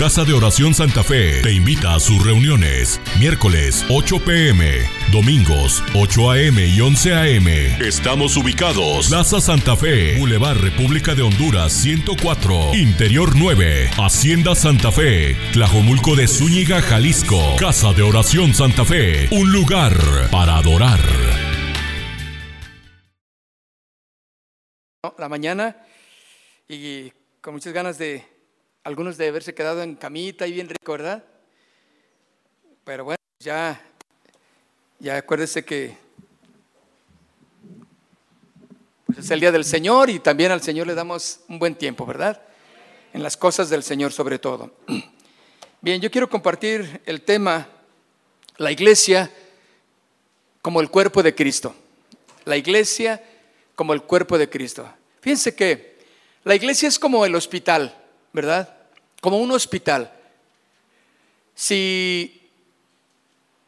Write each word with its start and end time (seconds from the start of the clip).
Casa 0.00 0.24
de 0.24 0.32
Oración 0.32 0.72
Santa 0.72 1.04
Fe 1.04 1.42
te 1.42 1.52
invita 1.52 1.94
a 1.94 2.00
sus 2.00 2.24
reuniones. 2.24 2.98
Miércoles 3.18 3.84
8 3.90 4.24
pm, 4.24 4.78
domingos 5.12 5.84
8 5.94 6.30
am 6.30 6.58
y 6.58 6.80
11 6.80 7.12
am. 7.12 7.46
Estamos 7.82 8.34
ubicados. 8.38 9.08
Plaza 9.08 9.42
Santa 9.42 9.76
Fe, 9.76 10.16
Boulevard 10.16 10.56
República 10.56 11.14
de 11.14 11.20
Honduras 11.20 11.74
104, 11.74 12.74
Interior 12.76 13.36
9, 13.36 13.90
Hacienda 13.98 14.54
Santa 14.54 14.90
Fe, 14.90 15.36
Tlajomulco 15.52 16.16
de 16.16 16.28
Zúñiga, 16.28 16.80
Jalisco. 16.80 17.56
Casa 17.58 17.92
de 17.92 18.00
Oración 18.00 18.54
Santa 18.54 18.86
Fe, 18.86 19.28
un 19.32 19.52
lugar 19.52 19.92
para 20.30 20.56
adorar. 20.56 21.00
la 25.18 25.28
mañana 25.28 25.76
y 26.66 27.12
con 27.42 27.52
muchas 27.52 27.74
ganas 27.74 27.98
de 27.98 28.29
algunos 28.82 29.16
de 29.18 29.28
haberse 29.28 29.54
quedado 29.54 29.82
en 29.82 29.94
camita 29.94 30.46
y 30.46 30.52
bien 30.52 30.68
rico, 30.68 30.92
¿verdad? 30.92 31.24
Pero 32.84 33.04
bueno, 33.04 33.20
ya, 33.40 33.80
ya 34.98 35.18
acuérdese 35.18 35.64
que 35.64 35.96
pues 39.06 39.18
es 39.18 39.30
el 39.30 39.40
día 39.40 39.52
del 39.52 39.64
Señor 39.64 40.08
y 40.08 40.18
también 40.18 40.50
al 40.50 40.62
Señor 40.62 40.86
le 40.86 40.94
damos 40.94 41.40
un 41.48 41.58
buen 41.58 41.74
tiempo, 41.74 42.06
¿verdad? 42.06 42.40
En 43.12 43.22
las 43.22 43.36
cosas 43.36 43.68
del 43.68 43.82
Señor 43.82 44.12
sobre 44.12 44.38
todo. 44.38 44.72
Bien, 45.82 46.00
yo 46.00 46.10
quiero 46.10 46.30
compartir 46.30 47.02
el 47.06 47.22
tema, 47.22 47.68
la 48.56 48.70
iglesia 48.70 49.30
como 50.62 50.80
el 50.80 50.90
cuerpo 50.90 51.22
de 51.22 51.34
Cristo. 51.34 51.74
La 52.44 52.56
iglesia 52.56 53.22
como 53.74 53.92
el 53.92 54.02
cuerpo 54.02 54.38
de 54.38 54.48
Cristo. 54.48 54.90
Fíjense 55.20 55.54
que 55.54 55.98
la 56.44 56.54
iglesia 56.54 56.88
es 56.88 56.98
como 56.98 57.26
el 57.26 57.34
hospital, 57.34 57.99
¿verdad? 58.32 58.76
Como 59.20 59.38
un 59.38 59.50
hospital. 59.52 60.12
Si, 61.54 62.50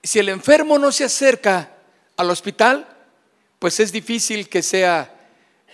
si 0.02 0.18
el 0.18 0.28
enfermo 0.28 0.78
no 0.78 0.92
se 0.92 1.04
acerca 1.04 1.70
al 2.16 2.30
hospital, 2.30 2.88
pues 3.58 3.80
es 3.80 3.92
difícil 3.92 4.48
que 4.48 4.62
sea 4.62 5.14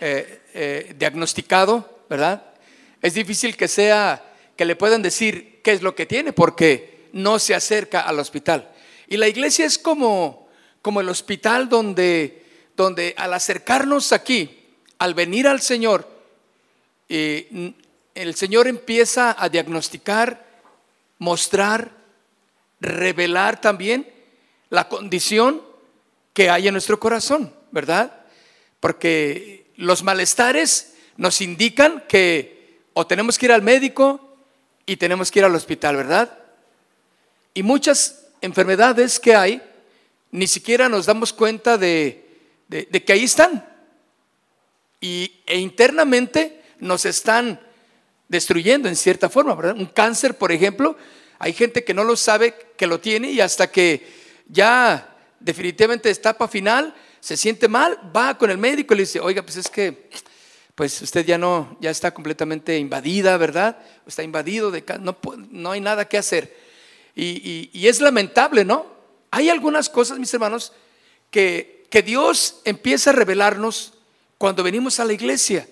eh, 0.01 0.43
eh, 0.55 0.95
diagnosticado, 0.99 2.03
¿verdad? 2.09 2.45
Es 3.01 3.15
difícil 3.15 3.57
que 3.57 3.69
sea, 3.69 4.25
que 4.57 4.65
le 4.65 4.77
puedan 4.77 5.03
decir 5.03 5.61
qué 5.63 5.73
es 5.73 5.83
lo 5.83 5.95
que 5.95 6.07
tiene, 6.07 6.33
porque 6.33 7.09
no 7.13 7.39
se 7.39 7.55
acerca 7.55 8.01
al 8.01 8.19
hospital. 8.19 8.71
Y 9.09 9.17
la 9.17 9.29
iglesia 9.29 9.65
es 9.65 9.79
como, 9.79 10.49
como 10.83 11.01
el 11.01 11.09
hospital 11.09 11.69
donde, 11.69 12.45
donde 12.77 13.15
al 13.17 13.33
acercarnos 13.35 14.13
aquí, 14.13 14.67
al 14.99 15.15
venir 15.15 15.47
al 15.47 15.61
Señor, 15.61 16.09
eh, 17.09 17.73
el 18.19 18.35
Señor 18.35 18.67
empieza 18.67 19.37
a 19.39 19.49
diagnosticar, 19.49 20.45
mostrar, 21.19 21.93
revelar 22.81 23.61
también 23.61 24.13
la 24.71 24.89
condición 24.89 25.63
que 26.35 26.51
hay 26.51 26.67
en 26.67 26.75
nuestro 26.75 26.99
corazón, 26.99 27.55
¿verdad? 27.71 28.13
Porque 28.81 29.71
los 29.77 30.03
malestares 30.03 30.95
nos 31.17 31.41
indican 31.41 32.05
que 32.09 32.81
o 32.93 33.07
tenemos 33.07 33.39
que 33.39 33.47
ir 33.47 33.53
al 33.53 33.63
médico 33.63 34.37
y 34.85 34.97
tenemos 34.97 35.31
que 35.31 35.39
ir 35.39 35.45
al 35.45 35.55
hospital, 35.55 35.95
¿verdad? 35.95 36.39
Y 37.55 37.63
muchas 37.63 38.27
enfermedades 38.41 39.21
que 39.21 39.37
hay, 39.37 39.63
ni 40.33 40.49
siquiera 40.49 40.89
nos 40.89 41.07
damos 41.07 41.33
cuenta 41.33 41.79
de, 41.79 42.27
de 42.67 43.05
que 43.05 43.13
ahí 43.13 43.25
están, 43.25 43.65
y, 45.01 45.41
e 45.47 45.59
internamente 45.59 46.65
nos 46.81 47.05
están 47.05 47.61
destruyendo 48.29 48.89
en 48.89 48.97
cierta 48.97 49.29
forma, 49.29 49.55
¿verdad? 49.55 49.77
Un 49.77 49.87
cáncer, 49.87 50.37
por 50.37 50.53
ejemplo, 50.53 50.97
hay 51.39 51.53
gente 51.53 51.85
que 51.85 51.95
no 51.95 52.05
lo 52.05 52.17
sabe 52.17 52.55
que 52.77 52.87
lo 52.87 53.01
tiene 53.01 53.31
y 53.31 53.41
hasta 53.41 53.71
que 53.71 54.07
ya 54.47 55.17
definitivamente 55.41 56.11
etapa 56.11 56.49
final, 56.49 56.95
se 57.21 57.37
siente 57.37 57.69
mal, 57.69 57.99
va 58.15 58.37
con 58.37 58.51
el 58.51 58.59
médico 58.59 58.95
y 58.95 58.99
le 58.99 59.03
dice, 59.05 59.21
oiga, 59.21 59.43
pues 59.43 59.57
es 59.57 59.69
que 59.69 60.11
pues 60.75 61.03
usted 61.03 61.27
ya 61.27 61.39
no, 61.39 61.77
ya 61.81 61.91
está 61.91 62.15
completamente 62.15 62.79
invadida, 62.79 63.37
¿verdad? 63.37 63.79
Está 64.07 64.23
invadido, 64.23 64.71
de, 64.71 64.85
no, 65.01 65.17
no 65.51 65.73
hay 65.73 65.81
nada 65.81 66.09
que 66.09 66.19
hacer. 66.19 66.57
Y, 67.17 67.69
y, 67.73 67.89
es 67.89 68.01
lamentable, 68.01 68.65
¿no? 68.65 68.87
Hay 69.33 69.51
algunas 69.51 69.89
cosas, 69.89 70.21
mis 70.21 70.33
hermanos, 70.33 70.73
que, 71.33 71.85
que 71.91 72.03
Dios 72.03 72.61
empieza 72.65 73.11
a 73.11 73.13
revelarnos 73.13 73.95
cuando 74.39 74.63
venimos 74.63 75.01
a 75.01 75.05
la 75.05 75.13
iglesia, 75.13 75.69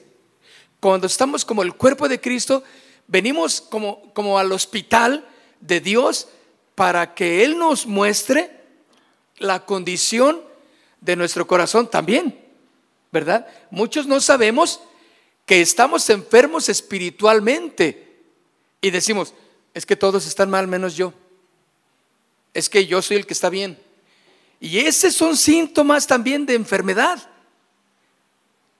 cuando 0.87 1.09
estamos 1.09 1.45
como 1.45 1.65
el 1.65 1.75
cuerpo 1.75 2.09
de 2.09 2.21
Cristo, 2.21 2.63
venimos 3.09 3.61
como, 3.61 4.13
como 4.15 4.39
al 4.39 4.53
hospital 4.53 5.27
de 5.61 5.81
Dios 5.81 6.29
para 6.77 7.13
que 7.13 7.43
Él 7.43 7.59
nos 7.59 7.87
muestre 7.87 8.53
la 9.39 9.67
condición 9.67 10.41
de 11.01 11.17
nuestro 11.17 11.45
corazón 11.45 11.91
también, 11.91 12.39
¿verdad? 13.11 13.49
Muchos 13.69 14.07
no 14.07 14.21
sabemos 14.21 14.79
que 15.45 15.61
estamos 15.61 16.09
enfermos 16.09 16.69
espiritualmente 16.69 18.21
y 18.81 18.91
decimos, 18.91 19.35
es 19.75 19.85
que 19.85 19.97
todos 19.97 20.25
están 20.25 20.51
mal 20.51 20.69
menos 20.69 20.97
yo, 20.97 21.13
es 22.55 22.71
que 22.71 22.87
yo 22.87 23.03
soy 23.03 23.17
el 23.17 23.27
que 23.27 23.35
está 23.35 23.51
bien. 23.51 23.77
Y 24.61 24.79
esos 24.79 25.15
son 25.15 25.37
síntomas 25.37 26.07
también 26.07 26.47
de 26.47 26.55
enfermedad. 26.55 27.29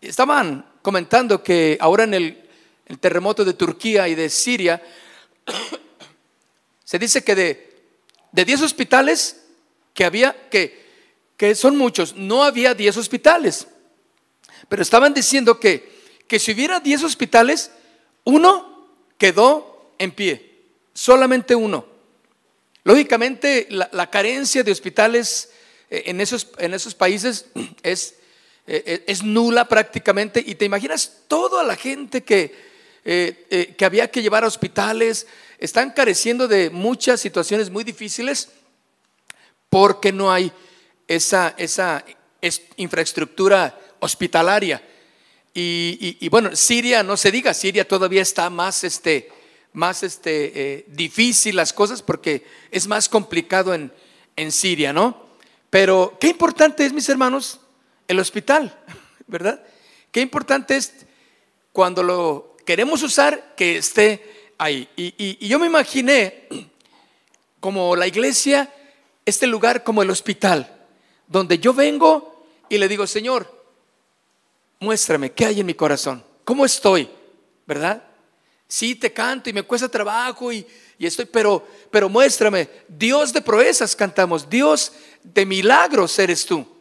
Estaban 0.06 0.65
comentando 0.83 1.43
que 1.43 1.77
ahora 1.81 2.05
en 2.05 2.15
el, 2.15 2.43
terremoto 3.00 3.44
de 3.44 3.55
Turquía 3.55 4.06
y 4.06 4.15
de 4.15 4.31
Siria, 4.31 4.81
se 6.84 6.99
dice 7.00 7.25
que 7.25 7.34
de, 7.34 7.77
de 8.31 8.44
10 8.44 8.62
hospitales 8.62 9.43
que 9.93 10.05
había, 10.05 10.49
que, 10.49 10.87
que 11.37 11.56
son 11.56 11.77
muchos, 11.77 12.15
no 12.15 12.44
había 12.44 12.75
10 12.75 12.99
hospitales. 12.99 13.67
Pero 14.69 14.83
estaban 14.83 15.12
diciendo 15.12 15.59
que, 15.59 16.00
que 16.28 16.38
si 16.38 16.53
hubiera 16.53 16.78
10 16.78 17.03
hospitales, 17.03 17.73
uno 18.23 18.88
quedó 19.19 19.91
en 19.99 20.12
pie, 20.12 20.69
solamente 20.94 21.56
uno. 21.56 21.84
Lógicamente, 22.84 23.67
la, 23.71 23.88
la 23.93 24.09
carencia 24.09 24.62
de 24.62 24.71
hospitales 24.71 25.50
eh, 25.91 26.05
en 26.06 26.21
esos, 26.21 26.47
en 26.59 26.75
esos 26.75 26.94
países 26.94 27.47
es 27.83 28.15
eh, 28.69 28.82
eh, 28.84 29.04
es 29.06 29.22
nula 29.22 29.69
prácticamente 29.69 30.43
y 30.44 30.56
te 30.56 30.65
imaginas 30.65 31.21
toda 31.28 31.62
la 31.62 31.77
gente 31.77 32.25
que, 32.25 32.53
eh, 33.04 33.75
que 33.78 33.84
había 33.84 34.10
que 34.10 34.22
llevar 34.22 34.43
a 34.43 34.49
hospitales, 34.49 35.28
están 35.59 35.93
careciendo 35.93 36.49
de 36.49 36.71
muchas 36.71 37.21
situaciones 37.21 37.71
muy 37.71 37.84
difíciles 37.84 38.49
porque 39.71 40.10
no 40.10 40.32
hay 40.32 40.50
esa, 41.06 41.55
esa 41.56 42.05
infraestructura 42.76 43.78
hospitalaria. 44.00 44.82
Y, 45.55 46.28
bueno, 46.28 46.55
Siria, 46.55 47.03
no 47.03 47.16
se 47.16 47.31
diga, 47.31 47.55
Siria 47.55 47.88
todavía 47.88 48.21
está 48.21 48.50
más, 48.50 48.84
este, 48.84 49.31
más 49.72 50.03
este, 50.03 50.84
difícil 50.88 51.56
las 51.56 51.72
cosas 51.72 52.03
porque 52.03 52.44
es 52.71 52.87
más 52.87 53.09
complicado 53.09 53.72
en, 53.72 53.91
en 54.37 54.53
Siria, 54.53 54.93
¿no? 54.93 55.28
Pero 55.71 56.19
qué 56.21 56.28
importante 56.28 56.84
es, 56.84 56.93
mis 56.93 57.09
hermanos, 57.09 57.60
el 58.09 58.21
hospital, 58.21 58.77
¿verdad? 59.27 59.62
Qué 60.11 60.21
importante 60.21 60.77
es 60.77 60.93
cuando 61.72 62.03
lo 62.03 62.56
queremos 62.65 63.03
usar 63.03 63.55
que 63.56 63.78
esté 63.78 64.50
ahí. 64.59 64.89
Y, 64.97 65.47
yo 65.47 65.59
me 65.59 65.67
imaginé 65.67 66.49
como 67.61 67.97
la 67.97 68.06
iglesia, 68.06 68.72
este 69.25 69.47
lugar 69.47 69.84
como 69.84 70.03
el 70.03 70.11
hospital, 70.11 70.87
donde 71.27 71.59
yo 71.59 71.75
vengo 71.75 72.47
y 72.69 72.78
le 72.78 72.89
digo, 72.89 73.06
Señor, 73.06 73.65
muéstrame 74.81 75.33
qué 75.33 75.47
hay 75.47 75.61
en 75.61 75.67
mi 75.67 75.75
corazón, 75.75 76.25
cómo 76.44 76.65
estoy, 76.65 77.09
¿verdad? 77.67 78.03
Sí, 78.69 78.94
te 78.94 79.12
canto 79.12 79.49
y 79.49 79.53
me 79.53 79.62
cuesta 79.62 79.88
trabajo 79.88 80.53
y, 80.53 80.67
y 80.99 81.06
estoy, 81.06 81.25
pero, 81.26 81.67
pero 81.91 82.09
muéstrame, 82.09 82.69
Dios 82.88 83.32
de 83.32 83.41
proezas 83.41 83.94
cantamos, 83.94 84.49
Dios 84.49 84.93
de 85.23 85.47
milagros 85.47 86.19
eres 86.19 86.44
tú. 86.44 86.75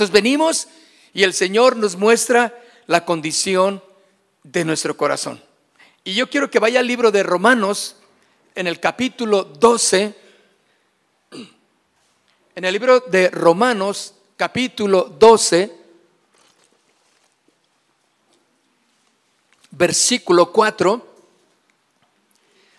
Entonces 0.00 0.14
venimos 0.14 0.66
y 1.12 1.24
el 1.24 1.34
Señor 1.34 1.76
nos 1.76 1.94
muestra 1.94 2.58
la 2.86 3.04
condición 3.04 3.84
de 4.42 4.64
nuestro 4.64 4.96
corazón. 4.96 5.44
Y 6.04 6.14
yo 6.14 6.30
quiero 6.30 6.50
que 6.50 6.58
vaya 6.58 6.80
al 6.80 6.86
libro 6.86 7.10
de 7.10 7.22
Romanos, 7.22 7.96
en 8.54 8.66
el 8.66 8.80
capítulo 8.80 9.44
12, 9.44 10.14
en 12.54 12.64
el 12.64 12.72
libro 12.72 13.00
de 13.00 13.28
Romanos, 13.28 14.14
capítulo 14.38 15.04
12, 15.18 15.70
versículo 19.72 20.50
4. 20.50 21.08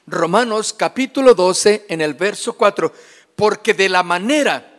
Romanos 0.08 0.74
capítulo 0.74 1.36
12 1.36 1.86
en 1.88 2.02
el 2.02 2.16
verso 2.16 2.54
4, 2.54 2.92
porque 3.36 3.76
de 3.76 3.90
la 3.90 4.02
manera 4.02 4.72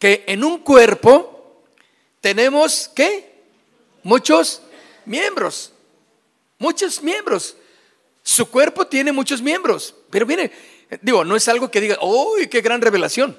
que 0.00 0.24
en 0.26 0.42
un 0.42 0.60
cuerpo 0.60 1.29
tenemos, 2.20 2.90
¿qué? 2.94 3.30
Muchos 4.02 4.62
miembros, 5.04 5.72
muchos 6.58 7.02
miembros. 7.02 7.56
Su 8.22 8.50
cuerpo 8.50 8.86
tiene 8.86 9.12
muchos 9.12 9.40
miembros, 9.40 9.94
pero 10.10 10.26
mire, 10.26 10.50
digo, 11.00 11.24
no 11.24 11.36
es 11.36 11.48
algo 11.48 11.70
que 11.70 11.80
diga, 11.80 11.98
uy, 12.02 12.48
qué 12.48 12.60
gran 12.60 12.80
revelación, 12.80 13.38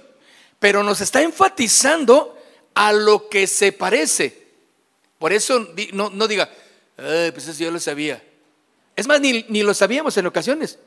pero 0.60 0.84
nos 0.84 1.02
está 1.02 1.22
enfatizando 1.22 2.38
a 2.74 2.92
lo 2.92 3.30
que 3.30 3.48
se 3.48 3.72
parece. 3.72 4.48
Por 5.20 5.34
eso 5.34 5.68
no, 5.94 6.10
no 6.10 6.28
diga, 6.28 6.50
pues 6.96 7.48
eso 7.48 7.64
yo 7.64 7.72
lo 7.72 7.80
sabía. 7.80 8.24
Es 8.96 9.08
más, 9.08 9.22
ni, 9.22 9.44
lo 9.64 9.74
sabíamos 9.74 10.18
en 10.18 10.26
ocasiones, 10.26 10.80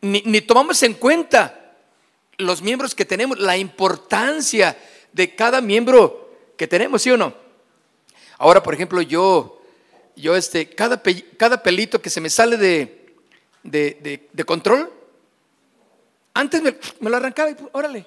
ni, 0.00 0.22
ni 0.24 0.40
tomamos 0.40 0.82
en 0.82 0.94
cuenta 0.94 1.74
los 2.38 2.62
miembros 2.62 2.94
que 2.94 3.04
tenemos, 3.04 3.38
la 3.38 3.56
importancia 3.56 4.76
de 5.12 5.34
cada 5.34 5.60
miembro 5.60 6.25
que 6.56 6.66
tenemos, 6.66 7.02
¿sí 7.02 7.10
o 7.10 7.16
no? 7.16 7.34
Ahora, 8.38 8.62
por 8.62 8.74
ejemplo, 8.74 9.00
yo, 9.02 9.62
yo 10.14 10.36
este, 10.36 10.68
cada, 10.68 11.02
cada 11.36 11.62
pelito 11.62 12.00
que 12.00 12.10
se 12.10 12.20
me 12.20 12.30
sale 12.30 12.56
de, 12.56 13.14
de, 13.62 14.44
control, 14.44 14.92
antes 16.34 16.62
me, 16.62 16.76
lo 17.00 17.16
arrancaba 17.16 17.50
y 17.50 17.54
pues, 17.54 17.68
órale. 17.72 18.06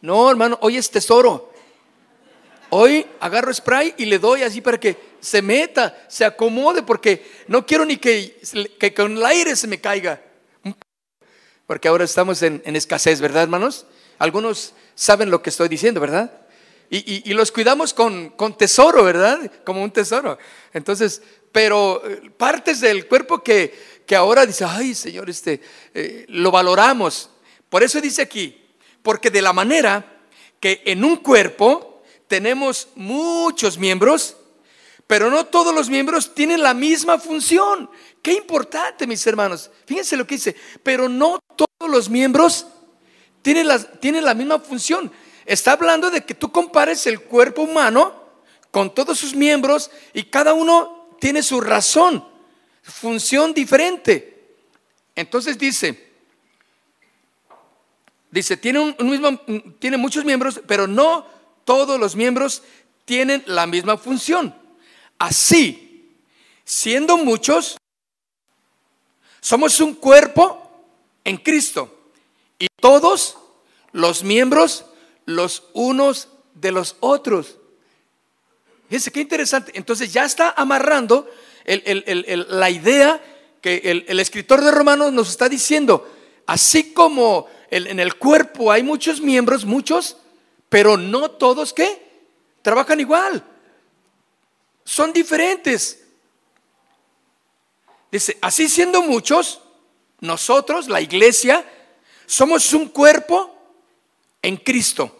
No, 0.00 0.30
hermano, 0.30 0.58
hoy 0.62 0.76
es 0.76 0.90
tesoro. 0.90 1.52
Hoy 2.70 3.06
agarro 3.20 3.52
spray 3.52 3.94
y 3.96 4.04
le 4.04 4.18
doy 4.18 4.42
así 4.42 4.60
para 4.60 4.78
que 4.78 4.96
se 5.20 5.40
meta, 5.40 6.04
se 6.08 6.24
acomode, 6.24 6.82
porque 6.82 7.26
no 7.46 7.64
quiero 7.64 7.84
ni 7.84 7.96
que, 7.96 8.40
que 8.78 8.92
con 8.92 9.16
el 9.16 9.24
aire 9.24 9.56
se 9.56 9.66
me 9.66 9.80
caiga. 9.80 10.20
Porque 11.66 11.88
ahora 11.88 12.04
estamos 12.04 12.42
en, 12.42 12.62
escasez, 12.64 13.20
¿verdad, 13.20 13.42
hermanos? 13.42 13.86
Algunos 14.18 14.72
saben 14.94 15.30
lo 15.30 15.42
que 15.42 15.50
estoy 15.50 15.68
diciendo, 15.68 16.00
¿verdad? 16.00 16.32
Y, 16.90 17.34
los 17.34 17.52
cuidamos 17.52 17.92
con, 17.92 18.32
tesoro, 18.56 19.04
¿verdad? 19.04 19.52
Como 19.64 19.82
un 19.82 19.90
tesoro. 19.90 20.38
Entonces, 20.72 21.22
pero 21.52 22.02
eh, 22.04 22.30
partes 22.36 22.80
del 22.80 23.06
cuerpo 23.06 23.42
que, 23.42 24.02
que 24.06 24.16
ahora 24.16 24.46
dice, 24.46 24.64
ay 24.64 24.94
Señor, 24.94 25.28
este, 25.28 25.60
eh, 25.92 26.24
lo 26.28 26.50
valoramos. 26.50 27.30
Por 27.68 27.82
eso 27.82 28.00
dice 28.00 28.22
aquí, 28.22 28.64
porque 29.02 29.30
de 29.30 29.42
la 29.42 29.52
manera 29.52 30.18
que 30.60 30.82
en 30.86 31.04
un 31.04 31.16
cuerpo 31.16 32.02
tenemos 32.26 32.88
muchos 32.94 33.76
miembros, 33.76 34.36
pero 35.06 35.30
no 35.30 35.44
todos 35.46 35.74
los 35.74 35.90
miembros 35.90 36.34
tienen 36.34 36.62
la 36.62 36.72
misma 36.72 37.18
función. 37.18 37.90
Qué 38.22 38.32
importante, 38.32 39.06
mis 39.06 39.26
hermanos. 39.26 39.70
Fíjense 39.86 40.16
lo 40.16 40.26
que 40.26 40.36
dice, 40.36 40.56
pero 40.82 41.08
no 41.08 41.38
todos 41.54 41.90
los 41.90 42.08
miembros 42.08 42.66
tienen 43.42 43.68
tienen 44.00 44.24
la 44.24 44.34
misma 44.34 44.58
función. 44.58 45.12
Está 45.48 45.72
hablando 45.72 46.10
de 46.10 46.26
que 46.26 46.34
tú 46.34 46.52
compares 46.52 47.06
el 47.06 47.22
cuerpo 47.22 47.62
humano 47.62 48.12
con 48.70 48.94
todos 48.94 49.18
sus 49.18 49.34
miembros 49.34 49.90
y 50.12 50.24
cada 50.24 50.52
uno 50.52 51.08
tiene 51.18 51.42
su 51.42 51.58
razón 51.62 52.22
función 52.82 53.54
diferente. 53.54 54.56
Entonces 55.14 55.56
dice, 55.56 56.12
dice, 58.30 58.58
tiene, 58.58 58.78
un, 58.78 59.10
mismo, 59.10 59.38
tiene 59.78 59.96
muchos 59.96 60.22
miembros, 60.22 60.60
pero 60.66 60.86
no 60.86 61.26
todos 61.64 61.98
los 61.98 62.14
miembros 62.14 62.62
tienen 63.06 63.42
la 63.46 63.66
misma 63.66 63.96
función. 63.96 64.54
Así, 65.18 66.14
siendo 66.62 67.16
muchos, 67.16 67.78
somos 69.40 69.80
un 69.80 69.94
cuerpo 69.94 70.70
en 71.24 71.38
Cristo 71.38 72.12
y 72.58 72.66
todos 72.80 73.38
los 73.92 74.22
miembros 74.22 74.84
los 75.28 75.64
unos 75.74 76.28
de 76.54 76.72
los 76.72 76.96
otros. 77.00 77.58
Fíjense 78.88 79.12
qué 79.12 79.20
interesante. 79.20 79.72
Entonces 79.74 80.10
ya 80.10 80.24
está 80.24 80.54
amarrando 80.56 81.28
la 81.66 82.70
idea 82.70 83.22
que 83.60 84.04
el, 84.08 84.20
escritor 84.20 84.62
de 84.62 84.70
Romanos 84.70 85.12
nos 85.12 85.28
está 85.28 85.50
diciendo. 85.50 86.10
Así 86.46 86.94
como 86.94 87.46
en 87.70 88.00
el 88.00 88.16
cuerpo 88.16 88.72
hay 88.72 88.82
muchos 88.82 89.20
miembros, 89.20 89.66
muchos, 89.66 90.16
pero 90.70 90.96
no 90.96 91.30
todos 91.32 91.74
que 91.74 92.08
trabajan 92.62 92.98
igual. 92.98 93.44
Son 94.82 95.12
diferentes. 95.12 96.04
Dice, 98.10 98.38
así 98.40 98.66
siendo 98.66 99.02
muchos, 99.02 99.60
nosotros, 100.20 100.88
la 100.88 101.02
iglesia, 101.02 101.70
somos 102.24 102.72
un 102.72 102.88
cuerpo 102.88 103.54
en 104.40 104.56
Cristo. 104.56 105.17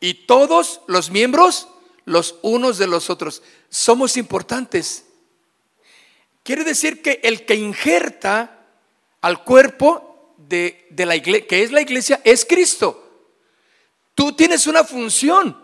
Y 0.00 0.14
todos 0.14 0.80
los 0.86 1.10
miembros, 1.10 1.68
los 2.06 2.36
unos 2.40 2.78
de 2.78 2.86
los 2.86 3.10
otros, 3.10 3.42
somos 3.68 4.16
importantes. 4.16 5.04
Quiere 6.42 6.64
decir 6.64 7.02
que 7.02 7.20
el 7.22 7.44
que 7.44 7.54
injerta 7.54 8.66
al 9.20 9.44
cuerpo 9.44 10.34
de, 10.38 10.86
la 10.96 11.14
iglesia, 11.14 11.46
que 11.46 11.62
es 11.62 11.70
la 11.70 11.82
iglesia, 11.82 12.20
es 12.24 12.46
Cristo. 12.46 13.06
Tú 14.14 14.32
tienes 14.32 14.66
una 14.66 14.84
función 14.84 15.56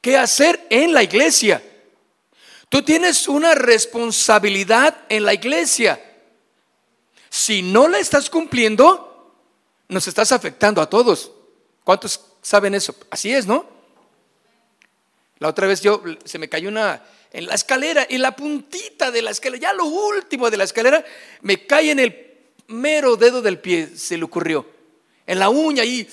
que 0.00 0.16
hacer 0.16 0.66
en 0.70 0.92
la 0.92 1.02
iglesia. 1.02 1.62
Tú 2.68 2.82
tienes 2.82 3.28
una 3.28 3.54
responsabilidad 3.54 4.96
en 5.08 5.24
la 5.24 5.34
iglesia. 5.34 6.00
Si 7.28 7.62
no 7.62 7.88
la 7.88 7.98
estás 7.98 8.30
cumpliendo, 8.30 9.34
nos 9.88 10.06
estás 10.06 10.30
afectando 10.30 10.80
a 10.80 10.88
todos. 10.88 11.32
¿Cuántos 11.82 12.18
saben 12.44 12.74
eso? 12.74 12.94
Así 13.10 13.32
es, 13.32 13.46
¿no? 13.46 13.66
La 15.38 15.48
otra 15.48 15.66
vez 15.66 15.80
yo 15.80 16.02
se 16.24 16.38
me 16.38 16.48
cayó 16.48 16.68
una 16.68 17.02
en 17.32 17.46
la 17.46 17.54
escalera, 17.54 18.06
en 18.08 18.22
la 18.22 18.36
puntita 18.36 19.10
de 19.10 19.20
la 19.20 19.32
escalera, 19.32 19.60
ya 19.60 19.72
lo 19.72 19.86
último 19.86 20.50
de 20.50 20.56
la 20.56 20.64
escalera, 20.64 21.04
me 21.40 21.66
cae 21.66 21.90
en 21.90 21.98
el 21.98 22.36
mero 22.68 23.16
dedo 23.16 23.42
del 23.42 23.58
pie, 23.58 23.88
se 23.96 24.16
le 24.16 24.22
ocurrió, 24.22 24.64
en 25.26 25.40
la 25.40 25.48
uña 25.48 25.84
y, 25.84 26.08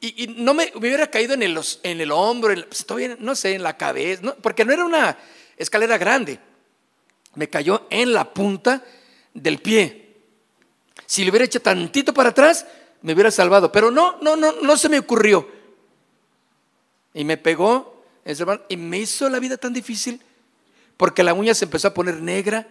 y, 0.00 0.26
no 0.36 0.52
me, 0.52 0.70
hubiera 0.74 1.06
caído 1.06 1.32
en 1.32 1.42
el, 1.42 1.58
en 1.82 2.00
el 2.02 2.12
hombro, 2.12 2.54
pues, 2.86 3.18
no 3.18 3.34
sé, 3.34 3.54
en 3.54 3.62
la 3.62 3.78
cabeza, 3.78 4.36
porque 4.42 4.66
no 4.66 4.74
era 4.74 4.84
una 4.84 5.16
escalera 5.56 5.96
grande, 5.96 6.38
me 7.36 7.48
cayó 7.48 7.86
en 7.88 8.12
la 8.12 8.34
punta 8.34 8.84
del 9.32 9.60
pie. 9.60 10.08
Si 11.06 11.24
le 11.24 11.30
hubiera 11.30 11.46
hecho 11.46 11.62
tantito 11.62 12.12
para 12.12 12.30
atrás, 12.30 12.66
me 13.00 13.14
hubiera 13.14 13.30
salvado, 13.30 13.72
pero 13.72 13.90
no, 13.90 14.18
no, 14.20 14.36
no, 14.36 14.52
no 14.60 14.76
se 14.76 14.90
me 14.90 14.98
ocurrió. 14.98 15.59
Y 17.14 17.24
me 17.24 17.36
pegó, 17.36 18.04
y 18.68 18.76
me 18.76 18.98
hizo 18.98 19.28
la 19.28 19.38
vida 19.38 19.56
tan 19.56 19.72
difícil 19.72 20.20
porque 21.00 21.22
la 21.22 21.32
uña 21.32 21.54
se 21.54 21.64
empezó 21.64 21.88
a 21.88 21.94
poner 21.94 22.20
negra, 22.20 22.68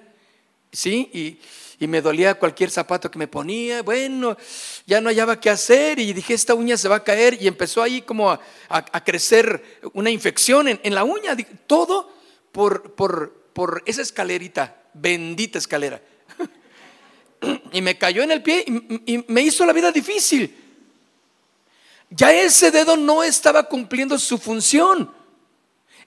¿sí? 0.71 1.09
Y, 1.11 1.39
me 1.87 2.01
dolía 2.01 2.35
cualquier 2.35 2.69
zapato 2.69 3.09
que 3.09 3.17
me 3.17 3.27
ponía. 3.27 3.81
Bueno, 3.81 4.37
ya 4.85 5.01
no 5.01 5.09
hallaba 5.09 5.39
qué 5.39 5.49
hacer 5.49 5.97
y 5.97 6.11
dije, 6.13 6.33
esta 6.33 6.53
uña 6.53 6.77
se 6.77 6.89
va 6.89 6.97
a 6.97 7.03
caer 7.03 7.41
y 7.41 7.47
empezó 7.47 7.81
ahí 7.81 8.01
como 8.01 8.29
a, 8.29 9.03
crecer 9.03 9.79
una 9.93 10.11
infección 10.11 10.67
en, 10.67 10.93
la 10.93 11.05
uña. 11.05 11.35
Todo 11.65 12.13
por, 12.51 13.43
esa 13.87 14.01
escalerita, 14.01 14.83
bendita 14.93 15.57
escalera. 15.57 16.01
y 17.71 17.81
me 17.81 17.97
cayó 17.97 18.21
en 18.21 18.31
el 18.31 18.43
pie 18.43 18.65
y 18.67 19.23
me 19.27 19.41
hizo 19.41 19.65
la 19.65 19.73
vida 19.73 19.91
difícil. 19.91 20.68
Ya 22.09 22.33
ese 22.33 22.71
dedo 22.71 22.97
no 22.97 23.23
estaba 23.23 23.63
cumpliendo 23.63 24.17
su 24.17 24.37
función. 24.37 25.13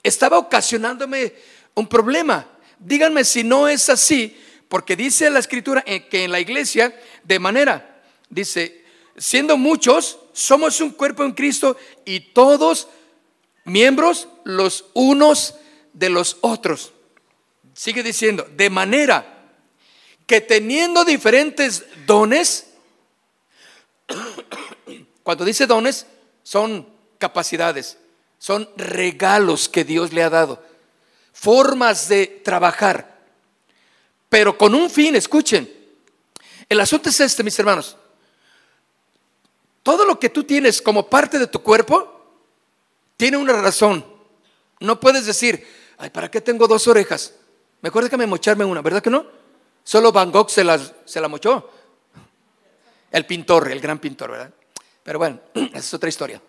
Estaba 0.02 0.38
ocasionándome 0.38 1.34
un 1.74 1.86
problema. 1.86 2.48
Díganme 2.78 3.24
si 3.24 3.44
no 3.44 3.68
es 3.68 3.88
así, 3.88 4.36
porque 4.68 4.96
dice 4.96 5.30
la 5.30 5.38
escritura 5.38 5.82
que 5.82 6.24
en 6.24 6.32
la 6.32 6.40
iglesia, 6.40 6.98
de 7.22 7.38
manera, 7.38 8.02
dice, 8.28 8.84
siendo 9.16 9.56
muchos, 9.56 10.18
somos 10.32 10.80
un 10.80 10.90
cuerpo 10.90 11.24
en 11.24 11.32
Cristo 11.32 11.76
y 12.04 12.20
todos 12.32 12.88
miembros 13.64 14.28
los 14.44 14.86
unos 14.94 15.54
de 15.92 16.08
los 16.08 16.38
otros. 16.40 16.92
Sigue 17.74 18.02
diciendo, 18.02 18.48
de 18.56 18.70
manera 18.70 19.50
que 20.26 20.40
teniendo 20.40 21.04
diferentes 21.04 21.84
dones, 22.06 22.71
cuando 25.22 25.44
dice 25.44 25.66
dones, 25.66 26.06
son 26.42 26.88
capacidades, 27.18 27.98
son 28.38 28.68
regalos 28.76 29.68
que 29.68 29.84
Dios 29.84 30.12
le 30.12 30.22
ha 30.22 30.30
dado 30.30 30.62
formas 31.32 32.08
de 32.08 32.26
trabajar, 32.26 33.18
pero 34.28 34.56
con 34.56 34.74
un 34.74 34.88
fin, 34.88 35.16
escuchen. 35.16 35.70
El 36.68 36.80
asunto 36.80 37.08
es 37.08 37.20
este, 37.20 37.42
mis 37.42 37.58
hermanos. 37.58 37.96
Todo 39.82 40.04
lo 40.04 40.18
que 40.18 40.30
tú 40.30 40.44
tienes 40.44 40.80
como 40.80 41.08
parte 41.08 41.38
de 41.38 41.48
tu 41.48 41.60
cuerpo 41.62 42.08
tiene 43.16 43.36
una 43.36 43.60
razón. 43.60 44.04
No 44.80 45.00
puedes 45.00 45.26
decir, 45.26 45.66
ay, 45.98 46.10
¿para 46.10 46.30
qué 46.30 46.40
tengo 46.40 46.68
dos 46.68 46.86
orejas? 46.86 47.34
Mejor 47.80 48.04
déjame 48.04 48.26
mocharme 48.26 48.64
una, 48.64 48.80
¿verdad 48.80 49.02
que 49.02 49.10
no? 49.10 49.26
Solo 49.82 50.12
Van 50.12 50.30
Gogh 50.30 50.48
se, 50.48 50.64
se 51.04 51.20
la 51.20 51.28
mochó. 51.28 51.68
El 53.10 53.26
pintor, 53.26 53.70
el 53.70 53.80
gran 53.80 53.98
pintor, 53.98 54.30
¿verdad? 54.30 54.54
Pero 55.02 55.18
bueno, 55.18 55.40
esa 55.54 55.78
es 55.78 55.94
otra 55.94 56.08
historia. 56.08 56.40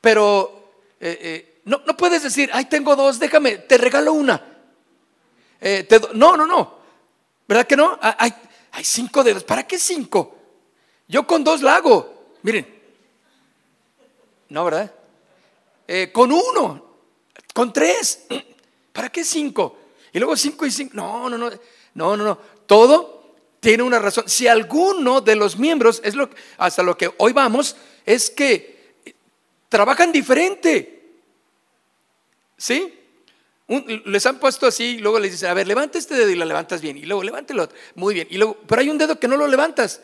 Pero 0.00 0.72
eh, 1.00 1.18
eh, 1.20 1.60
no, 1.64 1.82
no 1.86 1.96
puedes 1.96 2.22
decir, 2.22 2.50
ay, 2.52 2.66
tengo 2.66 2.96
dos, 2.96 3.18
déjame, 3.18 3.58
te 3.58 3.78
regalo 3.78 4.12
una. 4.12 4.42
Eh, 5.60 5.86
no, 6.14 6.36
no, 6.36 6.46
no. 6.46 6.80
¿Verdad 7.46 7.66
que 7.66 7.76
no? 7.76 7.98
Ay, 8.00 8.32
Hay 8.72 8.84
cinco 8.84 9.24
dedos. 9.24 9.44
¿Para 9.44 9.66
qué 9.66 9.78
cinco? 9.78 10.36
Yo 11.08 11.26
con 11.26 11.42
dos 11.42 11.62
la 11.62 11.76
hago. 11.76 12.34
Miren. 12.42 12.80
No, 14.48 14.64
¿verdad? 14.64 14.92
Con 16.12 16.30
uno, 16.32 16.96
con 17.52 17.72
tres. 17.72 18.26
¿Para 18.92 19.10
qué 19.10 19.24
cinco? 19.24 19.76
Y 20.12 20.18
luego 20.18 20.36
cinco 20.36 20.64
y 20.66 20.70
cinco. 20.70 20.92
No, 20.94 21.28
no, 21.28 21.36
no. 21.36 21.50
No, 21.94 22.16
no, 22.16 22.24
no. 22.24 22.38
Todo 22.66 23.19
tiene 23.60 23.82
una 23.82 23.98
razón. 23.98 24.24
Si 24.26 24.48
alguno 24.48 25.20
de 25.20 25.36
los 25.36 25.58
miembros, 25.58 26.00
es 26.02 26.14
lo, 26.14 26.30
hasta 26.58 26.82
lo 26.82 26.96
que 26.96 27.10
hoy 27.18 27.32
vamos, 27.32 27.76
es 28.04 28.30
que 28.30 28.94
trabajan 29.68 30.12
diferente. 30.12 30.96
¿Sí? 32.56 32.96
les 34.04 34.26
han 34.26 34.40
puesto 34.40 34.66
así, 34.66 34.96
y 34.96 34.98
luego 34.98 35.20
les 35.20 35.30
dicen, 35.30 35.48
a 35.48 35.54
ver, 35.54 35.66
levanta 35.66 35.96
este 35.96 36.14
dedo 36.16 36.28
y 36.28 36.34
lo 36.34 36.44
levantas 36.44 36.80
bien, 36.80 36.96
y 36.96 37.02
luego 37.02 37.22
levántelo, 37.22 37.68
muy 37.94 38.14
bien, 38.14 38.26
y 38.28 38.36
luego, 38.36 38.56
pero 38.66 38.80
hay 38.80 38.90
un 38.90 38.98
dedo 38.98 39.20
que 39.20 39.28
no 39.28 39.36
lo 39.36 39.46
levantas, 39.46 40.00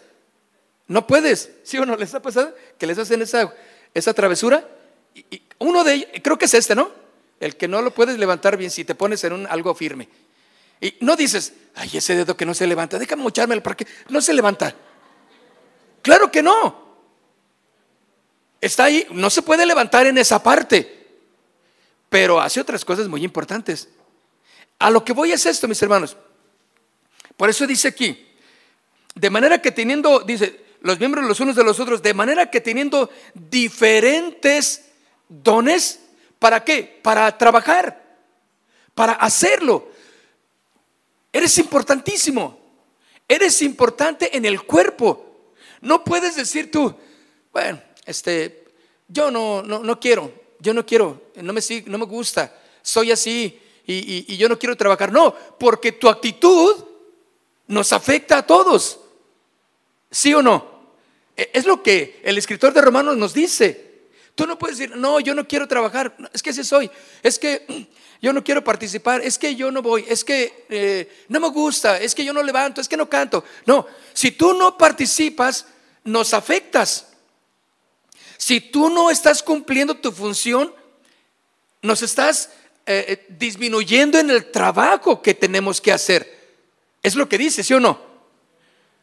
no 0.86 1.06
puedes, 1.06 1.50
¿sí 1.64 1.76
o 1.78 1.84
no? 1.84 1.96
¿Les 1.96 2.14
ha 2.14 2.22
pasado 2.22 2.54
que 2.78 2.86
les 2.86 2.96
hacen 2.96 3.22
esa, 3.22 3.52
esa 3.92 4.14
travesura? 4.14 4.68
Y, 5.14 5.42
uno 5.58 5.82
de 5.82 5.94
ellos, 5.94 6.08
creo 6.22 6.38
que 6.38 6.44
es 6.44 6.54
este, 6.54 6.76
¿no? 6.76 6.90
El 7.40 7.56
que 7.56 7.66
no 7.66 7.82
lo 7.82 7.90
puedes 7.90 8.18
levantar 8.18 8.56
bien 8.56 8.70
si 8.70 8.84
te 8.84 8.94
pones 8.94 9.24
en 9.24 9.32
un, 9.32 9.46
algo 9.48 9.74
firme. 9.74 10.08
Y 10.80 10.94
no 11.00 11.16
dices, 11.16 11.52
ay, 11.74 11.90
ese 11.94 12.14
dedo 12.14 12.36
que 12.36 12.46
no 12.46 12.54
se 12.54 12.66
levanta, 12.66 12.98
déjame 12.98 13.22
mochármelo 13.22 13.62
para 13.62 13.76
que 13.76 13.86
no 14.08 14.20
se 14.20 14.34
levanta. 14.34 14.74
Claro 16.02 16.30
que 16.30 16.42
no. 16.42 16.86
Está 18.60 18.84
ahí, 18.84 19.06
no 19.10 19.30
se 19.30 19.42
puede 19.42 19.66
levantar 19.66 20.06
en 20.06 20.18
esa 20.18 20.42
parte 20.42 20.96
pero 22.08 22.40
hace 22.40 22.60
otras 22.60 22.84
cosas 22.84 23.08
muy 23.08 23.24
importantes. 23.24 23.88
A 24.78 24.90
lo 24.90 25.04
que 25.04 25.12
voy 25.12 25.32
es 25.32 25.46
esto, 25.46 25.66
mis 25.68 25.82
hermanos. 25.82 26.16
Por 27.36 27.50
eso 27.50 27.66
dice 27.66 27.88
aquí, 27.88 28.26
de 29.14 29.30
manera 29.30 29.60
que 29.60 29.72
teniendo, 29.72 30.20
dice, 30.20 30.64
los 30.80 30.98
miembros 30.98 31.24
los 31.24 31.40
unos 31.40 31.56
de 31.56 31.64
los 31.64 31.80
otros, 31.80 32.02
de 32.02 32.14
manera 32.14 32.50
que 32.50 32.60
teniendo 32.60 33.10
diferentes 33.34 34.86
dones, 35.28 36.00
¿para 36.38 36.64
qué? 36.64 37.00
Para 37.02 37.36
trabajar, 37.36 38.02
para 38.94 39.12
hacerlo. 39.14 39.90
Eres 41.32 41.58
importantísimo, 41.58 42.58
eres 43.28 43.60
importante 43.62 44.36
en 44.36 44.44
el 44.44 44.62
cuerpo. 44.62 45.24
No 45.80 46.02
puedes 46.04 46.36
decir 46.36 46.70
tú, 46.70 46.94
bueno, 47.52 47.80
este, 48.04 48.64
yo 49.08 49.30
no, 49.30 49.62
no, 49.62 49.80
no 49.80 50.00
quiero, 50.00 50.32
yo 50.60 50.72
no 50.74 50.84
quiero, 50.86 51.30
no 51.36 51.52
me, 51.52 51.60
no 51.86 51.98
me 51.98 52.04
gusta, 52.06 52.54
soy 52.82 53.12
así 53.12 53.60
y, 53.86 54.36
yo 54.36 54.48
no 54.48 54.58
quiero 54.58 54.76
trabajar. 54.76 55.12
No, 55.12 55.34
porque 55.58 55.92
tu 55.92 56.08
actitud 56.08 56.84
nos 57.68 57.92
afecta 57.92 58.38
a 58.38 58.46
todos. 58.46 59.00
¿Sí 60.10 60.34
o 60.34 60.42
no? 60.42 60.76
E, 61.36 61.50
es 61.52 61.66
lo 61.66 61.82
que 61.82 62.20
el 62.24 62.38
escritor 62.38 62.72
de 62.72 62.80
Romanos 62.80 63.16
nos 63.16 63.32
dice. 63.32 63.85
Tú 64.36 64.46
no 64.46 64.58
puedes 64.58 64.76
decir, 64.76 64.94
no, 64.94 65.18
yo 65.18 65.34
no 65.34 65.48
quiero 65.48 65.66
trabajar, 65.66 66.14
es 66.30 66.42
que 66.42 66.50
ese 66.50 66.62
soy, 66.62 66.90
es 67.22 67.38
que 67.38 67.88
yo 68.22 68.34
no 68.34 68.44
quiero 68.44 68.62
participar, 68.62 69.22
es 69.22 69.38
que 69.38 69.56
yo 69.56 69.72
no 69.72 69.80
voy, 69.80 70.04
es 70.06 70.24
que 70.24 70.66
eh, 70.68 71.24
no 71.28 71.40
me 71.40 71.48
gusta, 71.48 71.98
es 71.98 72.14
que 72.14 72.22
yo 72.22 72.34
no 72.34 72.42
levanto, 72.42 72.82
es 72.82 72.88
que 72.88 72.98
no 72.98 73.08
canto. 73.08 73.42
No, 73.64 73.86
si 74.12 74.32
tú 74.32 74.52
no 74.52 74.76
participas, 74.76 75.66
nos 76.04 76.34
afectas. 76.34 77.08
Si 78.36 78.60
tú 78.60 78.90
no 78.90 79.10
estás 79.10 79.42
cumpliendo 79.42 79.96
tu 79.96 80.12
función, 80.12 80.72
nos 81.80 82.02
estás 82.02 82.50
eh, 82.84 83.06
eh, 83.08 83.26
disminuyendo 83.30 84.18
en 84.18 84.28
el 84.28 84.50
trabajo 84.50 85.22
que 85.22 85.32
tenemos 85.32 85.80
que 85.80 85.92
hacer. 85.92 86.36
Es 87.02 87.14
lo 87.14 87.26
que 87.26 87.38
dice, 87.38 87.64
¿sí 87.64 87.72
o 87.72 87.80
no? 87.80 87.98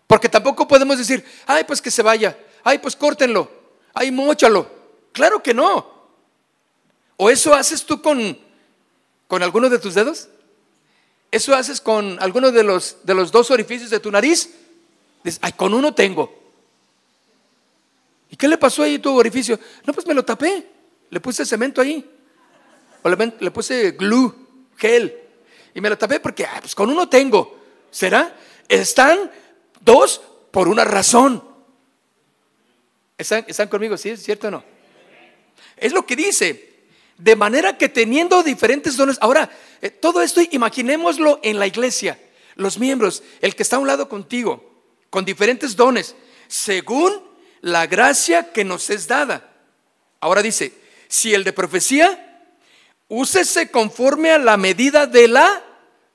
Porque 0.06 0.30
tampoco 0.30 0.68
podemos 0.68 1.00
decir, 1.00 1.26
ay, 1.48 1.64
pues 1.64 1.82
que 1.82 1.90
se 1.90 2.04
vaya, 2.04 2.38
ay, 2.64 2.78
pues 2.78 2.96
córtenlo, 2.96 3.50
ay, 3.96 4.12
mochalo. 4.12 4.83
Claro 5.14 5.42
que 5.42 5.54
no. 5.54 5.94
¿O 7.16 7.30
eso 7.30 7.54
haces 7.54 7.86
tú 7.86 8.02
con, 8.02 8.38
con 9.28 9.44
alguno 9.44 9.70
de 9.70 9.80
tus 9.80 9.94
dedos? 9.94 10.28
¿Eso 11.32 11.56
haces 11.56 11.80
con 11.80 12.22
alguno 12.22 12.52
de 12.52 12.64
los, 12.64 12.98
de 13.04 13.14
los 13.14 13.32
dos 13.32 13.50
orificios 13.52 13.90
de 13.90 14.00
tu 14.00 14.12
nariz? 14.12 14.50
Dices, 15.24 15.40
ay, 15.42 15.54
con 15.54 15.74
uno 15.74 15.94
tengo. 15.94 16.44
¿Y 18.30 18.36
qué 18.36 18.48
le 18.48 18.58
pasó 18.58 18.84
ahí 18.84 18.96
a 18.96 19.02
tu 19.02 19.16
orificio? 19.16 19.60
No, 19.86 19.94
pues 19.94 20.06
me 20.06 20.14
lo 20.14 20.26
tapé. 20.26 20.68
Le 21.10 21.20
puse 21.20 21.46
cemento 21.46 21.82
ahí. 21.82 22.10
O 23.04 23.10
le, 23.10 23.52
puse 23.52 23.92
glue, 23.92 24.34
gel. 24.78 25.16
Y 25.76 25.82
me 25.82 25.90
lo 25.90 25.98
tapé 25.98 26.20
porque 26.20 26.46
ah, 26.46 26.58
pues 26.60 26.74
con 26.74 26.90
uno 26.90 27.08
tengo. 27.08 27.60
¿Será? 27.92 28.36
Están 28.68 29.32
dos 29.82 30.22
por 30.52 30.68
una 30.68 30.84
razón. 30.84 31.44
¿Están, 33.18 33.46
¿Están 33.48 33.68
conmigo? 33.68 33.98
¿Sí? 33.98 34.10
¿Es 34.10 34.24
cierto 34.24 34.48
o 34.48 34.52
no? 34.52 34.73
Es 35.78 35.94
lo 35.94 36.06
que 36.06 36.16
dice. 36.16 36.74
De 37.18 37.36
manera 37.36 37.78
que 37.78 37.90
teniendo 37.90 38.44
diferentes 38.44 38.98
dones. 38.98 39.18
Ahora, 39.22 39.50
eh, 39.82 39.90
todo 39.90 40.22
esto 40.22 40.42
imaginémoslo 40.42 41.40
en 41.44 41.60
la 41.60 41.68
iglesia. 41.68 42.20
Los 42.56 42.78
miembros, 42.78 43.24
el 43.42 43.56
que 43.56 43.64
está 43.64 43.78
a 43.78 43.80
un 43.80 43.88
lado 43.88 44.10
contigo, 44.10 44.84
con 45.10 45.26
diferentes 45.26 45.76
dones, 45.76 46.16
según 46.48 47.22
la 47.62 47.88
gracia 47.88 48.52
que 48.52 48.64
nos 48.64 48.90
es 48.90 49.08
dada. 49.08 49.52
Ahora 50.20 50.42
dice, 50.42 50.74
si 51.08 51.34
el 51.34 51.44
de 51.44 51.54
profecía, 51.54 52.52
úsese 53.08 53.70
conforme 53.70 54.32
a 54.32 54.40
la 54.40 54.58
medida 54.58 55.06
de 55.06 55.28
la 55.28 55.64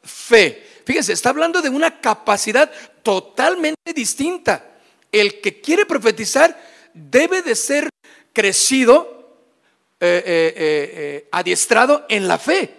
fe. 0.02 0.66
Fíjense, 0.85 1.12
está 1.12 1.28
hablando 1.28 1.61
de 1.61 1.68
una 1.68 2.00
capacidad 2.00 2.71
totalmente 3.02 3.92
distinta. 3.95 4.64
El 5.12 5.40
que 5.40 5.61
quiere 5.61 5.87
profetizar 5.87 6.59
debe 6.95 7.42
de 7.42 7.54
ser 7.54 7.88
crecido, 8.33 9.18
eh, 10.00 10.23
eh, 10.25 10.55
eh, 10.57 11.28
adiestrado 11.33 12.07
en 12.09 12.28
la 12.28 12.38
fe. 12.38 12.75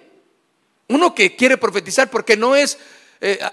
Uno 0.88 1.14
que 1.14 1.36
quiere 1.36 1.58
profetizar 1.58 2.10
porque 2.10 2.38
no 2.38 2.56
es, 2.56 2.78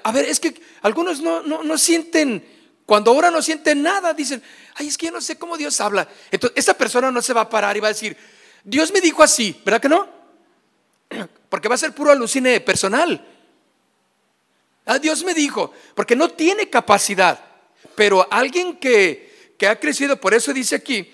a 0.02 0.12
ver, 0.12 0.24
es 0.24 0.40
que 0.40 0.54
algunos 0.82 1.20
no, 1.20 1.42
no, 1.42 1.62
no 1.62 1.76
sienten 1.76 2.44
cuando 2.86 3.10
ahora 3.10 3.32
no 3.32 3.42
sienten 3.42 3.82
nada, 3.82 4.14
dicen, 4.14 4.40
ay, 4.76 4.86
es 4.86 4.96
que 4.96 5.06
yo 5.06 5.12
no 5.12 5.20
sé 5.20 5.36
cómo 5.36 5.56
Dios 5.56 5.80
habla. 5.80 6.08
Entonces, 6.30 6.56
esa 6.56 6.74
persona 6.74 7.10
no 7.10 7.20
se 7.20 7.32
va 7.32 7.42
a 7.42 7.48
parar 7.50 7.76
y 7.76 7.80
va 7.80 7.88
a 7.88 7.92
decir, 7.92 8.16
Dios 8.62 8.92
me 8.92 9.00
dijo 9.00 9.24
así, 9.24 9.60
¿verdad 9.64 9.82
que 9.82 9.88
no? 9.88 10.08
Porque 11.48 11.68
va 11.68 11.74
a 11.74 11.78
ser 11.78 11.92
puro 11.92 12.12
alucine 12.12 12.60
personal. 12.60 13.26
Ah, 14.86 15.00
Dios 15.00 15.24
me 15.24 15.34
dijo, 15.34 15.72
porque 15.96 16.14
no 16.14 16.28
tiene 16.28 16.70
capacidad. 16.70 17.40
Pero 17.96 18.24
alguien 18.30 18.76
que, 18.76 19.54
que 19.58 19.66
ha 19.66 19.80
crecido, 19.80 20.20
por 20.20 20.32
eso 20.32 20.52
dice 20.52 20.76
aquí, 20.76 21.12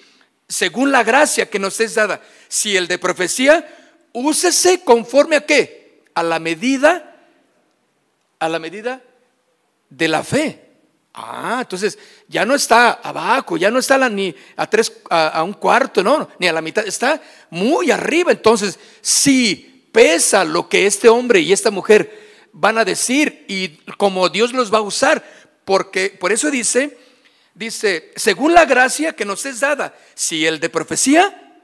según 0.52 0.92
la 0.92 1.02
gracia 1.02 1.49
que 1.49 1.59
nos 1.59 1.80
es 1.80 1.94
dada, 1.94 2.21
si 2.47 2.76
el 2.76 2.87
de 2.87 2.99
profecía, 2.99 3.66
úsese 4.12 4.82
conforme 4.85 5.37
a 5.37 5.47
qué? 5.47 6.04
A 6.14 6.23
la 6.23 6.38
medida, 6.38 7.16
a 8.38 8.49
la 8.50 8.59
medida 8.59 9.02
de 9.88 10.09
la 10.09 10.23
fe. 10.23 10.61
Ah, 11.14 11.59
entonces 11.62 11.99
ya 12.28 12.44
no 12.44 12.54
está 12.54 12.92
abajo, 12.92 13.56
ya 13.56 13.71
no 13.71 13.78
está 13.78 14.09
ni 14.11 14.35
a 14.56 14.66
tres, 14.68 14.92
a, 15.09 15.42
un 15.42 15.54
cuarto, 15.54 16.02
no, 16.02 16.28
ni 16.38 16.49
a 16.49 16.52
la 16.52 16.61
mitad, 16.61 16.87
está 16.87 17.21
muy 17.49 17.90
arriba. 17.90 18.30
Entonces, 18.30 18.78
si 19.00 19.88
pesa 19.90 20.44
lo 20.44 20.68
que 20.68 20.87
este 20.87 21.09
hombre 21.09 21.40
y 21.40 21.52
esta 21.52 21.71
mujer 21.71 22.47
van 22.52 22.76
a 22.76 22.85
decir 22.85 23.47
y 23.49 23.68
como 23.97 24.28
Dios 24.28 24.52
los 24.52 24.73
va 24.73 24.78
a 24.78 24.82
usar, 24.82 25.25
porque 25.64 26.11
por 26.11 26.30
eso 26.30 26.50
dice, 26.50 26.99
dice, 27.54 28.12
según 28.16 28.54
la 28.54 28.64
gracia 28.64 29.14
que 29.14 29.25
nos 29.25 29.44
es 29.47 29.61
dada, 29.61 29.97
si 30.14 30.47
el 30.47 30.61
de 30.61 30.68
profecía, 30.68 31.61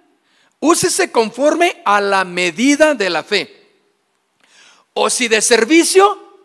úsese 0.60 1.10
conforme 1.10 1.82
a 1.84 2.00
la 2.00 2.24
medida 2.24 2.94
de 2.94 3.10
la 3.10 3.22
fe. 3.22 3.54
O 4.94 5.08
si 5.10 5.28
de 5.28 5.40
servicio, 5.40 6.40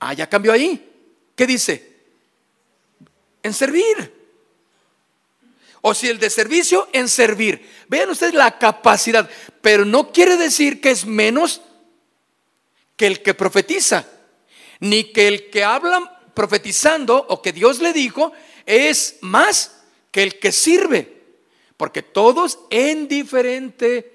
ah, 0.00 0.12
ya 0.12 0.28
cambió 0.28 0.52
ahí. 0.52 0.88
¿Qué 1.36 1.46
dice? 1.46 1.92
en 3.42 3.52
servir. 3.52 4.22
O 5.80 5.94
si 5.94 6.08
el 6.08 6.18
de 6.18 6.30
servicio, 6.30 6.88
en 6.92 7.08
servir. 7.08 7.68
Vean 7.88 8.10
ustedes 8.10 8.34
la 8.34 8.58
capacidad, 8.58 9.28
pero 9.60 9.84
no 9.84 10.12
quiere 10.12 10.36
decir 10.36 10.80
que 10.80 10.90
es 10.90 11.04
menos 11.04 11.60
que 12.96 13.06
el 13.06 13.22
que 13.22 13.34
profetiza, 13.34 14.06
ni 14.78 15.12
que 15.12 15.26
el 15.26 15.50
que 15.50 15.64
habla 15.64 16.20
profetizando 16.34 17.26
o 17.28 17.42
que 17.42 17.52
Dios 17.52 17.80
le 17.80 17.92
dijo 17.92 18.32
es 18.66 19.16
más 19.20 19.82
que 20.10 20.22
el 20.22 20.38
que 20.38 20.52
sirve, 20.52 21.22
porque 21.76 22.02
todos 22.02 22.58
en 22.70 23.08
diferente 23.08 24.12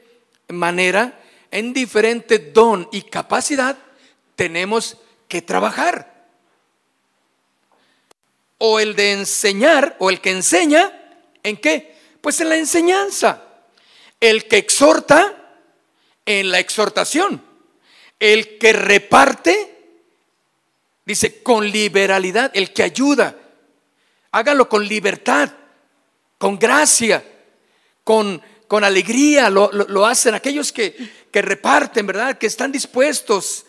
manera, 0.47 1.19
en 1.51 1.73
diferente 1.73 2.39
don 2.39 2.87
y 2.91 3.03
capacidad, 3.03 3.77
tenemos 4.35 4.97
que 5.27 5.41
trabajar 5.41 6.17
o 8.57 8.79
el 8.79 8.95
de 8.95 9.11
enseñar, 9.11 9.95
o 9.99 10.09
el 10.09 10.19
que 10.21 10.31
enseña, 10.31 10.91
¿en 11.43 11.57
qué? 11.57 11.95
Pues 12.21 12.41
en 12.41 12.49
la 12.49 12.57
enseñanza. 12.57 13.43
El 14.19 14.47
que 14.47 14.57
exhorta, 14.57 15.59
en 16.25 16.49
la 16.51 16.59
exhortación. 16.59 17.43
El 18.19 18.57
que 18.57 18.73
reparte, 18.73 19.73
Dice, 21.05 21.41
con 21.41 21.71
liberalidad, 21.71 22.51
el 22.53 22.73
que 22.73 22.83
ayuda. 22.83 23.33
Hágalo 24.31 24.67
con 24.69 24.87
libertad, 24.87 25.49
con 26.37 26.57
gracia, 26.57 27.23
con, 28.03 28.41
con 28.67 28.83
alegría. 28.83 29.49
Lo, 29.49 29.71
lo, 29.71 30.05
hacen 30.05 30.35
aquellos 30.35 30.71
que, 30.71 30.95
que 31.31 31.41
reparten, 31.41 32.05
¿verdad? 32.05 32.37
Que 32.37 32.47
están 32.47 32.71
dispuestos. 32.71 33.65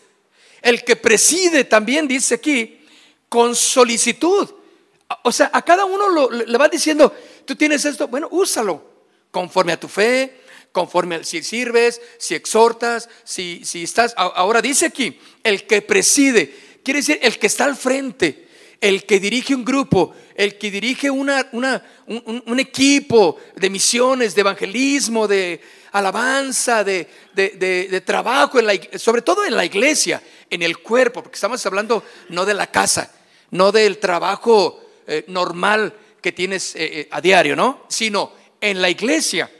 El 0.61 0.83
que 0.83 0.95
preside 0.95 1.63
también 1.63 2.07
dice 2.07 2.35
aquí, 2.35 2.85
con 3.29 3.55
solicitud. 3.55 4.49
O 5.23 5.31
sea, 5.31 5.49
a 5.53 5.61
cada 5.61 5.85
uno 5.85 6.29
le 6.29 6.57
va 6.57 6.67
diciendo, 6.67 7.13
tú 7.45 7.55
tienes 7.55 7.85
esto, 7.85 8.07
bueno, 8.07 8.27
úsalo 8.31 8.83
conforme 9.31 9.73
a 9.73 9.79
tu 9.79 9.87
fe, 9.87 10.41
conforme 10.71 11.15
a 11.15 11.23
si 11.23 11.41
sirves, 11.41 12.01
si 12.17 12.35
exhortas, 12.35 13.09
si, 13.23 13.63
si 13.63 13.83
estás. 13.83 14.13
Ahora 14.17 14.61
dice 14.61 14.85
aquí, 14.85 15.19
el 15.43 15.65
que 15.65 15.81
preside 15.81 16.69
Quiere 16.83 16.99
decir 16.99 17.19
el 17.21 17.37
que 17.37 17.47
está 17.47 17.65
al 17.65 17.75
frente, 17.75 18.47
el 18.81 19.05
que 19.05 19.19
dirige 19.19 19.55
un 19.55 19.65
grupo, 19.65 20.15
el 20.35 20.57
que 20.57 20.71
dirige 20.71 21.09
una, 21.09 21.49
un, 21.51 22.59
equipo 22.59 23.37
de 23.55 23.69
misiones, 23.69 24.35
de 24.35 24.41
evangelismo, 24.41 25.27
de 25.27 25.61
alabanza, 25.91 26.83
de, 26.83 28.03
trabajo, 28.05 28.59
sobre 28.97 29.21
todo 29.21 29.45
en 29.45 29.55
la 29.55 29.65
iglesia, 29.65 30.21
en 30.49 30.61
el 30.61 30.79
cuerpo, 30.79 31.21
porque 31.21 31.35
estamos 31.35 31.65
hablando 31.65 32.03
no 32.29 32.45
de 32.45 32.53
la 32.53 32.67
casa, 32.67 33.13
no 33.51 33.71
del 33.71 33.97
trabajo 33.97 34.81
eh, 35.07 35.25
normal 35.27 35.93
que 36.21 36.31
tienes 36.31 36.75
eh, 36.75 37.01
eh, 37.01 37.07
a 37.11 37.21
diario, 37.21 37.55
¿no? 37.55 37.85
Sino 37.89 38.33
en 38.61 38.81
la 38.81 38.89
iglesia. 38.89 39.51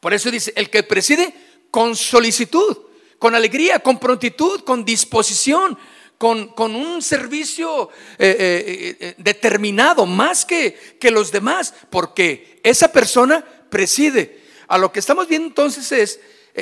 Por 0.00 0.14
eso 0.14 0.30
dice, 0.30 0.52
el 0.54 0.70
que 0.70 0.82
preside 0.84 1.34
con 1.70 1.96
solicitud 1.96 2.88
con 3.18 3.34
alegría, 3.34 3.80
con 3.80 3.98
prontitud, 3.98 4.60
con 4.60 4.84
disposición, 4.84 5.76
con, 6.18 6.74
un 6.74 7.00
servicio 7.00 7.90
eh, 8.18 8.36
eh, 8.38 8.96
eh, 9.00 9.14
determinado, 9.18 10.04
más 10.04 10.44
que, 10.44 10.96
que 11.00 11.12
los 11.12 11.30
demás, 11.30 11.72
porque 11.90 12.60
esa 12.64 12.90
persona 12.92 13.44
preside. 13.70 14.42
A 14.66 14.76
lo 14.76 14.92
que 14.92 14.98
estamos 14.98 15.28
viendo 15.28 15.48
entonces 15.48 15.92
es 15.92 16.20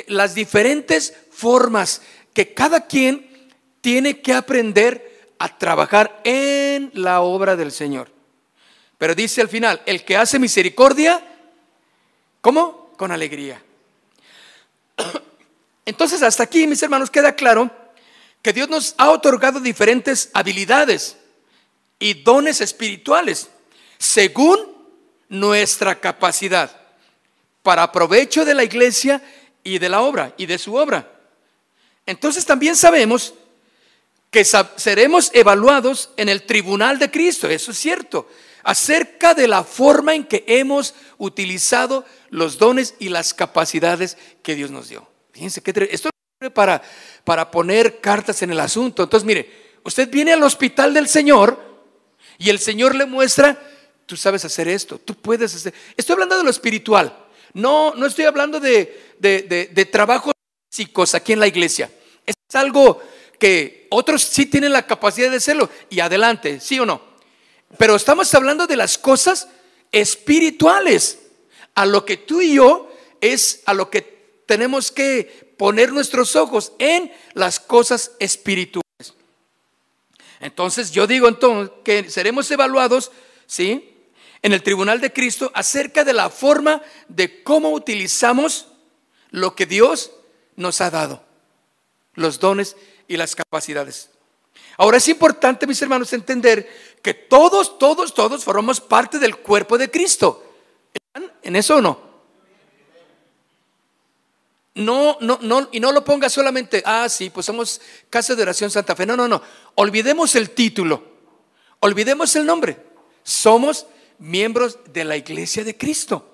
las 0.09 0.35
diferentes 0.35 1.15
formas 1.31 2.03
que 2.35 2.53
cada 2.53 2.87
quien 2.87 3.49
tiene 3.81 4.21
que 4.21 4.35
aprender 4.35 5.33
a 5.39 5.57
trabajar 5.57 6.21
en 6.23 6.91
la 6.93 7.23
obra 7.23 7.57
del 7.57 7.73
Señor. 7.73 8.13
Pero 8.99 9.15
dice 9.15 9.41
al 9.41 9.49
final, 9.49 9.81
el 9.87 10.05
que 10.05 10.17
hace 10.19 10.39
misericordia, 10.39 11.27
¿cómo? 12.43 12.93
Con 12.99 13.11
alegría. 13.11 13.63
Entonces, 15.87 16.23
hasta 16.23 16.43
aquí, 16.43 16.67
mis 16.67 16.83
hermanos, 16.83 17.11
queda 17.11 17.35
claro 17.35 17.71
que 18.43 18.53
Dios 18.53 18.69
nos 18.69 18.95
ha 18.99 19.11
otorgado 19.11 19.61
diferentes 19.61 20.31
habilidades 20.33 21.17
y 21.99 22.15
dones 22.15 22.61
espirituales 22.61 23.49
según 23.99 24.77
nuestra 25.29 25.99
capacidad 26.01 26.81
para 27.63 27.91
provecho 27.91 28.45
de 28.45 28.55
la 28.55 28.65
iglesia 28.65 29.23
y 29.65 29.79
de 29.79 29.89
la 29.89 30.03
obra 30.03 30.33
y 30.37 30.47
de 30.47 30.59
su 30.59 30.75
obra. 30.75 31.11
Entonces 32.07 32.47
también 32.47 32.77
sabemos 32.77 33.35
que 34.31 34.45
seremos 34.45 35.31
evaluados 35.35 36.11
en 36.17 36.29
el 36.29 36.45
tribunal 36.45 36.99
de 36.99 37.11
Cristo, 37.11 37.49
eso 37.49 37.73
es 37.73 37.79
cierto, 37.79 38.29
acerca 38.63 39.35
de 39.35 39.49
la 39.49 39.65
forma 39.65 40.15
en 40.15 40.25
que 40.25 40.45
hemos 40.47 40.95
utilizado 41.19 42.05
los 42.31 42.59
dones 42.59 42.95
y 42.99 43.09
las 43.09 43.35
capacidades 43.35 44.17
que 44.43 44.55
Dios 44.55 44.71
nos 44.71 44.89
dio. 44.89 45.09
Fíjense 45.33 45.63
que 45.63 45.71
esto 45.91 46.09
es 46.09 46.16
para, 46.53 46.83
para 47.25 47.51
poner 47.51 48.01
cartas 48.01 48.43
en 48.43 48.51
el 48.51 48.61
asunto. 48.61 49.05
Entonces, 49.05 49.27
mire, 49.27 49.79
usted 49.85 50.11
viene 50.11 50.33
al 50.35 50.43
hospital 50.43 50.93
del 50.93 51.09
Señor 51.09 51.59
y 52.39 52.51
el 52.51 52.59
Señor 52.59 52.95
le 52.95 53.07
muestra, 53.07 53.59
tú 54.05 54.17
sabes 54.17 54.45
hacer 54.45 54.69
esto, 54.69 54.99
tú 54.99 55.15
puedes 55.15 55.55
hacer. 55.55 55.73
Estoy 55.97 56.15
hablando 56.15 56.37
de 56.37 56.45
lo 56.45 56.51
espiritual. 56.51 57.25
No, 57.55 57.95
no 57.95 58.05
estoy 58.05 58.27
hablando 58.27 58.61
de, 58.61 59.15
de, 59.19 59.71
de, 59.73 59.85
trabajos 59.87 60.35
físicos 60.71 61.15
aquí 61.15 61.33
en 61.33 61.41
la 61.41 61.47
iglesia. 61.47 61.91
Es 62.27 62.35
algo 62.55 63.03
que 63.39 63.87
otros 63.91 64.23
sí 64.23 64.45
tienen 64.45 64.75
la 64.75 64.87
capacidad 64.87 65.31
de 65.31 65.39
hacerlo. 65.39 65.71
Y 65.89 66.01
adelante, 66.01 66.61
¿sí 66.61 66.79
o 66.79 66.85
no? 66.85 67.01
Pero 67.79 67.97
estamos 67.97 68.33
hablando 68.35 68.67
de 68.67 68.77
las 68.77 68.99
cosas 68.99 69.49
espirituales. 69.91 71.21
A 71.75 71.87
lo 71.87 72.05
que 72.05 72.19
tú 72.19 72.43
y 72.43 72.55
yo 72.55 72.91
es 73.23 73.63
a 73.65 73.73
lo 73.73 73.91
que 73.91 74.43
tenemos 74.47 74.93
que 74.93 75.46
poner 75.57 75.93
nuestros 75.93 76.37
ojos 76.37 76.73
en 76.79 77.13
las 77.35 77.61
cosas 77.61 78.13
espirituales. 78.19 78.83
Entonces 80.41 80.91
yo 80.91 81.07
digo 81.07 81.29
entonces 81.29 81.75
que 81.85 82.11
seremos 82.11 82.51
evaluados, 82.51 83.11
¿sí? 83.47 83.93
En 84.43 84.53
el 84.53 84.63
tribunal 84.63 85.01
de 85.01 85.13
Cristo 85.13 85.51
acerca 85.55 86.05
de 86.05 86.13
la 86.13 86.31
forma 86.31 86.83
de 87.09 87.43
cómo 87.43 87.71
utilizamos 87.71 88.69
lo 89.31 89.55
que 89.55 89.67
Dios 89.67 90.13
nos 90.57 90.81
ha 90.81 90.91
dado, 90.91 91.25
los 92.15 92.39
dones 92.39 92.77
y 93.09 93.17
las 93.17 93.35
capacidades. 93.35 94.11
Ahora 94.79 94.99
es 94.99 95.09
importante, 95.09 95.67
mis 95.67 95.81
hermanos, 95.81 96.13
entender 96.13 96.69
que 97.03 97.15
todos, 97.15 97.79
todos, 97.79 98.13
todos 98.13 98.45
formamos 98.45 98.81
parte 98.81 99.19
del 99.19 99.37
cuerpo 99.37 99.79
de 99.79 99.91
Cristo. 99.91 100.45
¿Están 100.93 101.33
en 101.43 101.57
eso 101.57 101.77
o 101.77 101.81
no? 101.81 102.06
No, 104.77 105.17
no, 105.23 105.39
no, 105.41 105.71
y 105.73 105.81
no 105.81 105.91
lo 105.91 106.05
ponga 106.05 106.29
solamente, 106.29 106.83
ah, 106.85 107.09
sí, 107.09 107.31
pues 107.31 107.47
somos 107.47 107.81
Casa 108.11 108.35
de 108.35 108.43
Oración 108.43 108.71
Santa 108.71 108.95
Fe. 108.95 109.07
No, 109.07 109.17
no, 109.17 109.27
no. 109.27 109.41
Olvidemos 109.75 110.35
el 110.37 110.51
título, 110.51 111.03
olvidemos 111.81 112.37
el 112.37 112.45
nombre. 112.45 112.77
Somos 113.23 113.87
miembros 114.19 114.79
de 114.93 115.05
la 115.05 115.17
iglesia 115.17 115.65
de 115.65 115.79
Cristo. 115.79 116.31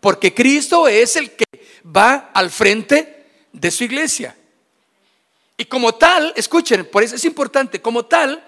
Porque 0.00 0.34
Cristo 0.34 0.88
es 0.88 1.14
el 1.14 1.30
que 1.30 1.44
va 1.84 2.32
al 2.34 2.50
frente 2.50 3.26
de 3.52 3.70
su 3.70 3.84
iglesia. 3.84 4.36
Y 5.56 5.66
como 5.66 5.94
tal, 5.94 6.32
escuchen, 6.34 6.86
por 6.90 7.04
eso 7.04 7.14
es 7.14 7.24
importante, 7.24 7.80
como 7.80 8.04
tal, 8.04 8.44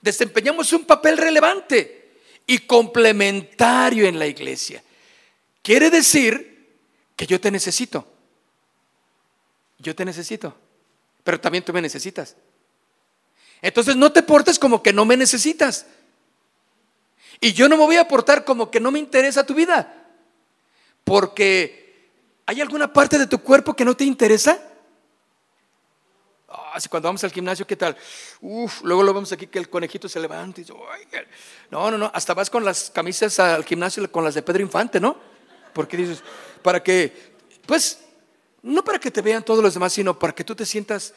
desempeñamos 0.00 0.72
un 0.72 0.84
papel 0.84 1.16
relevante 1.16 2.18
y 2.44 2.58
complementario 2.58 4.08
en 4.08 4.18
la 4.18 4.26
iglesia. 4.26 4.82
Quiere 5.62 5.90
decir 5.90 6.74
que 7.14 7.24
yo 7.24 7.40
te 7.40 7.52
necesito 7.52 8.17
yo 9.78 9.94
te 9.94 10.04
necesito, 10.04 10.54
pero 11.24 11.40
también 11.40 11.64
tú 11.64 11.72
me 11.72 11.82
necesitas. 11.82 12.36
Entonces 13.62 13.96
no 13.96 14.12
te 14.12 14.22
portes 14.22 14.58
como 14.58 14.82
que 14.82 14.92
no 14.92 15.04
me 15.04 15.16
necesitas. 15.16 15.86
Y 17.40 17.52
yo 17.52 17.68
no 17.68 17.76
me 17.76 17.84
voy 17.84 17.96
a 17.96 18.08
portar 18.08 18.44
como 18.44 18.70
que 18.70 18.80
no 18.80 18.90
me 18.90 18.98
interesa 18.98 19.46
tu 19.46 19.54
vida. 19.54 20.06
Porque 21.04 22.10
¿hay 22.46 22.60
alguna 22.60 22.92
parte 22.92 23.18
de 23.18 23.26
tu 23.26 23.40
cuerpo 23.40 23.74
que 23.74 23.84
no 23.84 23.96
te 23.96 24.04
interesa? 24.04 24.58
Ah, 26.48 26.78
cuando 26.88 27.08
vamos 27.08 27.22
al 27.24 27.32
gimnasio, 27.32 27.66
¿qué 27.66 27.76
tal? 27.76 27.96
Uf, 28.40 28.82
luego 28.82 29.02
lo 29.02 29.12
vemos 29.12 29.30
aquí 29.32 29.46
que 29.46 29.58
el 29.58 29.68
conejito 29.68 30.08
se 30.08 30.18
levanta 30.18 30.60
y 30.60 30.64
dice, 30.64 30.74
no, 31.70 31.90
no, 31.90 31.98
no, 31.98 32.10
hasta 32.14 32.34
vas 32.34 32.48
con 32.48 32.64
las 32.64 32.90
camisas 32.90 33.38
al 33.38 33.64
gimnasio 33.64 34.10
con 34.10 34.24
las 34.24 34.34
de 34.34 34.42
Pedro 34.42 34.62
Infante, 34.62 34.98
¿no? 34.98 35.16
Porque 35.72 35.96
dices, 35.96 36.22
para 36.62 36.82
que, 36.82 37.34
pues, 37.66 38.00
no 38.68 38.84
para 38.84 38.98
que 38.98 39.10
te 39.10 39.22
vean 39.22 39.44
todos 39.44 39.62
los 39.62 39.74
demás, 39.74 39.92
sino 39.92 40.18
para 40.18 40.34
que 40.34 40.44
tú 40.44 40.54
te 40.54 40.66
sientas 40.66 41.14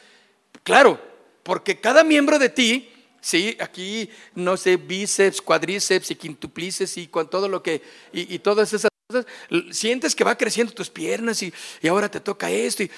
claro, 0.62 1.00
porque 1.42 1.80
cada 1.80 2.02
miembro 2.02 2.38
de 2.38 2.48
ti, 2.48 2.90
sí, 3.20 3.56
aquí, 3.60 4.08
no 4.34 4.56
sé, 4.56 4.76
bíceps, 4.76 5.40
cuadríceps 5.40 6.10
y 6.10 6.14
quintuplices 6.14 6.96
y 6.96 7.08
con 7.08 7.28
todo 7.28 7.48
lo 7.48 7.62
que, 7.62 7.82
y, 8.12 8.38
todas 8.38 8.72
esas 8.72 8.90
cosas, 9.06 9.26
sientes 9.70 10.14
que 10.14 10.24
va 10.24 10.38
creciendo 10.38 10.72
tus 10.72 10.88
piernas 10.88 11.42
y, 11.42 11.52
y 11.80 11.88
ahora 11.88 12.10
te 12.10 12.20
toca 12.20 12.50
esto 12.50 12.84
y, 12.84 12.90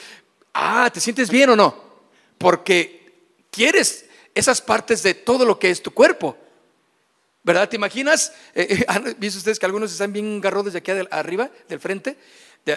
ah, 0.53 0.89
¿te 0.93 1.01
sientes 1.01 1.31
bien 1.31 1.51
o 1.51 1.57
no? 1.57 1.75
Porque 2.39 3.13
quieres 3.51 4.07
esas 4.35 4.61
partes 4.61 5.03
de 5.03 5.15
todo 5.15 5.45
lo 5.45 5.59
que 5.59 5.71
es 5.71 5.83
tu 5.83 5.93
cuerpo. 5.93 6.37
¿Verdad? 7.43 7.69
¿Te 7.69 7.77
imaginas? 7.77 8.33
Eh, 8.55 8.67
eh, 8.71 8.85
¿Han 8.89 9.15
ustedes 9.21 9.59
que 9.59 9.67
algunos 9.67 9.93
están 9.93 10.13
bien 10.13 10.41
garrodos 10.41 10.73
de 10.73 10.79
aquí 10.79 10.91
arriba, 11.11 11.51
del 11.69 11.79
frente? 11.79 12.17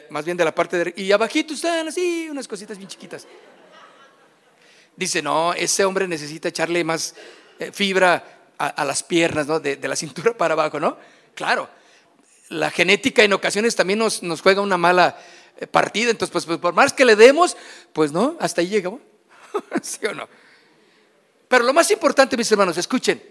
Más 0.09 0.25
bien 0.25 0.37
de 0.37 0.45
la 0.45 0.53
parte 0.53 0.77
de... 0.77 0.93
Y 0.97 1.11
abajito 1.11 1.53
están 1.53 1.87
así, 1.87 2.27
unas 2.29 2.47
cositas 2.47 2.77
bien 2.77 2.89
chiquitas. 2.89 3.27
Dice, 4.95 5.21
no, 5.21 5.53
ese 5.53 5.85
hombre 5.85 6.07
necesita 6.07 6.49
echarle 6.49 6.83
más 6.83 7.15
eh, 7.59 7.71
fibra 7.71 8.23
a, 8.57 8.83
las 8.83 9.03
piernas, 9.03 9.45
¿no? 9.47 9.59
De, 9.59 9.77
la 9.87 9.95
cintura 9.95 10.35
para 10.35 10.53
abajo, 10.53 10.79
¿no? 10.79 10.97
Claro, 11.35 11.69
la 12.49 12.71
genética 12.71 13.23
en 13.23 13.33
ocasiones 13.33 13.75
también 13.75 13.99
nos, 13.99 14.23
nos 14.23 14.41
juega 14.41 14.61
una 14.61 14.77
mala 14.77 15.17
eh, 15.57 15.67
partida, 15.67 16.09
entonces, 16.09 16.31
pues, 16.31 16.45
pues, 16.45 16.57
por 16.57 16.73
más 16.73 16.93
que 16.93 17.05
le 17.05 17.15
demos, 17.15 17.55
pues 17.93 18.11
no, 18.11 18.35
hasta 18.39 18.61
ahí 18.61 18.67
llegamos. 18.67 19.01
¿Sí 19.83 20.05
o 20.07 20.13
no? 20.13 20.27
Pero 21.47 21.63
lo 21.63 21.73
más 21.73 21.89
importante, 21.91 22.35
mis 22.35 22.51
hermanos, 22.51 22.77
escuchen, 22.77 23.21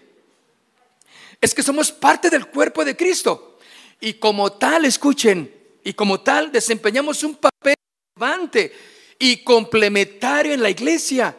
es 1.40 1.54
que 1.54 1.62
somos 1.62 1.90
parte 1.92 2.30
del 2.30 2.46
cuerpo 2.46 2.84
de 2.84 2.96
Cristo. 2.96 3.58
Y 4.00 4.14
como 4.14 4.52
tal, 4.52 4.84
escuchen, 4.84 5.52
y 5.86 5.94
como 5.94 6.20
tal 6.20 6.50
desempeñamos 6.50 7.22
un 7.22 7.36
papel 7.36 7.76
relevante 8.16 8.74
y 9.20 9.44
complementario 9.44 10.52
en 10.52 10.60
la 10.60 10.68
iglesia. 10.68 11.36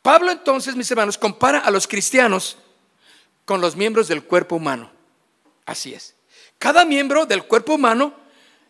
Pablo 0.00 0.30
entonces, 0.30 0.76
mis 0.76 0.88
hermanos, 0.88 1.18
compara 1.18 1.58
a 1.58 1.72
los 1.72 1.88
cristianos 1.88 2.56
con 3.44 3.60
los 3.60 3.74
miembros 3.74 4.06
del 4.06 4.22
cuerpo 4.22 4.54
humano. 4.54 4.92
Así 5.64 5.92
es. 5.92 6.14
Cada 6.56 6.84
miembro 6.84 7.26
del 7.26 7.42
cuerpo 7.42 7.74
humano 7.74 8.14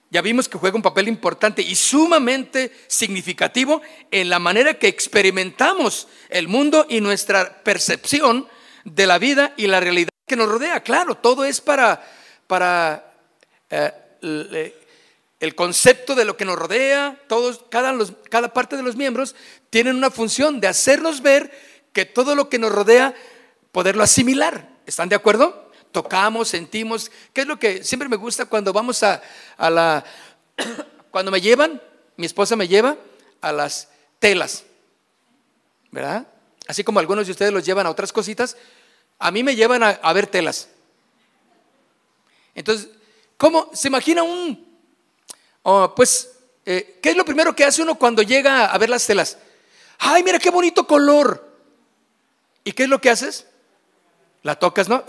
ya 0.08 0.22
vimos 0.22 0.48
que 0.48 0.56
juega 0.56 0.76
un 0.76 0.82
papel 0.82 1.08
importante 1.08 1.60
y 1.60 1.74
sumamente 1.74 2.72
significativo 2.86 3.82
en 4.10 4.30
la 4.30 4.38
manera 4.38 4.78
que 4.78 4.88
experimentamos 4.88 6.08
el 6.30 6.48
mundo 6.48 6.86
y 6.88 7.02
nuestra 7.02 7.62
percepción 7.62 8.48
de 8.86 9.06
la 9.06 9.18
vida 9.18 9.52
y 9.58 9.66
la 9.66 9.80
realidad 9.80 10.08
que 10.26 10.36
nos 10.36 10.48
rodea. 10.48 10.82
Claro, 10.82 11.14
todo 11.16 11.44
es 11.44 11.60
para, 11.60 12.02
para 12.46 13.05
el 13.70 15.54
concepto 15.54 16.14
de 16.14 16.24
lo 16.24 16.36
que 16.36 16.44
nos 16.44 16.56
rodea, 16.56 17.20
todos, 17.28 17.64
cada, 17.70 17.94
cada 18.30 18.52
parte 18.52 18.76
de 18.76 18.82
los 18.82 18.96
miembros 18.96 19.34
tienen 19.70 19.96
una 19.96 20.10
función 20.10 20.60
de 20.60 20.68
hacernos 20.68 21.22
ver 21.22 21.50
que 21.92 22.04
todo 22.04 22.34
lo 22.34 22.48
que 22.48 22.58
nos 22.58 22.72
rodea, 22.72 23.14
poderlo 23.72 24.02
asimilar. 24.02 24.68
¿Están 24.86 25.08
de 25.08 25.16
acuerdo? 25.16 25.66
tocamos, 25.96 26.48
sentimos. 26.48 27.10
¿Qué 27.32 27.40
es 27.40 27.46
lo 27.46 27.58
que 27.58 27.82
siempre 27.82 28.06
me 28.06 28.16
gusta 28.16 28.44
cuando 28.44 28.70
vamos 28.70 29.02
a, 29.02 29.22
la... 29.58 30.04
Cuando 31.10 31.30
me 31.30 31.40
llevan, 31.40 31.80
mi 32.18 32.26
esposa 32.26 32.54
me 32.56 32.68
lleva 32.68 32.98
a 33.40 33.50
las 33.50 33.88
telas, 34.18 34.64
¿verdad? 35.90 36.26
Así 36.68 36.84
como 36.84 37.00
algunos 37.00 37.24
de 37.24 37.32
ustedes 37.32 37.50
los 37.54 37.64
llevan 37.64 37.86
a 37.86 37.90
otras 37.90 38.12
cositas, 38.12 38.58
a 39.18 39.30
mí 39.30 39.42
me 39.42 39.56
llevan 39.56 39.82
a, 39.82 40.12
ver 40.12 40.26
telas. 40.26 40.68
Entonces, 42.54 42.90
¿cómo 43.36 43.70
se 43.72 43.88
imagina 43.88 44.22
un... 44.22 44.66
Oh, 45.62 45.94
pues, 45.94 46.30
eh, 46.64 46.98
¿qué 47.02 47.10
es 47.10 47.16
lo 47.16 47.24
primero 47.24 47.54
que 47.54 47.64
hace 47.64 47.82
uno 47.82 47.96
cuando 47.96 48.22
llega 48.22 48.66
a 48.66 48.78
ver 48.78 48.90
las 48.90 49.06
telas? 49.06 49.38
¡Ay, 49.98 50.22
mira 50.22 50.38
qué 50.38 50.50
bonito 50.50 50.86
color! 50.86 51.46
¿Y 52.64 52.72
qué 52.72 52.84
es 52.84 52.88
lo 52.88 53.00
que 53.00 53.10
haces? 53.10 53.46
La 54.42 54.56
tocas, 54.56 54.88
¿no? 54.88 55.04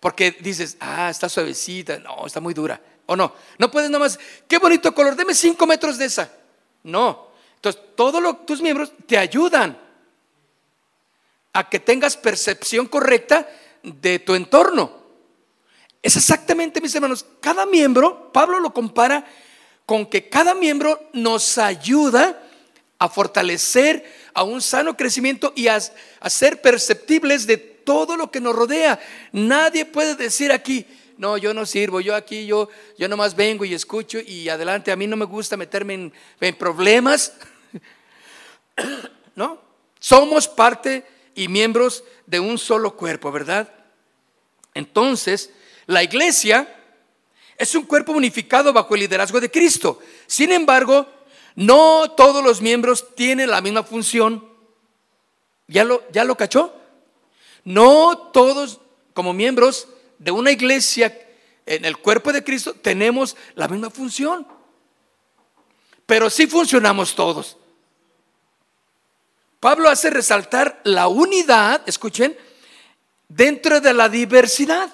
Porque 0.00 0.36
dices, 0.40 0.76
ah, 0.80 1.10
está 1.10 1.28
suavecita, 1.28 1.98
no, 1.98 2.26
está 2.26 2.40
muy 2.40 2.54
dura. 2.54 2.80
O 3.06 3.16
no, 3.16 3.34
no 3.58 3.70
puedes 3.70 3.90
nomás, 3.90 4.18
qué 4.46 4.58
bonito 4.58 4.94
color, 4.94 5.16
deme 5.16 5.34
cinco 5.34 5.66
metros 5.66 5.98
de 5.98 6.04
esa. 6.04 6.30
No. 6.82 7.28
Entonces, 7.56 7.82
todos 7.96 8.46
tus 8.46 8.60
miembros 8.60 8.92
te 9.06 9.18
ayudan 9.18 9.78
a 11.52 11.68
que 11.68 11.80
tengas 11.80 12.16
percepción 12.16 12.86
correcta 12.86 13.48
de 13.82 14.18
tu 14.18 14.34
entorno. 14.34 15.07
Es 16.02 16.16
exactamente, 16.16 16.80
mis 16.80 16.94
hermanos, 16.94 17.26
cada 17.40 17.66
miembro, 17.66 18.32
Pablo 18.32 18.60
lo 18.60 18.72
compara 18.72 19.26
con 19.84 20.06
que 20.06 20.28
cada 20.28 20.54
miembro 20.54 21.08
nos 21.12 21.58
ayuda 21.58 22.42
a 22.98 23.08
fortalecer 23.08 24.04
a 24.34 24.42
un 24.42 24.60
sano 24.60 24.96
crecimiento 24.96 25.52
y 25.56 25.68
a, 25.68 25.80
ser 25.80 26.60
perceptibles 26.60 27.46
de 27.46 27.56
todo 27.56 28.16
lo 28.16 28.30
que 28.30 28.40
nos 28.40 28.54
rodea. 28.54 29.00
Nadie 29.32 29.86
puede 29.86 30.14
decir 30.14 30.52
aquí, 30.52 30.86
no, 31.16 31.36
yo 31.36 31.54
no 31.54 31.66
sirvo, 31.66 32.00
yo 32.00 32.14
aquí, 32.14 32.46
yo, 32.46 32.68
yo 32.96 33.08
nomás 33.08 33.34
vengo 33.34 33.64
y 33.64 33.74
escucho 33.74 34.18
y 34.20 34.48
adelante, 34.48 34.92
a 34.92 34.96
mí 34.96 35.06
no 35.06 35.16
me 35.16 35.24
gusta 35.24 35.56
meterme 35.56 35.94
en, 35.94 36.12
en 36.40 36.54
problemas. 36.54 37.32
¿No? 39.34 39.60
Somos 39.98 40.46
parte 40.46 41.04
y 41.34 41.48
miembros 41.48 42.04
de 42.26 42.40
un 42.40 42.58
solo 42.58 42.96
cuerpo, 42.96 43.32
¿verdad? 43.32 43.72
Entonces, 44.74 45.50
la 45.88 46.02
iglesia 46.02 46.68
es 47.56 47.74
un 47.74 47.84
cuerpo 47.84 48.12
unificado 48.12 48.72
bajo 48.72 48.94
el 48.94 49.00
liderazgo 49.00 49.40
de 49.40 49.50
Cristo. 49.50 49.98
Sin 50.26 50.52
embargo, 50.52 51.06
no 51.56 52.10
todos 52.12 52.44
los 52.44 52.60
miembros 52.60 53.14
tienen 53.16 53.50
la 53.50 53.62
misma 53.62 53.82
función. 53.82 54.46
¿Ya 55.66 55.84
lo, 55.84 56.04
ya 56.12 56.24
lo 56.24 56.36
cachó? 56.36 56.74
No 57.64 58.30
todos 58.32 58.80
como 59.14 59.32
miembros 59.32 59.88
de 60.18 60.30
una 60.30 60.52
iglesia 60.52 61.18
en 61.64 61.86
el 61.86 61.96
cuerpo 61.96 62.32
de 62.32 62.44
Cristo 62.44 62.74
tenemos 62.74 63.34
la 63.54 63.66
misma 63.66 63.88
función. 63.88 64.46
Pero 66.04 66.28
sí 66.28 66.46
funcionamos 66.46 67.14
todos. 67.14 67.56
Pablo 69.58 69.88
hace 69.88 70.10
resaltar 70.10 70.82
la 70.84 71.08
unidad, 71.08 71.80
escuchen, 71.86 72.36
dentro 73.26 73.80
de 73.80 73.94
la 73.94 74.10
diversidad. 74.10 74.92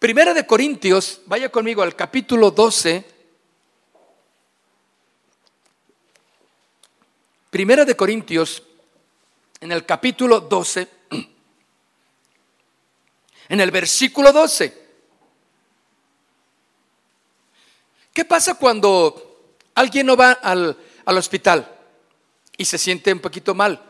Primera 0.00 0.32
de 0.32 0.46
Corintios, 0.46 1.20
vaya 1.26 1.50
conmigo 1.50 1.82
al 1.82 1.94
capítulo 1.94 2.50
12. 2.50 3.04
Primera 7.50 7.84
de 7.84 7.94
Corintios, 7.94 8.62
en 9.60 9.72
el 9.72 9.84
capítulo 9.84 10.40
12, 10.40 10.88
en 13.50 13.60
el 13.60 13.70
versículo 13.70 14.32
12. 14.32 14.88
¿Qué 18.14 18.24
pasa 18.24 18.54
cuando 18.54 19.52
alguien 19.74 20.06
no 20.06 20.16
va 20.16 20.32
al, 20.32 20.78
al 21.04 21.18
hospital 21.18 21.76
y 22.56 22.64
se 22.64 22.78
siente 22.78 23.12
un 23.12 23.20
poquito 23.20 23.54
mal? 23.54 23.82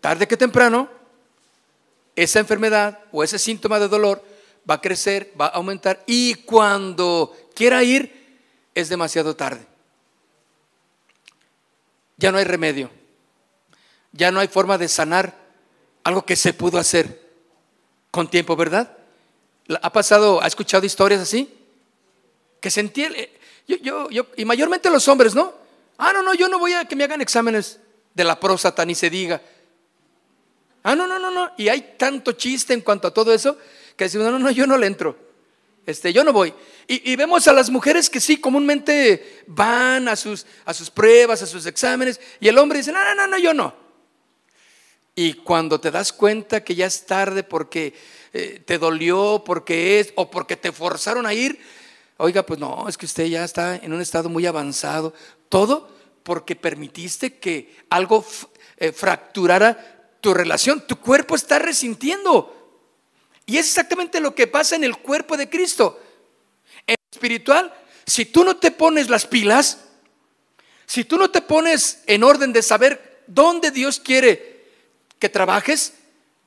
Tarde 0.00 0.28
que 0.28 0.36
temprano, 0.36 0.88
esa 2.14 2.38
enfermedad 2.38 3.00
o 3.10 3.24
ese 3.24 3.40
síntoma 3.40 3.80
de 3.80 3.88
dolor 3.88 4.29
va 4.68 4.74
a 4.74 4.80
crecer, 4.80 5.32
va 5.40 5.46
a 5.46 5.50
aumentar 5.50 6.02
y 6.06 6.34
cuando 6.34 7.36
quiera 7.54 7.82
ir 7.82 8.38
es 8.74 8.88
demasiado 8.88 9.36
tarde. 9.36 9.66
Ya 12.16 12.30
no 12.32 12.38
hay 12.38 12.44
remedio 12.44 12.90
ya 14.12 14.30
no 14.30 14.40
hay 14.40 14.48
forma 14.48 14.78
de 14.78 14.88
sanar 14.88 15.34
algo 16.04 16.24
que 16.24 16.36
se 16.36 16.52
pudo 16.52 16.78
hacer 16.78 17.30
con 18.10 18.28
tiempo, 18.28 18.56
¿verdad? 18.56 18.96
¿Ha 19.82 19.92
pasado, 19.92 20.42
ha 20.42 20.46
escuchado 20.46 20.84
historias 20.84 21.20
así? 21.20 21.52
Que 22.60 22.70
se 22.70 22.80
entiende, 22.80 23.32
yo, 23.68 23.76
yo, 23.76 24.10
yo, 24.10 24.26
y 24.36 24.44
mayormente 24.44 24.90
los 24.90 25.06
hombres, 25.08 25.34
¿no? 25.34 25.54
Ah, 25.98 26.12
no, 26.12 26.22
no, 26.22 26.34
yo 26.34 26.48
no 26.48 26.58
voy 26.58 26.72
a 26.72 26.86
que 26.86 26.96
me 26.96 27.04
hagan 27.04 27.20
exámenes 27.20 27.78
de 28.14 28.24
la 28.24 28.40
próstata, 28.40 28.84
ni 28.84 28.94
se 28.94 29.10
diga. 29.10 29.40
Ah, 30.82 30.96
no, 30.96 31.06
no, 31.06 31.18
no, 31.18 31.30
no. 31.30 31.52
Y 31.56 31.68
hay 31.68 31.94
tanto 31.96 32.32
chiste 32.32 32.72
en 32.72 32.80
cuanto 32.80 33.08
a 33.08 33.14
todo 33.14 33.32
eso 33.32 33.58
que 34.00 34.04
decimos, 34.04 34.32
no, 34.32 34.38
no, 34.38 34.50
yo 34.50 34.66
no 34.66 34.78
le 34.78 34.86
entro. 34.86 35.14
Este, 35.84 36.10
yo 36.10 36.24
no 36.24 36.32
voy. 36.32 36.54
Y, 36.88 37.12
y, 37.12 37.16
vemos 37.16 37.46
a 37.48 37.52
las 37.52 37.68
mujeres 37.68 38.08
que 38.08 38.18
sí, 38.18 38.38
comúnmente 38.38 39.42
van 39.46 40.08
a 40.08 40.16
sus, 40.16 40.46
a 40.64 40.72
sus 40.72 40.88
pruebas, 40.88 41.42
a 41.42 41.46
sus 41.46 41.66
exámenes, 41.66 42.18
y 42.40 42.48
el 42.48 42.56
hombre 42.56 42.78
dice, 42.78 42.92
no, 42.92 43.04
no, 43.04 43.14
no, 43.14 43.26
no, 43.26 43.38
yo 43.38 43.52
no. 43.52 43.74
Y 45.14 45.34
cuando 45.34 45.78
te 45.78 45.90
das 45.90 46.14
cuenta 46.14 46.64
que 46.64 46.74
ya 46.74 46.86
es 46.86 47.04
tarde 47.04 47.42
porque 47.42 47.92
eh, 48.32 48.62
te 48.64 48.78
dolió, 48.78 49.42
porque 49.44 50.00
es, 50.00 50.14
o 50.14 50.30
porque 50.30 50.56
te 50.56 50.72
forzaron 50.72 51.26
a 51.26 51.34
ir, 51.34 51.60
oiga, 52.16 52.46
pues 52.46 52.58
no, 52.58 52.88
es 52.88 52.96
que 52.96 53.04
usted 53.04 53.26
ya 53.26 53.44
está 53.44 53.76
en 53.76 53.92
un 53.92 54.00
estado 54.00 54.30
muy 54.30 54.46
avanzado. 54.46 55.12
Todo 55.50 55.90
porque 56.22 56.56
permitiste 56.56 57.34
que 57.34 57.76
algo 57.90 58.24
eh, 58.78 58.92
fracturara 58.92 60.14
tu 60.22 60.32
relación. 60.32 60.86
Tu 60.86 60.96
cuerpo 60.96 61.34
está 61.34 61.58
resintiendo. 61.58 62.59
Y 63.50 63.58
es 63.58 63.66
exactamente 63.66 64.20
lo 64.20 64.32
que 64.32 64.46
pasa 64.46 64.76
en 64.76 64.84
el 64.84 64.96
cuerpo 64.98 65.36
de 65.36 65.50
Cristo. 65.50 66.00
En 66.86 66.94
espiritual, 67.10 67.74
si 68.06 68.24
tú 68.24 68.44
no 68.44 68.58
te 68.58 68.70
pones 68.70 69.10
las 69.10 69.26
pilas, 69.26 69.86
si 70.86 71.02
tú 71.02 71.18
no 71.18 71.32
te 71.32 71.42
pones 71.42 72.04
en 72.06 72.22
orden 72.22 72.52
de 72.52 72.62
saber 72.62 73.24
dónde 73.26 73.72
Dios 73.72 73.98
quiere 73.98 74.66
que 75.18 75.28
trabajes, 75.28 75.94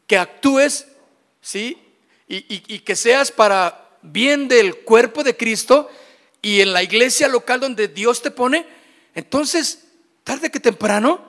que 0.08 0.18
actúes, 0.18 0.88
¿sí? 1.42 1.78
Y, 2.30 2.80
que 2.80 2.96
seas 2.96 3.32
para 3.32 3.98
bien 4.02 4.48
del 4.48 4.78
cuerpo 4.78 5.26
de 5.26 5.36
Cristo 5.36 5.92
y 6.42 6.62
en 6.62 6.72
la 6.72 6.84
iglesia 6.84 7.28
local 7.28 7.60
donde 7.60 7.90
Dios 7.90 8.22
te 8.22 8.32
pone, 8.32 8.66
entonces, 9.14 9.88
tarde 10.24 10.50
que 10.50 10.62
temprano, 10.62 11.22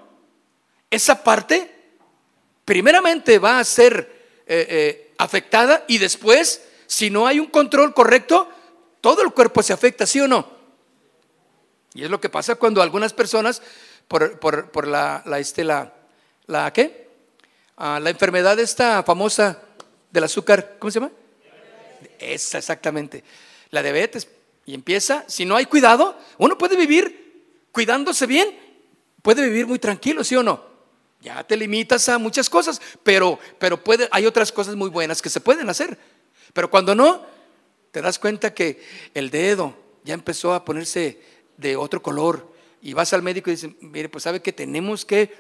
esa 0.89 1.25
parte 1.25 1.69
primeramente 2.65 3.41
va 3.41 3.59
a 3.59 3.65
ser 3.65 4.14
eh, 4.47 4.67
eh, 4.69 5.15
afectada 5.19 5.85
y 5.89 5.99
después, 5.99 6.63
si 6.87 7.11
no 7.11 7.27
hay 7.27 7.41
un 7.41 7.47
control 7.47 7.95
correcto, 7.95 8.49
todo 9.01 9.23
el 9.23 9.33
cuerpo 9.33 9.63
se 9.63 9.73
afecta, 9.73 10.07
¿sí 10.07 10.21
o 10.21 10.29
no? 10.29 10.49
Y 11.95 12.05
es 12.05 12.11
lo 12.11 12.21
que 12.21 12.29
pasa 12.29 12.57
cuando 12.57 12.83
algunas 12.83 13.13
personas, 13.13 13.63
por, 14.09 14.39
por, 14.41 14.87
la, 14.87 15.23
la, 15.25 15.39
este, 15.39 15.65
la, 15.65 15.95
la, 16.47 16.73
¿qué? 16.73 17.09
la 17.79 18.11
enfermedad 18.11 18.59
esta 18.59 19.03
famosa 19.03 19.63
del 20.11 20.25
azúcar, 20.25 20.77
¿cómo 20.79 20.91
se 20.91 21.01
llama? 21.01 21.13
Esa 22.19 22.59
exactamente, 22.59 23.25
la 23.71 23.83
diabetes. 23.83 24.29
Y 24.67 24.75
empieza, 24.75 25.25
si 25.27 25.45
no 25.45 25.57
hay 25.57 25.67
cuidado, 25.67 26.19
uno 26.39 26.59
puede 26.59 26.77
vivir 26.77 27.25
cuidándose 27.73 28.27
bien, 28.27 28.59
puede 29.23 29.43
vivir 29.43 29.67
muy 29.67 29.79
tranquilo, 29.79 30.25
¿sí 30.25 30.37
o 30.37 30.43
no? 30.43 30.74
Ya 31.25 31.43
te 31.43 31.57
limitas 31.57 32.07
a 32.11 32.19
muchas 32.19 32.51
cosas, 32.51 32.83
pero, 33.03 33.39
pero 33.59 33.81
hay 34.11 34.27
otras 34.27 34.53
cosas 34.53 34.77
muy 34.77 34.91
buenas 34.91 35.23
que 35.23 35.31
se 35.31 35.41
pueden 35.41 35.71
hacer. 35.71 35.99
Pero 36.53 36.71
cuando 36.71 36.95
no, 36.95 37.25
te 37.91 38.03
das 38.03 38.19
cuenta 38.19 38.53
que 38.53 38.83
el 39.15 39.31
dedo 39.31 39.75
ya 40.05 40.13
empezó 40.13 40.53
a 40.53 40.67
ponerse 40.67 41.23
de 41.57 41.77
otro 41.77 42.03
color 42.03 42.53
y 42.83 42.93
vas 42.93 43.15
al 43.15 43.23
médico 43.23 43.49
y 43.49 43.55
dices, 43.55 43.71
mire, 43.81 44.11
pues 44.11 44.23
sabe 44.23 44.43
que 44.43 44.53
tenemos 44.53 45.07
que 45.07 45.35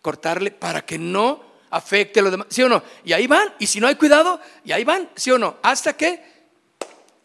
cortarle 0.00 0.52
para 0.52 0.86
que 0.86 0.98
no 0.98 1.44
afecte 1.68 2.20
a 2.20 2.22
los 2.22 2.32
demás, 2.32 2.46
¿sí 2.48 2.62
o 2.62 2.70
no? 2.70 2.82
Y 3.04 3.12
ahí 3.12 3.26
van, 3.26 3.52
y 3.58 3.66
si 3.66 3.78
no 3.78 3.88
hay 3.88 3.96
cuidado, 3.96 4.40
y 4.64 4.72
ahí 4.72 4.84
van, 4.84 5.10
¿sí 5.16 5.30
o 5.30 5.38
no? 5.38 5.58
Hasta 5.62 5.94
que 5.98 6.24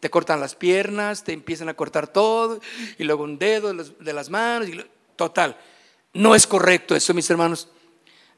te 0.01 0.10
cortan 0.10 0.41
las 0.41 0.53
piernas, 0.53 1.23
te 1.23 1.31
empiezan 1.31 1.69
a 1.69 1.73
cortar 1.75 2.10
todo, 2.10 2.60
y 2.97 3.05
luego 3.05 3.23
un 3.23 3.39
dedo 3.39 3.73
de 3.73 4.13
las 4.13 4.29
manos, 4.29 4.67
y 4.67 4.84
total. 5.15 5.58
No 6.12 6.36
es 6.36 6.45
correcto 6.45 6.93
eso, 6.93 7.13
mis 7.13 7.29
hermanos. 7.29 7.69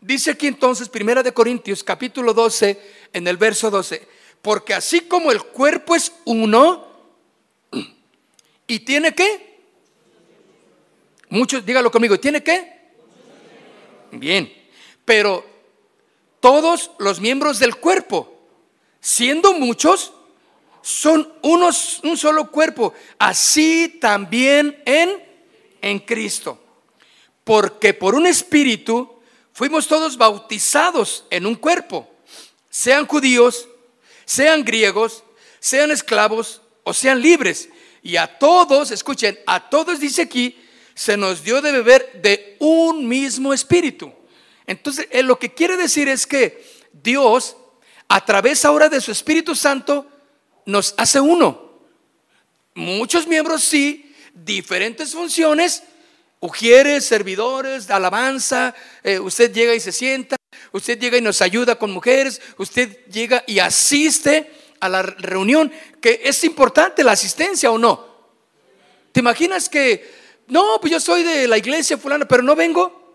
Dice 0.02 0.32
aquí 0.32 0.48
entonces, 0.48 0.90
Primera 0.90 1.24
de 1.24 1.34
Corintios, 1.34 1.84
capítulo 1.84 2.34
12, 2.34 2.80
en 3.14 3.28
el 3.28 3.38
verso 3.38 3.72
12, 3.72 4.08
porque 4.42 4.74
así 4.74 5.02
como 5.02 5.32
el 5.32 5.42
cuerpo 5.44 5.96
es 5.96 6.12
uno, 6.26 6.88
y 8.68 8.80
tiene 8.80 9.16
que, 9.16 9.60
muchos, 11.30 11.66
dígalo 11.66 11.90
conmigo, 11.90 12.20
¿tiene 12.20 12.44
que? 12.44 12.78
Bien, 14.12 14.54
pero 15.04 15.44
todos 16.40 16.92
los 17.00 17.20
miembros 17.20 17.60
del 17.60 17.78
cuerpo, 17.78 18.40
siendo 19.02 19.54
muchos, 19.54 20.14
son 20.82 21.34
unos, 21.42 22.00
un 22.04 22.16
solo 22.18 22.52
cuerpo, 22.52 22.94
así 23.18 23.98
también 24.00 24.82
en, 24.86 25.22
en 25.82 26.00
Cristo. 26.00 26.60
Porque 27.44 27.94
por 27.94 28.16
un 28.16 28.28
espíritu 28.28 29.17
fuimos 29.58 29.88
todos 29.88 30.18
bautizados 30.18 31.24
en 31.32 31.48
un 31.48 31.56
cuerpo, 31.56 32.08
sean 32.70 33.08
judíos, 33.08 33.68
sean 34.24 34.64
griegos, 34.64 35.24
sean 35.60 35.90
esclavos 35.90 36.62
o 36.84 36.94
sean 36.94 37.20
libres. 37.24 37.68
Y 38.04 38.18
a 38.18 38.38
todos, 38.38 38.92
escuchen, 38.92 39.40
a 39.48 39.68
todos 39.68 40.00
dice 40.00 40.22
aquí, 40.22 40.56
se 40.94 41.18
nos 41.18 41.44
dio 41.44 41.60
de 41.60 41.72
beber 41.72 42.22
de 42.22 42.56
un 42.60 43.08
mismo 43.08 43.52
espíritu. 43.52 44.14
Entonces, 44.68 45.08
lo 45.24 45.40
que 45.40 45.52
quiere 45.52 45.76
decir 45.76 46.08
es 46.08 46.28
que 46.28 46.64
Dios, 46.94 47.58
a 48.08 48.24
través 48.24 48.64
ahora 48.64 48.90
de 48.90 49.02
su 49.02 49.12
Espíritu 49.12 49.56
Santo, 49.56 50.08
nos 50.68 50.94
hace 50.98 51.20
uno. 51.20 51.80
Muchos 52.76 53.26
miembros 53.26 53.64
sí, 53.64 54.14
diferentes 54.36 55.14
funciones, 55.14 55.82
ujieres, 56.40 57.06
servidores, 57.06 57.90
alabanza, 57.90 58.76
eh, 59.04 59.20
usted 59.20 59.52
llega 59.52 59.74
y 59.76 59.80
se 59.80 59.92
sienta, 59.92 60.36
usted 60.72 61.00
llega 61.00 61.18
y 61.18 61.22
nos 61.22 61.42
ayuda 61.42 61.76
con 61.76 61.92
mujeres, 61.92 62.42
usted 62.58 63.06
llega 63.08 63.44
y 63.48 63.60
asiste 63.60 64.52
a 64.80 64.90
la 64.90 65.02
reunión, 65.02 65.72
que 66.02 66.22
es 66.24 66.44
importante 66.44 67.04
la 67.04 67.14
asistencia 67.14 67.72
o 67.72 67.78
no. 67.78 68.06
¿Te 69.12 69.20
imaginas 69.20 69.70
que, 69.70 70.14
no, 70.48 70.78
pues 70.80 70.92
yo 70.92 71.00
soy 71.00 71.24
de 71.24 71.48
la 71.48 71.58
iglesia 71.58 71.98
fulana, 71.98 72.28
pero 72.28 72.44
no 72.44 72.56
vengo? 72.56 73.08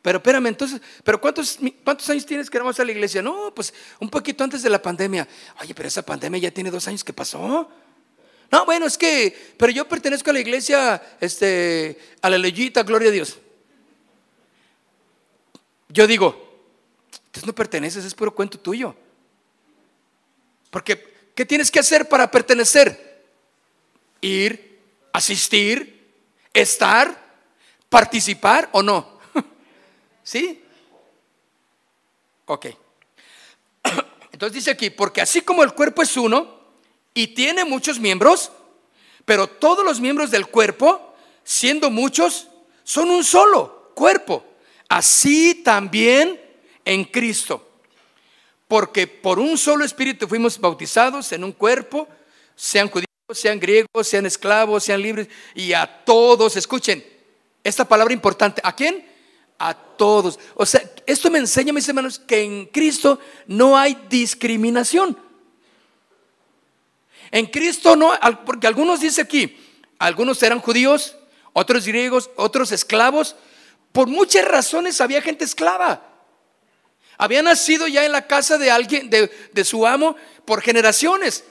Pero 0.00 0.18
espérame, 0.18 0.46
entonces, 0.46 0.80
¿pero 1.04 1.20
cuántos, 1.20 1.58
cuántos 1.84 2.08
años 2.08 2.24
tienes 2.24 2.48
que 2.48 2.58
vamos 2.58 2.78
a 2.80 2.84
la 2.84 2.92
iglesia? 2.92 3.20
No, 3.20 3.52
pues 3.54 3.74
un 4.00 4.08
poquito 4.08 4.44
antes 4.44 4.62
de 4.62 4.70
la 4.70 4.80
pandemia. 4.80 5.28
Oye, 5.60 5.74
pero 5.74 5.88
esa 5.88 6.02
pandemia 6.02 6.40
ya 6.40 6.50
tiene 6.50 6.70
dos 6.70 6.86
años 6.88 7.04
que 7.04 7.12
pasó. 7.12 7.68
No, 8.50 8.64
bueno, 8.64 8.86
es 8.86 8.96
que, 8.96 9.54
pero 9.58 9.70
yo 9.72 9.86
pertenezco 9.86 10.30
a 10.30 10.32
la 10.32 10.40
iglesia, 10.40 11.02
este, 11.20 11.98
a 12.22 12.30
la 12.30 12.38
leyita, 12.38 12.82
gloria 12.82 13.10
a 13.10 13.12
Dios. 13.12 13.38
Yo 15.90 16.06
digo, 16.06 16.66
entonces 17.26 17.46
no 17.46 17.54
perteneces, 17.54 18.04
es 18.04 18.14
puro 18.14 18.34
cuento 18.34 18.58
tuyo. 18.58 18.94
Porque, 20.70 21.30
¿qué 21.34 21.44
tienes 21.44 21.70
que 21.70 21.78
hacer 21.80 22.08
para 22.08 22.30
pertenecer? 22.30 23.24
Ir, 24.20 24.80
asistir, 25.12 26.10
estar, 26.54 27.16
participar 27.88 28.68
o 28.72 28.82
no. 28.82 29.18
¿Sí? 30.22 30.62
Ok. 32.46 32.66
Entonces 34.32 34.54
dice 34.54 34.70
aquí, 34.70 34.90
porque 34.90 35.20
así 35.20 35.42
como 35.42 35.62
el 35.62 35.74
cuerpo 35.74 36.02
es 36.02 36.16
uno, 36.16 36.57
y 37.18 37.26
tiene 37.26 37.64
muchos 37.64 37.98
miembros, 37.98 38.52
pero 39.24 39.48
todos 39.48 39.84
los 39.84 40.00
miembros 40.00 40.30
del 40.30 40.46
cuerpo, 40.46 41.16
siendo 41.42 41.90
muchos, 41.90 42.46
son 42.84 43.10
un 43.10 43.24
solo 43.24 43.90
cuerpo. 43.96 44.44
Así 44.88 45.56
también 45.64 46.40
en 46.84 47.04
Cristo. 47.04 47.68
Porque 48.68 49.08
por 49.08 49.40
un 49.40 49.58
solo 49.58 49.84
espíritu 49.84 50.28
fuimos 50.28 50.60
bautizados 50.60 51.32
en 51.32 51.42
un 51.42 51.50
cuerpo, 51.50 52.06
sean 52.54 52.88
judíos, 52.88 53.08
sean 53.32 53.58
griegos, 53.58 54.06
sean 54.06 54.24
esclavos, 54.24 54.84
sean 54.84 55.02
libres, 55.02 55.26
y 55.56 55.72
a 55.72 56.04
todos, 56.04 56.56
escuchen, 56.56 57.04
esta 57.64 57.84
palabra 57.84 58.14
importante, 58.14 58.60
¿a 58.62 58.76
quién? 58.76 59.04
A 59.58 59.74
todos. 59.74 60.38
O 60.54 60.64
sea, 60.64 60.88
esto 61.04 61.32
me 61.32 61.40
enseña, 61.40 61.72
mis 61.72 61.88
hermanos, 61.88 62.20
que 62.20 62.42
en 62.42 62.66
Cristo 62.66 63.18
no 63.48 63.76
hay 63.76 64.06
discriminación. 64.08 65.26
En 67.30 67.46
Cristo 67.46 67.96
no, 67.96 68.12
porque 68.44 68.66
algunos 68.66 69.00
dice 69.00 69.22
aquí, 69.22 69.56
algunos 69.98 70.42
eran 70.42 70.60
judíos, 70.60 71.16
otros 71.52 71.86
griegos, 71.86 72.30
otros 72.36 72.72
esclavos. 72.72 73.36
Por 73.92 74.06
muchas 74.06 74.46
razones 74.46 75.00
había 75.00 75.20
gente 75.20 75.44
esclava. 75.44 76.02
Había 77.16 77.42
nacido 77.42 77.88
ya 77.88 78.04
en 78.04 78.12
la 78.12 78.26
casa 78.26 78.58
de 78.58 78.70
alguien, 78.70 79.10
de, 79.10 79.64
su 79.64 79.86
amo, 79.86 80.16
por 80.44 80.62
generaciones. 80.62 81.44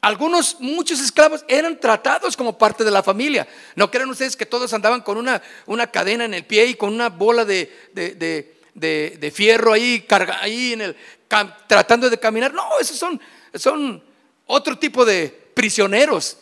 Algunos, 0.00 0.56
muchos 0.60 0.98
esclavos 1.00 1.44
eran 1.46 1.78
tratados 1.78 2.36
como 2.36 2.58
parte 2.58 2.82
de 2.82 2.90
la 2.90 3.02
familia. 3.02 3.46
No 3.76 3.90
crean 3.90 4.10
ustedes 4.10 4.34
que 4.34 4.46
todos 4.46 4.72
andaban 4.72 5.02
con 5.02 5.16
una, 5.16 5.40
una 5.66 5.86
cadena 5.86 6.24
en 6.24 6.34
el 6.34 6.44
pie 6.44 6.66
y 6.66 6.74
con 6.74 6.92
una 6.92 7.08
bola 7.08 7.44
de, 7.44 7.70
de 7.94 9.30
fierro 9.30 9.72
ahí, 9.72 10.00
carga, 10.02 10.40
ahí 10.42 10.72
en 10.72 10.80
el, 10.80 10.96
tratando 11.68 12.10
de 12.10 12.18
caminar. 12.18 12.52
No, 12.52 12.78
esos 12.80 12.98
son, 12.98 13.20
son 13.54 14.02
otro 14.50 14.78
tipo 14.78 15.04
de 15.04 15.28
prisioneros. 15.54 16.36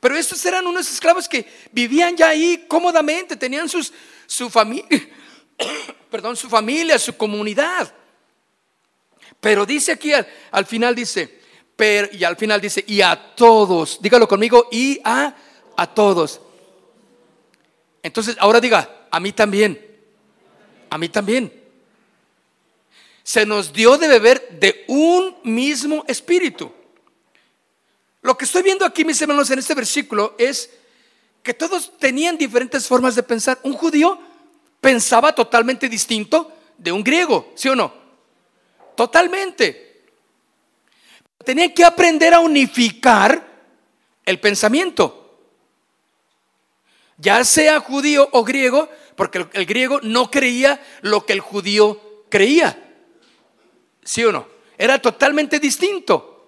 Pero 0.00 0.16
estos 0.16 0.44
eran 0.46 0.66
unos 0.66 0.90
esclavos 0.90 1.28
que 1.28 1.46
vivían 1.72 2.16
ya 2.16 2.28
ahí 2.28 2.64
cómodamente, 2.66 3.36
tenían 3.36 3.68
sus, 3.68 3.92
su 4.26 4.48
familia, 4.48 4.88
perdón, 6.10 6.36
su 6.36 6.48
familia, 6.48 6.98
su 6.98 7.16
comunidad. 7.16 7.92
Pero 9.40 9.66
dice 9.66 9.92
aquí 9.92 10.12
al, 10.12 10.66
final 10.66 10.94
dice, 10.94 11.40
y 12.12 12.24
al 12.24 12.36
final 12.36 12.60
dice, 12.60 12.84
y 12.86 13.02
a 13.02 13.34
todos, 13.34 14.00
dígalo 14.00 14.26
conmigo, 14.26 14.68
y 14.70 15.00
a, 15.04 15.34
a 15.76 15.94
todos. 15.94 16.40
Entonces, 18.02 18.36
ahora 18.38 18.60
diga, 18.60 19.06
a 19.10 19.20
mí 19.20 19.32
también, 19.32 19.78
a 20.88 20.96
mí 20.96 21.08
también. 21.08 21.52
Se 23.22 23.44
nos 23.44 23.72
dio 23.72 23.98
de 23.98 24.08
beber 24.08 24.48
de 24.58 24.84
un 24.88 25.36
mismo 25.44 26.04
espíritu. 26.08 26.72
Lo 28.22 28.36
que 28.36 28.44
estoy 28.44 28.62
viendo 28.62 28.84
aquí, 28.84 29.04
mis 29.04 29.20
hermanos, 29.20 29.50
en 29.50 29.58
este 29.58 29.74
versículo 29.74 30.34
es 30.38 30.70
que 31.42 31.54
todos 31.54 31.96
tenían 31.98 32.36
diferentes 32.36 32.86
formas 32.86 33.14
de 33.14 33.22
pensar. 33.22 33.58
Un 33.62 33.72
judío 33.72 34.18
pensaba 34.80 35.34
totalmente 35.34 35.88
distinto 35.88 36.52
de 36.76 36.92
un 36.92 37.02
griego, 37.02 37.52
¿sí 37.54 37.68
o 37.68 37.76
no? 37.76 37.92
Totalmente. 38.94 40.04
Tenían 41.44 41.72
que 41.72 41.84
aprender 41.84 42.34
a 42.34 42.40
unificar 42.40 43.46
el 44.26 44.38
pensamiento. 44.38 45.16
Ya 47.16 47.42
sea 47.44 47.80
judío 47.80 48.28
o 48.32 48.44
griego, 48.44 48.88
porque 49.16 49.46
el 49.52 49.66
griego 49.66 50.00
no 50.02 50.30
creía 50.30 50.82
lo 51.00 51.24
que 51.24 51.32
el 51.32 51.40
judío 51.40 52.24
creía. 52.28 52.78
¿Sí 54.02 54.24
o 54.24 54.32
no? 54.32 54.46
Era 54.76 55.00
totalmente 55.00 55.58
distinto. 55.58 56.39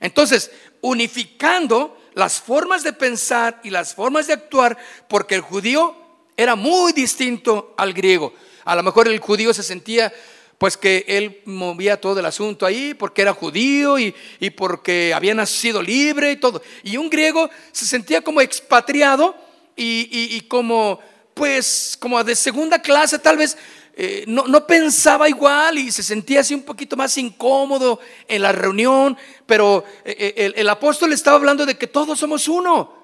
Entonces, 0.00 0.50
unificando 0.80 1.96
las 2.14 2.40
formas 2.40 2.82
de 2.82 2.92
pensar 2.92 3.60
y 3.62 3.70
las 3.70 3.94
formas 3.94 4.26
de 4.26 4.32
actuar, 4.32 4.76
porque 5.08 5.34
el 5.34 5.42
judío 5.42 5.94
era 6.36 6.56
muy 6.56 6.92
distinto 6.92 7.74
al 7.76 7.92
griego. 7.92 8.32
A 8.64 8.74
lo 8.74 8.82
mejor 8.82 9.08
el 9.08 9.20
judío 9.20 9.52
se 9.52 9.62
sentía 9.62 10.12
pues 10.58 10.76
que 10.76 11.06
él 11.08 11.40
movía 11.46 11.98
todo 11.98 12.20
el 12.20 12.26
asunto 12.26 12.66
ahí 12.66 12.92
porque 12.92 13.22
era 13.22 13.32
judío 13.32 13.98
y, 13.98 14.14
porque 14.56 15.14
había 15.14 15.34
nacido 15.34 15.80
libre 15.80 16.32
y 16.32 16.36
todo. 16.36 16.60
Y 16.82 16.98
un 16.98 17.08
griego 17.08 17.48
se 17.72 17.86
sentía 17.86 18.20
como 18.20 18.42
expatriado 18.42 19.34
y, 19.74 20.08
y 20.36 20.40
como 20.42 21.00
pues 21.32 21.96
como 21.98 22.22
de 22.22 22.36
segunda 22.36 22.82
clase 22.82 23.18
tal 23.18 23.38
vez 23.38 23.56
eh, 23.94 24.24
no, 24.26 24.66
pensaba 24.66 25.28
igual 25.28 25.78
y 25.78 25.90
se 25.90 26.02
sentía 26.02 26.40
así 26.40 26.54
un 26.54 26.62
poquito 26.62 26.96
más 26.96 27.16
incómodo 27.18 28.00
en 28.28 28.42
la 28.42 28.52
reunión, 28.52 29.16
pero 29.46 29.84
eh, 30.04 30.34
eh, 30.36 30.52
el, 30.56 30.68
apóstol 30.68 31.12
estaba 31.12 31.36
hablando 31.36 31.66
de 31.66 31.76
que 31.76 31.86
todos 31.86 32.18
somos 32.18 32.48
uno 32.48 32.98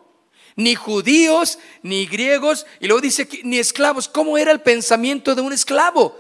ni 0.55 0.75
judíos, 0.75 1.59
ni 1.83 2.07
griegos, 2.07 2.66
y 2.81 2.87
luego 2.87 3.03
dice 3.03 3.29
ni 3.42 3.59
esclavos. 3.59 4.09
¿Cómo 4.09 4.38
era 4.38 4.53
el 4.53 4.62
pensamiento 4.62 5.35
de 5.35 5.42
un 5.42 5.53
esclavo? 5.53 6.18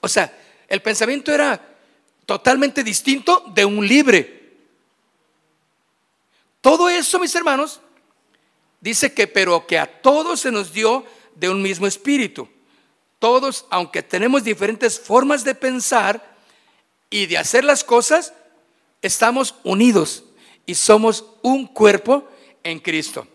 O 0.00 0.08
sea, 0.08 0.32
el 0.68 0.80
pensamiento 0.80 1.32
era 1.32 1.60
totalmente 2.24 2.84
distinto 2.84 3.42
de 3.52 3.64
un 3.64 3.86
libre. 3.86 4.44
Todo 6.60 6.88
eso, 6.88 7.18
mis 7.18 7.34
hermanos, 7.34 7.80
dice 8.80 9.12
que, 9.12 9.26
pero 9.26 9.66
que 9.66 9.78
a 9.78 10.00
todos 10.00 10.40
se 10.40 10.52
nos 10.52 10.72
dio 10.72 11.04
de 11.34 11.48
un 11.48 11.60
mismo 11.60 11.86
espíritu. 11.86 12.48
Todos, 13.24 13.64
aunque 13.70 14.02
tenemos 14.02 14.44
diferentes 14.44 15.00
formas 15.00 15.44
de 15.44 15.54
pensar 15.54 16.36
y 17.08 17.24
de 17.24 17.38
hacer 17.38 17.64
las 17.64 17.82
cosas, 17.82 18.34
estamos 19.00 19.54
unidos 19.64 20.24
y 20.66 20.74
somos 20.74 21.24
un 21.40 21.66
cuerpo 21.66 22.28
en 22.62 22.80
Cristo. 22.80 23.26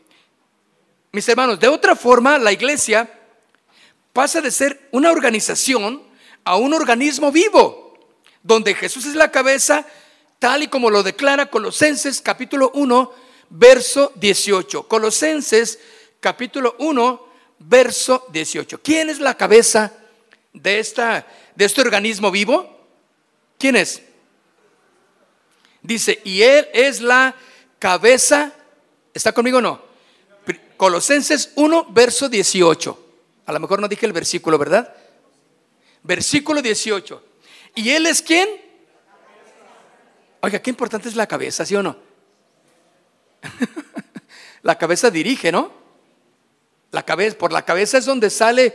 Mis 1.12 1.28
hermanos, 1.28 1.60
de 1.60 1.70
otra 1.70 1.96
forma, 1.96 2.38
la 2.38 2.52
iglesia 2.52 3.12
pasa 4.14 4.42
de 4.42 4.52
ser 4.52 4.90
una 4.92 5.10
organización 5.12 6.04
a 6.44 6.56
un 6.56 6.76
organismo 6.76 7.32
vivo, 7.32 7.98
donde 8.44 8.76
Jesús 8.76 9.08
es 9.08 9.16
la 9.16 9.32
cabeza, 9.32 9.88
tal 10.38 10.62
y 10.62 10.68
como 10.68 10.92
lo 10.92 11.02
declara 11.02 11.50
Colosenses 11.50 12.22
capítulo 12.22 12.70
1, 12.76 13.12
verso 13.50 14.12
18. 14.18 14.88
Colosenses 14.88 15.80
capítulo 16.20 16.76
1, 16.78 17.29
verso 17.60 18.26
18. 18.32 18.82
¿Quién 18.82 19.10
es 19.10 19.20
la 19.20 19.36
cabeza 19.36 19.94
de, 20.54 20.80
esta, 20.80 21.28
de 21.56 21.66
este 21.66 21.82
organismo 21.82 22.32
vivo? 22.32 22.88
¿Quién 23.58 23.76
es? 23.76 24.02
Dice, 25.82 26.22
y 26.24 26.42
Él 26.42 26.68
es 26.74 27.02
la 27.02 27.36
cabeza, 27.78 28.54
¿está 29.14 29.32
conmigo 29.32 29.60
o 29.60 29.62
no? 29.62 29.90
Colosenses 30.78 31.52
1, 31.56 31.88
verso 31.90 32.30
18. 32.30 33.06
A 33.46 33.54
lo 33.54 33.60
mejor 33.60 33.82
no 33.82 33.88
dije 33.88 34.06
el 34.06 34.14
versículo, 34.14 34.58
¿verdad? 34.58 34.96
Versículo 36.04 36.62
18. 36.62 37.24
¿Y 37.76 37.90
Él 37.90 38.06
es 38.06 38.22
quién? 38.22 38.48
Oiga, 40.42 40.60
qué 40.60 40.70
importante 40.70 41.10
es 41.10 41.16
la 41.16 41.28
cabeza, 41.28 41.66
¿sí 41.66 41.76
o 41.76 41.84
no? 41.84 41.98
la 44.62 44.78
cabeza 44.78 45.12
dirige, 45.12 45.52
¿no? 45.52 45.79
La 46.92 47.04
cabeza, 47.04 47.38
por 47.38 47.52
la 47.52 47.64
cabeza 47.64 47.98
es 47.98 48.06
donde 48.06 48.30
sale 48.30 48.74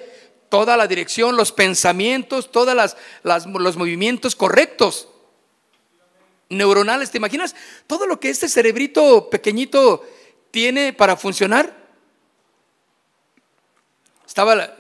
toda 0.48 0.76
la 0.76 0.86
dirección, 0.86 1.36
los 1.36 1.52
pensamientos, 1.52 2.52
todos 2.52 2.74
las, 2.74 2.96
los 3.22 3.76
movimientos 3.76 4.36
correctos, 4.36 5.08
neuronales. 6.48 7.10
¿Te 7.10 7.18
imaginas 7.18 7.54
todo 7.86 8.06
lo 8.06 8.20
que 8.20 8.30
este 8.30 8.48
cerebrito 8.48 9.28
pequeñito 9.30 10.04
tiene 10.50 10.92
para 10.92 11.16
funcionar? 11.16 11.76
Estaba 14.26 14.76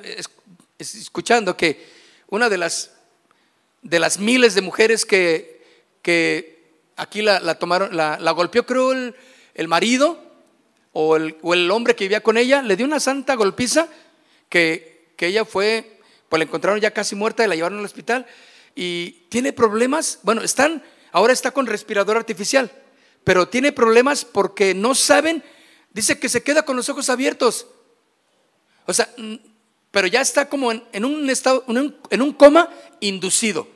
escuchando 0.78 1.56
que 1.56 1.86
una 2.28 2.48
de 2.48 2.58
las, 2.58 2.92
de 3.82 3.98
las 3.98 4.18
miles 4.18 4.54
de 4.54 4.62
mujeres 4.62 5.04
que, 5.04 5.64
que 6.02 6.54
aquí 6.96 7.22
la, 7.22 7.58
tomaron, 7.58 7.96
la, 7.96 8.30
golpeó, 8.32 8.66
creo, 8.66 8.92
el, 8.92 9.68
marido 9.68 10.23
o 10.94 11.16
el, 11.16 11.36
o 11.42 11.52
el, 11.52 11.70
hombre 11.70 11.94
que 11.94 12.04
vivía 12.04 12.22
con 12.22 12.38
ella, 12.38 12.62
le 12.62 12.76
dio 12.76 12.86
una 12.86 13.00
santa 13.00 13.34
golpiza 13.34 13.88
que, 14.48 15.12
que 15.16 15.26
ella 15.26 15.44
fue, 15.44 16.00
pues 16.30 16.38
la 16.38 16.44
encontraron 16.44 16.80
ya 16.80 16.92
casi 16.92 17.14
muerta 17.14 17.44
y 17.44 17.48
la 17.48 17.56
llevaron 17.56 17.80
al 17.80 17.84
hospital 17.84 18.26
y 18.74 19.10
tiene 19.28 19.52
problemas, 19.52 20.20
bueno, 20.22 20.40
están, 20.40 20.82
ahora 21.12 21.34
está 21.34 21.50
con 21.50 21.66
respirador 21.66 22.16
artificial, 22.16 22.72
pero 23.24 23.48
tiene 23.48 23.72
problemas 23.72 24.24
porque 24.24 24.72
no 24.72 24.94
saben, 24.94 25.44
dice 25.92 26.18
que 26.18 26.30
se 26.30 26.42
queda 26.42 26.64
con 26.64 26.76
los 26.76 26.88
ojos 26.88 27.10
abiertos 27.10 27.66
o 28.86 28.92
sea, 28.92 29.08
pero 29.90 30.06
ya 30.06 30.20
está 30.20 30.48
como 30.48 30.72
en, 30.72 31.04
un 31.04 31.30
estado, 31.30 31.64
en 31.68 32.22
un, 32.22 32.32
coma 32.32 32.70
inducido. 33.00 33.68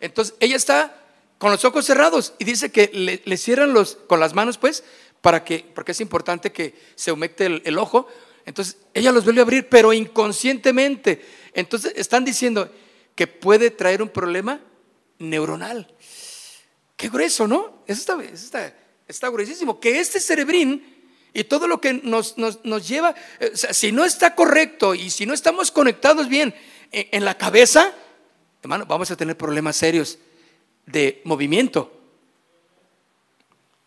Entonces, 0.00 0.34
ella 0.40 0.56
está 0.56 1.02
con 1.38 1.50
los 1.50 1.64
ojos 1.64 1.84
cerrados 1.84 2.34
y 2.38 2.44
dice 2.44 2.70
que 2.70 2.90
le, 3.24 3.36
cierran 3.36 3.72
los, 3.72 3.96
con 4.06 4.20
las 4.20 4.34
manos, 4.34 4.58
pues, 4.58 4.84
para 5.20 5.44
que, 5.44 5.64
porque 5.74 5.92
es 5.92 6.00
importante 6.00 6.52
que 6.52 6.74
se 6.94 7.12
humecte 7.12 7.46
el, 7.46 7.78
ojo. 7.78 8.06
Entonces, 8.44 8.78
ella 8.94 9.12
los 9.12 9.24
vuelve 9.24 9.40
a 9.40 9.44
abrir, 9.44 9.68
pero 9.68 9.92
inconscientemente. 9.92 11.24
Entonces, 11.52 11.92
están 11.96 12.24
diciendo 12.24 12.72
que 13.14 13.26
puede 13.26 13.70
traer 13.70 14.02
un 14.02 14.08
problema 14.08 14.60
neuronal. 15.18 15.92
Qué 16.96 17.08
grueso, 17.08 17.46
¿no? 17.46 17.82
Eso 17.86 18.00
está, 18.00 18.24
está, 18.24 18.74
está 19.08 19.28
gruesísimo. 19.28 19.80
Que 19.80 19.98
este 19.98 20.20
cerebrín 20.20 20.96
y 21.36 21.44
todo 21.44 21.68
lo 21.68 21.82
que 21.82 21.92
nos, 21.92 22.34
lleva, 22.88 23.14
eh, 23.40 23.52
si 23.54 23.92
no 23.92 24.06
está 24.06 24.34
correcto 24.34 24.94
y 24.94 25.10
si 25.10 25.26
no 25.26 25.34
estamos 25.34 25.70
conectados 25.70 26.30
bien 26.30 26.54
en, 26.92 27.24
la 27.26 27.36
cabeza, 27.36 27.92
hermano, 28.62 28.86
vamos 28.86 29.10
a 29.10 29.16
tener 29.16 29.36
problemas 29.36 29.76
serios 29.76 30.18
de 30.86 31.20
movimiento, 31.24 31.95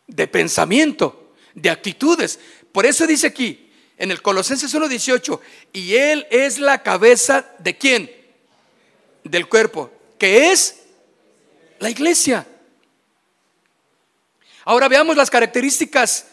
de 0.09 0.27
pensamiento, 0.27 1.33
de 1.53 1.69
actitudes. 1.69 2.39
Por 2.71 2.85
eso 2.85 3.07
dice 3.07 3.27
aquí, 3.27 3.71
en 3.97 4.11
el 4.11 4.21
Colosenses 4.21 4.73
1.18, 4.73 5.39
y 5.73 5.95
Él 5.95 6.27
es 6.29 6.59
la 6.59 6.83
cabeza 6.83 7.45
de 7.59 7.77
quién? 7.77 8.11
Del 9.23 9.47
cuerpo, 9.47 9.91
que 10.17 10.51
es 10.51 10.81
la 11.79 11.89
iglesia. 11.89 12.47
Ahora 14.65 14.87
veamos 14.87 15.15
las 15.15 15.29
características 15.29 16.27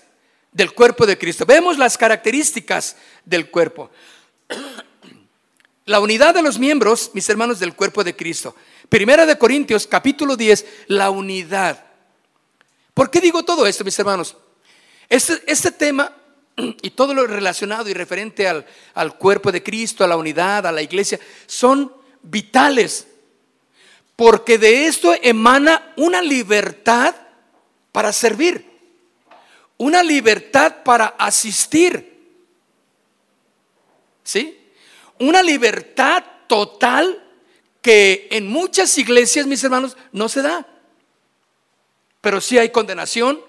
del 0.53 0.73
cuerpo 0.73 1.07
de 1.07 1.19
Cristo. 1.19 1.45
Vemos 1.47 1.79
las 1.79 1.97
características 1.99 2.97
del 3.25 3.51
cuerpo. 3.51 3.91
La 5.85 6.01
unidad 6.01 6.35
de 6.35 6.43
los 6.43 6.59
miembros, 6.59 7.11
mis 7.15 7.29
hermanos, 7.29 7.61
del 7.61 7.75
cuerpo 7.75 8.03
de 8.05 8.17
Cristo. 8.17 8.57
Primera 8.89 9.27
de 9.27 9.39
Corintios, 9.39 9.87
capítulo 9.87 10.37
10, 10.37 10.67
la 10.89 11.11
unidad. 11.11 11.86
¿Por 12.97 13.11
qué 13.11 13.21
digo 13.21 13.45
todo 13.45 13.67
esto, 13.67 13.85
mis 13.85 13.99
hermanos? 13.99 14.37
Este, 15.09 15.43
este 15.47 15.71
tema 15.71 16.11
y 16.57 16.91
todo 16.91 17.13
lo 17.13 17.27
relacionado 17.27 17.89
y 17.89 17.95
referente 17.95 18.49
al, 18.49 18.67
al 18.95 19.19
cuerpo 19.19 19.53
de 19.53 19.63
Cristo, 19.63 20.03
a 20.03 20.09
la 20.09 20.17
unidad, 20.17 20.67
a 20.67 20.73
la 20.73 20.83
iglesia, 20.83 21.21
son 21.47 21.93
vitales. 22.23 23.07
Porque 24.17 24.57
de 24.57 24.87
esto 24.87 25.15
emana 25.23 25.93
una 25.97 26.23
libertad 26.23 27.15
para 27.93 28.13
servir 28.13 28.77
una 29.79 30.03
libertad 30.03 30.83
para 30.85 31.07
asistir. 31.19 32.15
¿Sí? 34.23 34.59
Una 35.19 35.43
libertad 35.43 36.25
total 36.47 37.23
que 37.81 38.29
en 38.31 38.49
muchas 38.49 38.97
iglesias, 38.99 39.47
mis 39.47 39.63
hermanos, 39.63 39.97
no 40.13 40.29
se 40.29 40.43
da. 40.43 40.67
Pero 42.27 42.41
sí 42.41 42.59
hay 42.59 42.71
condenación, 42.71 43.41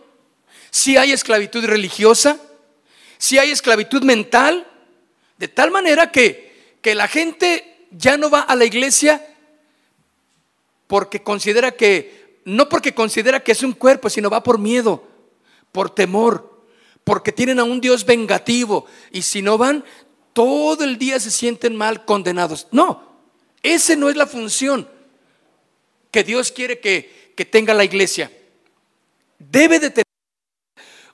sí 0.70 0.98
hay 0.98 1.12
esclavitud 1.12 1.66
religiosa, 1.66 2.40
sí 3.18 3.40
hay 3.40 3.50
esclavitud 3.50 4.04
mental, 4.04 4.68
de 5.40 5.48
tal 5.48 5.72
manera 5.72 6.12
que, 6.12 6.76
que 6.84 6.94
la 6.94 7.08
gente 7.08 7.88
ya 7.90 8.18
no 8.18 8.30
va 8.30 8.42
a 8.42 8.56
la 8.56 8.66
iglesia 8.66 9.36
porque 10.86 11.24
considera 11.24 11.72
que, 11.72 12.44
no 12.46 12.70
porque 12.70 12.94
considera 12.94 13.40
que 13.40 13.54
es 13.54 13.63
un 13.63 13.72
cuerpo, 13.74 14.12
sino 14.12 14.30
va 14.30 14.44
por 14.44 14.60
miedo 14.60 15.08
por 15.72 15.90
temor, 15.90 16.62
porque 17.04 17.32
tienen 17.32 17.58
a 17.58 17.63
un 17.63 17.82
Dios 17.82 18.06
vengativo 18.06 18.86
y 19.12 19.24
si 19.24 19.42
no 19.42 19.58
van, 19.58 19.84
todo 20.34 20.84
el 20.84 21.00
día 21.00 21.20
se 21.20 21.32
sienten 21.32 21.76
mal 21.76 22.06
condenados. 22.06 22.68
No, 22.70 23.22
esa 23.63 23.96
no 23.96 24.08
es 24.08 24.16
la 24.16 24.28
función 24.28 24.88
que 26.12 26.24
Dios 26.24 26.52
quiere 26.52 26.80
que, 26.80 27.34
que 27.36 27.44
tenga 27.44 27.74
la 27.74 27.84
iglesia. 27.84 28.32
Debe 29.39 29.80
de 29.80 29.89
tener 29.89 30.06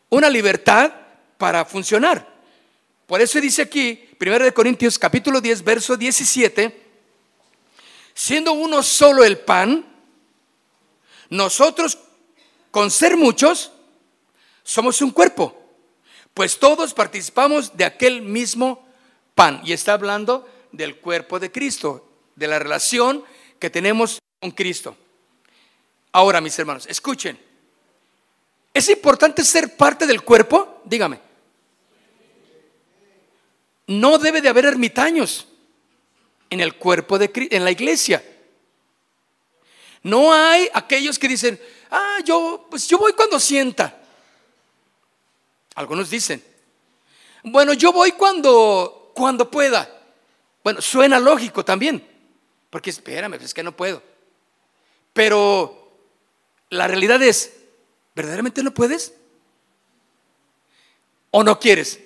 una 0.10 0.30
libertad 0.30 0.94
para 1.38 1.66
funcionar. 1.66 2.32
Por 3.06 3.22
eso 3.22 3.40
dice 3.42 3.64
aquí, 3.64 4.10
1 4.20 4.54
Corintios 4.54 4.98
capítulo 4.98 5.42
10, 5.42 5.64
verso 5.64 5.98
17, 5.98 6.82
siendo 8.14 8.54
uno 8.54 8.82
solo 8.82 9.24
el 9.24 9.40
pan, 9.40 9.86
nosotros 11.30 11.98
con 12.72 12.90
ser 12.90 13.18
muchos, 13.18 13.72
somos 14.64 15.02
un 15.02 15.12
cuerpo, 15.12 15.56
pues 16.34 16.58
todos 16.58 16.94
participamos 16.94 17.76
de 17.76 17.86
aquel 17.86 18.22
mismo 18.22 18.88
pan. 19.36 19.62
Y 19.64 19.74
está 19.74 19.94
hablando 19.94 20.48
del 20.72 20.98
cuerpo 20.98 21.40
de 21.40 21.52
Cristo, 21.52 22.10
de 22.36 22.48
la 22.48 22.60
relación 22.60 23.24
que 23.60 23.70
tenemos 23.70 24.20
con 24.40 24.52
Cristo. 24.52 24.96
Ahora, 26.12 26.42
mis 26.42 26.58
hermanos, 26.58 26.86
escuchen. 26.88 27.53
¿Es 28.74 28.90
importante 28.90 29.44
ser 29.44 29.78
parte 29.78 30.08
del 30.08 30.24
cuerpo? 30.24 30.82
Dígame. 30.86 31.20
No 33.88 34.18
debe 34.18 34.42
de 34.42 34.50
haber 34.50 34.66
ermitaños 34.66 35.48
en 36.50 36.60
el 36.60 36.76
cuerpo 36.76 37.20
de 37.20 37.32
Cristo, 37.32 37.56
en 37.56 37.64
la 37.64 37.72
iglesia. 37.72 38.24
No 40.02 40.34
hay 40.34 40.70
aquellos 40.74 41.20
que 41.20 41.28
dicen, 41.28 41.60
ah, 41.92 42.18
yo, 42.26 42.68
pues 42.70 42.88
yo 42.88 42.98
voy 42.98 43.14
cuando 43.14 43.40
sienta. 43.40 44.02
Algunos 45.76 46.10
dicen, 46.10 46.44
bueno, 47.44 47.74
yo 47.74 47.92
voy 47.92 48.14
cuando, 48.14 49.12
cuando 49.14 49.50
pueda. 49.50 49.90
Bueno, 50.64 50.82
suena 50.82 51.20
lógico 51.20 51.64
también, 51.66 52.06
porque 52.70 52.90
espérame, 52.90 53.36
es 53.36 53.54
que 53.54 53.64
no 53.64 53.76
puedo. 53.76 54.02
Pero 55.12 55.92
la 56.70 56.88
realidad 56.88 57.22
es, 57.22 57.52
¿verdaderamente 58.16 58.64
no 58.64 58.74
puedes? 58.74 59.14
¿O 61.32 61.44
no 61.44 61.60
quieres? 61.60 62.00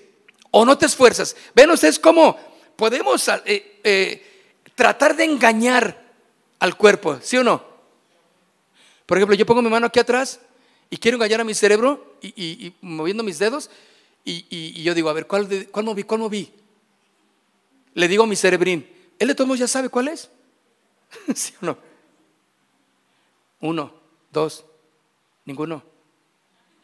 o 0.51 0.66
no 0.66 0.78
te 0.78 0.86
esfuerzas. 0.86 1.36
Ven 1.53 1.70
ustedes 1.70 1.99
cómo 1.99 2.38
podemos 2.76 3.28
eh, 3.45 3.80
eh, 3.84 4.51
tratar 4.76 5.16
de 5.16 5.24
engañar 5.24 6.05
al 6.60 6.76
cuerpo, 6.76 7.20
¿sí 7.22 7.38
o 7.38 7.43
no? 7.43 7.64
Por 9.05 9.18
ejemplo, 9.18 9.36
yo 9.36 9.45
pongo 9.45 9.62
mi 9.62 9.70
mano 9.70 9.88
aquí 9.88 9.99
atrás 9.99 10.39
y 10.89 10.97
quiero 10.97 11.16
engañar 11.16 11.41
a 11.41 11.43
mi 11.43 11.53
cerebro 11.53 12.18
y, 12.22 12.74
moviendo 12.82 13.24
mis 13.24 13.39
dedos 13.39 13.70
y, 14.26 14.82
yo 14.84 14.93
digo, 14.93 15.10
a 15.10 15.14
ver, 15.14 15.28
¿cuál, 15.28 15.68
¿cuál 15.72 15.86
moví? 15.86 16.03
¿Cuál 16.03 16.20
moví? 16.22 16.51
Le 17.93 18.08
digo 18.08 18.24
a 18.24 18.28
mi 18.28 18.36
cerebrín, 18.36 18.88
él 19.18 19.28
de 19.28 19.36
todos 19.36 19.47
modos 19.47 19.60
ya 19.60 19.68
sabe 19.68 19.89
cuál 19.89 20.10
es. 20.10 20.30
¿Sí 21.36 21.53
o 21.62 21.66
no? 21.66 21.78
Uno, 23.62 23.93
dos, 24.32 24.66
ninguno. 25.45 25.97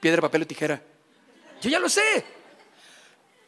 Piedra, 0.04 0.20
papel 0.20 0.42
o 0.42 0.46
tijera. 0.46 0.84
Yo 1.62 1.70
ya 1.70 1.80
lo 1.80 1.88
sé. 1.88 2.26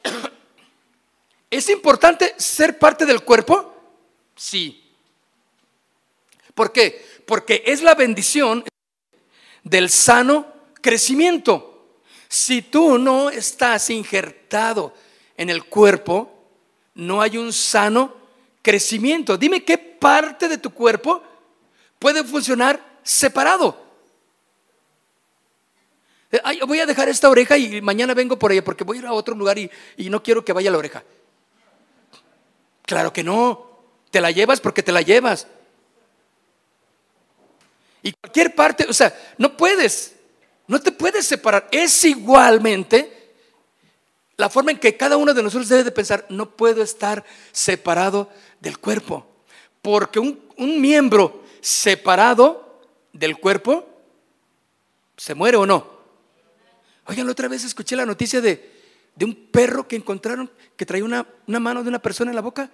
¿Es 1.51 1.67
importante 1.67 2.33
ser 2.37 2.79
parte 2.79 3.05
del 3.05 3.25
cuerpo? 3.25 3.75
Sí. 4.37 4.89
¿Por 6.53 6.71
qué? 6.71 7.05
Porque 7.27 7.61
es 7.65 7.81
la 7.81 7.93
bendición 7.93 8.63
del 9.65 9.89
sano 9.89 10.47
crecimiento. 10.79 11.97
Si 12.29 12.61
tú 12.61 12.97
no 12.99 13.29
estás 13.29 13.89
injertado 13.89 14.93
en 15.35 15.49
el 15.49 15.65
cuerpo, 15.65 16.31
no 16.93 17.21
hay 17.21 17.37
un 17.37 17.51
sano 17.51 18.15
crecimiento. 18.61 19.35
Dime 19.35 19.65
qué 19.65 19.77
parte 19.77 20.47
de 20.47 20.57
tu 20.57 20.69
cuerpo 20.69 21.21
puede 21.99 22.23
funcionar 22.23 22.81
separado. 23.03 23.84
Voy 26.67 26.79
a 26.79 26.85
dejar 26.85 27.09
esta 27.09 27.29
oreja 27.29 27.57
y 27.57 27.81
mañana 27.81 28.13
vengo 28.13 28.37
por 28.37 28.51
ella 28.51 28.63
porque 28.63 28.83
voy 28.83 28.97
a 28.97 28.99
ir 29.01 29.05
a 29.05 29.13
otro 29.13 29.35
lugar 29.35 29.57
y, 29.57 29.69
y 29.97 30.09
no 30.09 30.23
quiero 30.23 30.43
que 30.43 30.53
vaya 30.53 30.71
la 30.71 30.77
oreja. 30.77 31.03
Claro 32.83 33.11
que 33.11 33.23
no. 33.23 33.75
Te 34.11 34.21
la 34.21 34.31
llevas 34.31 34.61
porque 34.61 34.83
te 34.83 34.91
la 34.91 35.01
llevas. 35.01 35.47
Y 38.01 38.13
cualquier 38.13 38.53
parte, 38.53 38.85
o 38.87 38.93
sea, 38.93 39.13
no 39.37 39.57
puedes, 39.57 40.15
no 40.67 40.79
te 40.79 40.91
puedes 40.91 41.25
separar. 41.25 41.67
Es 41.71 42.05
igualmente 42.05 43.15
la 44.37 44.49
forma 44.49 44.71
en 44.71 44.79
que 44.79 44.97
cada 44.97 45.17
uno 45.17 45.33
de 45.33 45.41
nosotros 45.41 45.69
debe 45.69 45.83
de 45.83 45.91
pensar, 45.91 46.25
no 46.29 46.51
puedo 46.51 46.83
estar 46.83 47.23
separado 47.51 48.29
del 48.59 48.77
cuerpo. 48.77 49.25
Porque 49.81 50.19
un, 50.19 50.39
miembro 50.57 51.43
separado 51.61 52.81
del 53.13 53.37
cuerpo, 53.37 53.87
¿se 55.17 55.33
muere 55.33 55.57
o 55.57 55.65
no? 55.65 55.94
Oigan, 57.05 57.25
la 57.25 57.31
otra 57.31 57.47
vez 57.47 57.63
escuché 57.63 57.95
la 57.95 58.05
noticia 58.05 58.41
de, 58.41 58.71
de 59.15 59.25
un 59.25 59.35
perro 59.51 59.87
que 59.87 59.95
encontraron 59.95 60.51
que 60.75 60.85
traía 60.85 61.03
una, 61.03 61.25
una 61.47 61.59
mano 61.59 61.83
de 61.83 61.89
una 61.89 61.99
persona 61.99 62.31
en 62.31 62.35
la 62.35 62.41
boca. 62.41 62.69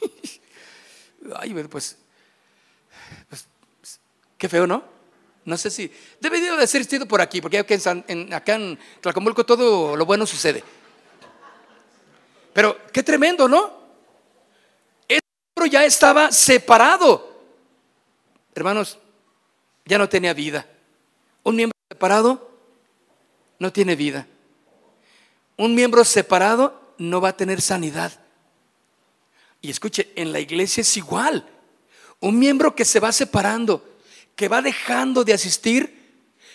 Ay, 1.36 1.52
pues, 1.68 1.96
pues, 3.28 3.48
qué 4.38 4.48
feo, 4.48 4.66
¿no? 4.66 4.84
No 5.44 5.56
sé 5.56 5.70
si. 5.70 5.90
Debe 6.20 6.40
de 6.40 6.66
ser 6.66 6.80
existido 6.80 7.06
por 7.06 7.20
aquí, 7.20 7.40
porque 7.40 7.64
en, 8.08 8.34
acá 8.34 8.54
en 8.56 8.78
Tlacomulco 9.00 9.46
todo 9.46 9.96
lo 9.96 10.04
bueno 10.04 10.26
sucede. 10.26 10.62
Pero 12.52 12.76
qué 12.92 13.02
tremendo, 13.02 13.48
¿no? 13.48 13.86
Ese 15.08 15.20
miembro 15.54 15.72
ya 15.72 15.84
estaba 15.84 16.32
separado. 16.32 17.36
Hermanos, 18.54 18.98
ya 19.84 19.98
no 19.98 20.08
tenía 20.08 20.34
vida. 20.34 20.66
Un 21.42 21.56
miembro 21.56 21.76
separado 21.88 22.45
no 23.58 23.72
tiene 23.72 23.96
vida. 23.96 24.26
Un 25.56 25.74
miembro 25.74 26.04
separado 26.04 26.94
no 26.98 27.20
va 27.20 27.30
a 27.30 27.36
tener 27.36 27.60
sanidad. 27.60 28.12
Y 29.60 29.70
escuche, 29.70 30.12
en 30.16 30.32
la 30.32 30.40
iglesia 30.40 30.82
es 30.82 30.96
igual. 30.96 31.48
Un 32.20 32.38
miembro 32.38 32.74
que 32.74 32.84
se 32.84 33.00
va 33.00 33.12
separando, 33.12 33.84
que 34.34 34.48
va 34.48 34.62
dejando 34.62 35.24
de 35.24 35.32
asistir, 35.32 35.96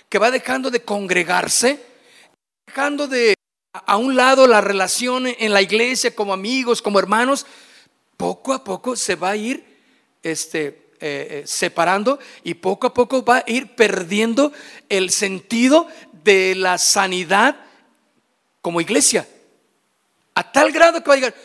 que 0.09 0.19
va 0.19 0.31
dejando 0.31 0.69
de 0.69 0.83
congregarse, 0.83 1.83
dejando 2.67 3.07
de 3.07 3.33
a 3.73 3.95
un 3.95 4.15
lado 4.15 4.47
la 4.47 4.59
relación 4.59 5.27
en 5.27 5.53
la 5.53 5.61
iglesia 5.61 6.13
como 6.13 6.33
amigos, 6.33 6.81
como 6.81 6.99
hermanos, 6.99 7.45
poco 8.17 8.53
a 8.53 8.63
poco 8.63 8.95
se 8.95 9.15
va 9.15 9.31
a 9.31 9.35
ir 9.37 9.65
este, 10.23 10.67
eh, 10.99 11.41
eh, 11.41 11.43
separando 11.45 12.19
y 12.43 12.55
poco 12.55 12.87
a 12.87 12.93
poco 12.93 13.23
va 13.23 13.37
a 13.37 13.43
ir 13.47 13.75
perdiendo 13.75 14.51
el 14.89 15.09
sentido 15.09 15.87
de 16.23 16.55
la 16.55 16.77
sanidad 16.77 17.55
como 18.61 18.81
iglesia. 18.81 19.27
A 20.35 20.51
tal 20.51 20.71
grado 20.71 21.03
que 21.03 21.09
va 21.09 21.13
a 21.13 21.17
llegar, 21.17 21.35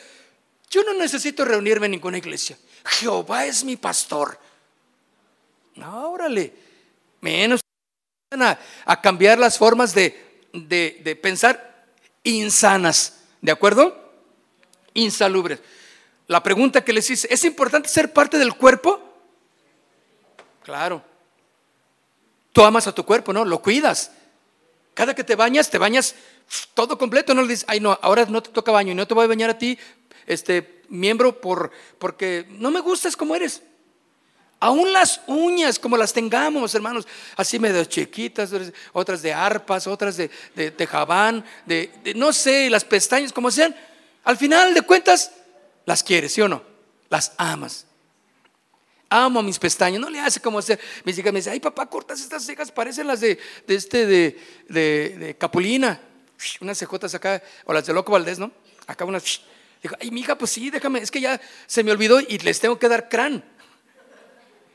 yo 0.70 0.82
no 0.84 0.94
necesito 0.94 1.44
reunirme 1.44 1.86
en 1.86 1.92
ninguna 1.92 2.18
iglesia. 2.18 2.58
Jehová 2.84 3.46
es 3.46 3.64
mi 3.64 3.76
pastor. 3.76 4.38
No, 5.74 6.10
órale, 6.10 6.52
menos 7.20 7.60
a, 8.30 8.58
a 8.84 9.00
cambiar 9.00 9.38
las 9.38 9.58
formas 9.58 9.94
de, 9.94 10.26
de, 10.52 11.16
pensar 11.16 11.86
insanas, 12.22 13.20
¿de 13.40 13.52
acuerdo? 13.52 14.12
Insalubres. 14.94 15.60
La 16.26 16.42
pregunta 16.42 16.84
que 16.84 16.92
les 16.92 17.08
hice, 17.08 17.28
¿es 17.30 17.44
importante 17.44 17.88
ser 17.88 18.12
parte 18.12 18.38
del 18.38 18.54
cuerpo? 18.54 19.00
Claro. 20.64 21.02
Tú 22.52 22.64
amas 22.64 22.86
a 22.86 22.94
tu 22.94 23.04
cuerpo, 23.04 23.32
¿no? 23.32 23.44
Lo 23.44 23.60
cuidas. 23.60 24.10
Cada 24.96 25.14
que 25.14 25.24
te 25.24 25.34
bañas, 25.34 25.68
te 25.68 25.76
bañas 25.76 26.14
todo 26.72 26.96
completo, 26.96 27.34
no 27.34 27.42
le 27.42 27.48
dices, 27.48 27.66
ay 27.68 27.80
no, 27.80 27.98
ahora 28.00 28.24
no 28.24 28.42
te 28.42 28.48
toca 28.48 28.72
baño 28.72 28.92
y 28.92 28.94
no 28.94 29.06
te 29.06 29.12
voy 29.12 29.26
a 29.26 29.28
bañar 29.28 29.50
a 29.50 29.58
ti, 29.58 29.78
este 30.26 30.80
miembro, 30.88 31.38
por, 31.38 31.70
porque 31.98 32.46
no 32.48 32.70
me 32.70 32.80
gustas 32.80 33.14
como 33.14 33.36
eres. 33.36 33.60
Aún 34.58 34.94
las 34.94 35.20
uñas, 35.26 35.78
como 35.78 35.98
las 35.98 36.14
tengamos, 36.14 36.74
hermanos, 36.74 37.06
así 37.36 37.58
medio 37.58 37.84
chiquitas, 37.84 38.50
otras 38.94 39.20
de 39.20 39.34
arpas, 39.34 39.86
otras 39.86 40.16
de, 40.16 40.30
de, 40.54 40.86
jabán, 40.86 41.44
de, 41.66 41.90
no 42.16 42.32
sé, 42.32 42.70
las 42.70 42.82
pestañas, 42.82 43.34
como 43.34 43.50
sean, 43.50 43.76
al 44.24 44.38
final 44.38 44.72
de 44.72 44.80
cuentas, 44.80 45.30
las 45.84 46.02
quieres, 46.02 46.32
¿sí 46.32 46.40
o 46.40 46.48
no? 46.48 46.62
Las 47.10 47.34
amas. 47.36 47.84
Amo 49.08 49.42
mis 49.42 49.58
pestañas, 49.58 50.00
no 50.00 50.10
le 50.10 50.18
hace 50.18 50.40
como 50.40 50.58
hacer. 50.58 50.80
Mis 51.04 51.16
hijas 51.18 51.32
me 51.32 51.38
dicen, 51.38 51.52
ay 51.52 51.60
papá, 51.60 51.86
cortas 51.86 52.20
estas 52.20 52.44
cejas, 52.44 52.72
parecen 52.72 53.06
las 53.06 53.20
de, 53.20 53.38
de 53.66 53.74
este, 53.74 54.06
de, 54.06 54.40
de, 54.68 55.36
Capulina 55.38 56.00
unas 56.60 56.78
cejotas 56.78 57.14
acá, 57.14 57.42
o 57.64 57.72
las 57.72 57.86
de 57.86 57.92
Loco 57.92 58.12
Valdés, 58.12 58.38
¿no? 58.38 58.50
Acá 58.86 59.04
unas. 59.04 59.40
Digo, 59.82 59.96
ay, 60.00 60.10
mija, 60.10 60.36
pues 60.36 60.50
sí, 60.50 60.70
déjame, 60.70 61.00
es 61.00 61.10
que 61.10 61.20
ya 61.20 61.40
se 61.66 61.82
me 61.82 61.92
olvidó 61.92 62.20
y 62.20 62.38
les 62.38 62.60
tengo 62.60 62.78
que 62.78 62.88
dar 62.88 63.08
crán. 63.08 63.44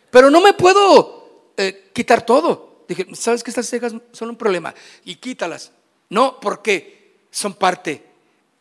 Pero 0.09 0.29
no 0.29 0.41
me 0.41 0.53
puedo 0.53 1.53
eh, 1.57 1.91
quitar 1.93 2.25
todo. 2.25 2.86
Dije, 2.88 3.07
¿sabes 3.15 3.43
que 3.43 3.51
estas 3.51 3.67
cejas 3.67 3.93
son 4.11 4.29
un 4.29 4.36
problema? 4.36 4.73
Y 5.05 5.15
quítalas. 5.15 5.71
No, 6.09 6.39
porque 6.39 7.15
son 7.32 7.53
parte 7.53 8.03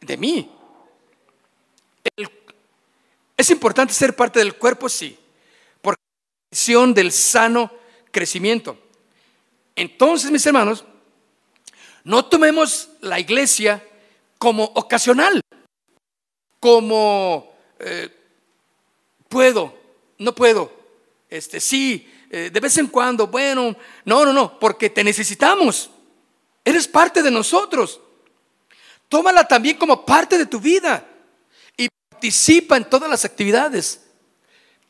de 0.00 0.16
mí. 0.16 0.50
es 3.36 3.50
importante 3.50 3.92
ser 3.92 4.14
parte 4.14 4.38
del 4.38 4.54
cuerpo, 4.54 4.88
sí, 4.88 5.18
del 6.50 7.12
sano 7.12 7.70
crecimiento. 8.10 8.76
Entonces, 9.76 10.30
mis 10.30 10.44
hermanos, 10.44 10.84
no 12.04 12.24
tomemos 12.24 12.88
la 13.00 13.20
iglesia 13.20 13.84
como 14.38 14.64
ocasional, 14.64 15.40
como 16.58 17.54
eh, 17.78 18.08
puedo, 19.28 19.78
no 20.18 20.34
puedo, 20.34 20.72
este 21.28 21.60
sí, 21.60 22.10
eh, 22.30 22.50
de 22.52 22.60
vez 22.60 22.76
en 22.78 22.88
cuando, 22.88 23.28
bueno, 23.28 23.76
no, 24.04 24.24
no, 24.24 24.32
no, 24.32 24.58
porque 24.58 24.90
te 24.90 25.04
necesitamos. 25.04 25.90
Eres 26.64 26.88
parte 26.88 27.22
de 27.22 27.30
nosotros. 27.30 28.00
Tómala 29.08 29.46
también 29.46 29.76
como 29.76 30.04
parte 30.04 30.36
de 30.36 30.46
tu 30.46 30.60
vida 30.60 31.06
y 31.76 31.88
participa 32.10 32.76
en 32.76 32.88
todas 32.88 33.08
las 33.08 33.24
actividades 33.24 34.09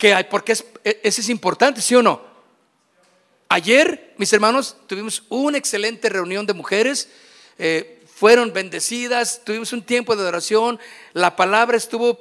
que 0.01 0.15
hay, 0.15 0.25
porque 0.25 0.53
es, 0.53 0.65
e, 0.83 1.01
eso 1.05 1.21
es 1.21 1.29
importante, 1.29 1.81
¿sí 1.81 1.95
o 1.95 2.03
no? 2.03 2.21
Ayer, 3.49 4.15
mis 4.17 4.33
hermanos, 4.33 4.77
tuvimos 4.87 5.25
una 5.29 5.59
excelente 5.59 6.09
reunión 6.09 6.47
de 6.47 6.55
mujeres. 6.55 7.09
Eh, 7.59 8.03
fueron 8.15 8.53
bendecidas, 8.53 9.43
tuvimos 9.45 9.73
un 9.73 9.83
tiempo 9.83 10.15
de 10.15 10.23
adoración, 10.23 10.79
la 11.15 11.37
palabra 11.37 11.77
estuvo 11.77 12.19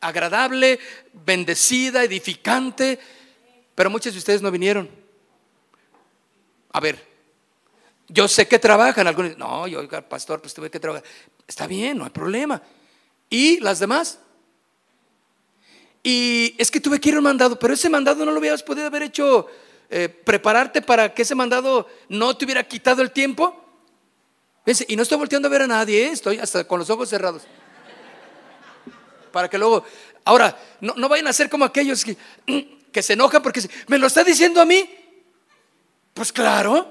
agradable, 0.00 0.78
bendecida, 1.12 2.02
edificante, 2.02 2.98
pero 3.74 3.90
muchos 3.90 4.12
de 4.12 4.18
ustedes 4.18 4.40
no 4.40 4.50
vinieron. 4.50 4.88
A 6.72 6.80
ver, 6.80 7.02
yo 8.08 8.26
sé 8.26 8.48
que 8.48 8.58
trabajan, 8.58 9.06
algunos, 9.06 9.36
no, 9.36 9.66
yo, 9.66 9.86
pastor, 10.08 10.40
pues 10.40 10.54
tuve 10.54 10.70
que 10.70 10.80
trabajar. 10.80 11.06
Está 11.46 11.66
bien, 11.66 11.98
no 11.98 12.04
hay 12.04 12.10
problema. 12.10 12.62
¿Y 13.28 13.60
las 13.60 13.78
demás? 13.78 14.18
Y 16.06 16.54
es 16.58 16.70
que 16.70 16.80
tuve 16.80 17.00
que 17.00 17.08
ir 17.08 17.14
a 17.14 17.18
un 17.18 17.24
mandado, 17.24 17.58
pero 17.58 17.72
ese 17.72 17.88
mandado 17.88 18.26
no 18.26 18.30
lo 18.30 18.38
hubieras 18.38 18.62
podido 18.62 18.86
haber 18.86 19.04
hecho 19.04 19.46
eh, 19.88 20.10
prepararte 20.10 20.82
para 20.82 21.14
que 21.14 21.22
ese 21.22 21.34
mandado 21.34 21.88
no 22.10 22.36
te 22.36 22.44
hubiera 22.44 22.62
quitado 22.62 23.00
el 23.02 23.10
tiempo? 23.10 23.62
y 24.88 24.96
no 24.96 25.02
estoy 25.02 25.18
volteando 25.18 25.46
a 25.46 25.50
ver 25.50 25.62
a 25.62 25.66
nadie, 25.66 26.06
¿eh? 26.06 26.10
estoy 26.10 26.38
hasta 26.38 26.64
con 26.64 26.78
los 26.78 26.88
ojos 26.88 27.08
cerrados. 27.08 27.42
Para 29.30 29.48
que 29.48 29.58
luego, 29.58 29.84
ahora, 30.24 30.58
no, 30.80 31.08
vayan 31.08 31.26
a 31.26 31.32
ser 31.32 31.50
como 31.50 31.64
aquellos 31.64 32.04
que, 32.04 32.16
que 32.92 33.02
se 33.02 33.14
enojan 33.14 33.42
porque 33.42 33.60
me 33.88 33.98
lo 33.98 34.06
está 34.06 34.24
diciendo 34.24 34.60
a 34.60 34.64
mí. 34.64 34.88
Pues 36.14 36.32
claro. 36.32 36.90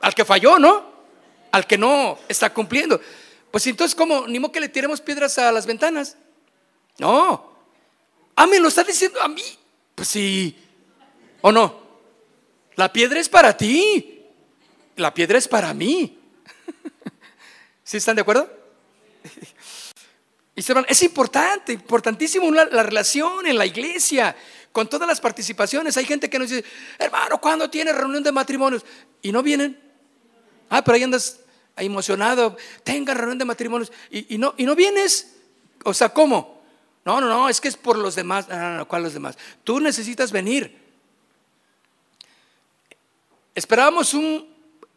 Al 0.00 0.14
que 0.14 0.24
falló, 0.24 0.58
¿no? 0.58 0.92
Al 1.50 1.66
que 1.66 1.78
no 1.78 2.18
está 2.28 2.52
cumpliendo. 2.52 3.00
Pues 3.50 3.66
entonces, 3.66 3.94
¿cómo? 3.94 4.26
Ni 4.26 4.38
modo 4.38 4.52
que 4.52 4.60
le 4.60 4.68
tiremos 4.68 5.00
piedras 5.00 5.38
a 5.38 5.50
las 5.52 5.66
ventanas. 5.66 6.16
No. 6.98 7.52
Ah, 8.36 8.46
me 8.46 8.60
lo 8.60 8.68
está 8.68 8.84
diciendo 8.84 9.20
a 9.20 9.28
mí. 9.28 9.42
Pues 9.94 10.08
sí. 10.08 10.56
¿O 11.40 11.50
no? 11.50 11.80
La 12.76 12.92
piedra 12.92 13.18
es 13.18 13.28
para 13.28 13.56
ti. 13.56 14.22
La 14.96 15.14
piedra 15.14 15.38
es 15.38 15.48
para 15.48 15.72
mí. 15.74 16.18
¿Sí 17.84 17.96
están 17.96 18.16
de 18.16 18.22
acuerdo? 18.22 18.50
Es 20.88 21.02
importante, 21.04 21.72
importantísimo 21.72 22.50
la, 22.50 22.82
relación 22.82 23.46
en 23.46 23.56
la 23.56 23.64
iglesia, 23.64 24.34
con 24.72 24.88
todas 24.88 25.06
las 25.06 25.20
participaciones. 25.20 25.96
Hay 25.96 26.04
gente 26.04 26.28
que 26.28 26.36
nos 26.36 26.50
dice, 26.50 26.64
hermano, 26.98 27.40
¿cuándo 27.40 27.70
tiene 27.70 27.92
reunión 27.92 28.24
de 28.24 28.32
matrimonios? 28.32 28.84
Y 29.22 29.30
no 29.30 29.40
vienen. 29.40 29.80
Ah, 30.68 30.82
pero 30.82 30.96
ahí 30.96 31.04
andas 31.04 31.38
emocionado, 31.86 32.56
tenga 32.84 33.14
reunión 33.14 33.38
de 33.38 33.44
matrimonios 33.44 33.92
y, 34.10 34.38
no, 34.38 34.54
y 34.56 34.64
no 34.64 34.74
vienes. 34.74 35.36
O 35.84 35.94
sea, 35.94 36.08
¿cómo? 36.08 36.60
No, 37.04 37.20
no, 37.20 37.28
no, 37.28 37.48
es 37.48 37.60
que 37.60 37.68
es 37.68 37.76
por 37.76 37.96
los 37.96 38.14
demás. 38.14 38.48
No, 38.48 38.56
no, 38.56 38.76
no, 38.78 38.88
¿cuál 38.88 39.02
los 39.02 39.14
demás? 39.14 39.38
Tú 39.64 39.80
necesitas 39.80 40.32
venir. 40.32 40.76
Esperábamos 43.54 44.14
un, 44.14 44.48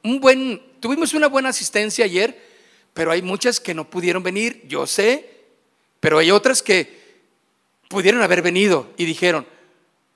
un 0.04 0.20
buen, 0.20 0.62
tuvimos 0.80 1.14
una 1.14 1.28
buena 1.28 1.50
asistencia 1.50 2.06
ayer, 2.06 2.50
pero 2.94 3.12
hay 3.12 3.22
muchas 3.22 3.60
que 3.60 3.74
no 3.74 3.90
pudieron 3.90 4.24
venir, 4.24 4.64
yo 4.68 4.86
sé, 4.86 5.30
pero 6.00 6.18
hay 6.18 6.32
otras 6.32 6.62
que 6.62 7.02
pudieron 7.88 8.22
haber 8.22 8.42
venido 8.42 8.92
y 8.98 9.06
dijeron, 9.06 9.46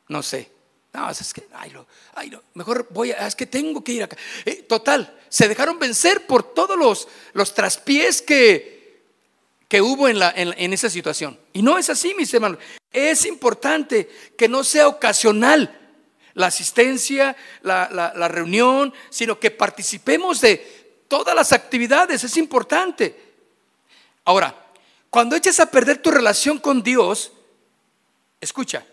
no 0.08 0.24
sé, 0.24 0.50
no, 0.96 1.10
es 1.10 1.34
que, 1.34 1.46
ay, 1.54 1.74
ay, 2.14 2.32
mejor 2.54 2.88
voy 2.90 3.12
a, 3.12 3.28
es 3.28 3.36
que 3.36 3.46
tengo 3.46 3.84
que 3.84 3.92
ir 3.92 4.04
acá. 4.04 4.16
Eh, 4.46 4.64
total, 4.68 5.14
se 5.28 5.50
dejaron 5.50 5.78
vencer 5.78 6.26
por 6.26 6.54
todos 6.54 6.78
los, 6.78 7.10
los 7.34 7.54
traspiés 7.54 8.22
que, 8.22 9.04
que 9.68 9.82
hubo 9.82 10.08
en, 10.08 10.20
la, 10.20 10.34
en, 10.36 10.72
esa 10.72 10.90
situación. 10.90 11.38
Y 11.52 11.62
no 11.62 11.78
es 11.78 11.90
así, 11.90 12.14
mis 12.16 12.34
hermanos. 12.34 12.60
Es 12.94 13.26
importante 13.26 14.10
que 14.38 14.48
no 14.48 14.64
sea 14.64 14.88
ocasional 14.88 15.78
la 16.34 16.48
asistencia, 16.48 17.36
la, 17.62 17.90
la 17.92 18.28
reunión, 18.30 18.94
sino 19.10 19.38
que 19.38 19.52
participemos 19.52 20.40
de 20.40 21.04
todas 21.10 21.36
las 21.36 21.52
actividades. 21.52 22.24
Es 22.24 22.38
importante. 22.38 23.20
Ahora, 24.24 24.56
cuando 25.10 25.36
echas 25.36 25.60
a 25.60 25.70
perder 25.70 26.02
tu 26.02 26.10
relación 26.10 26.58
con 26.58 26.82
Dios, 26.82 27.34
escucha, 28.40 28.86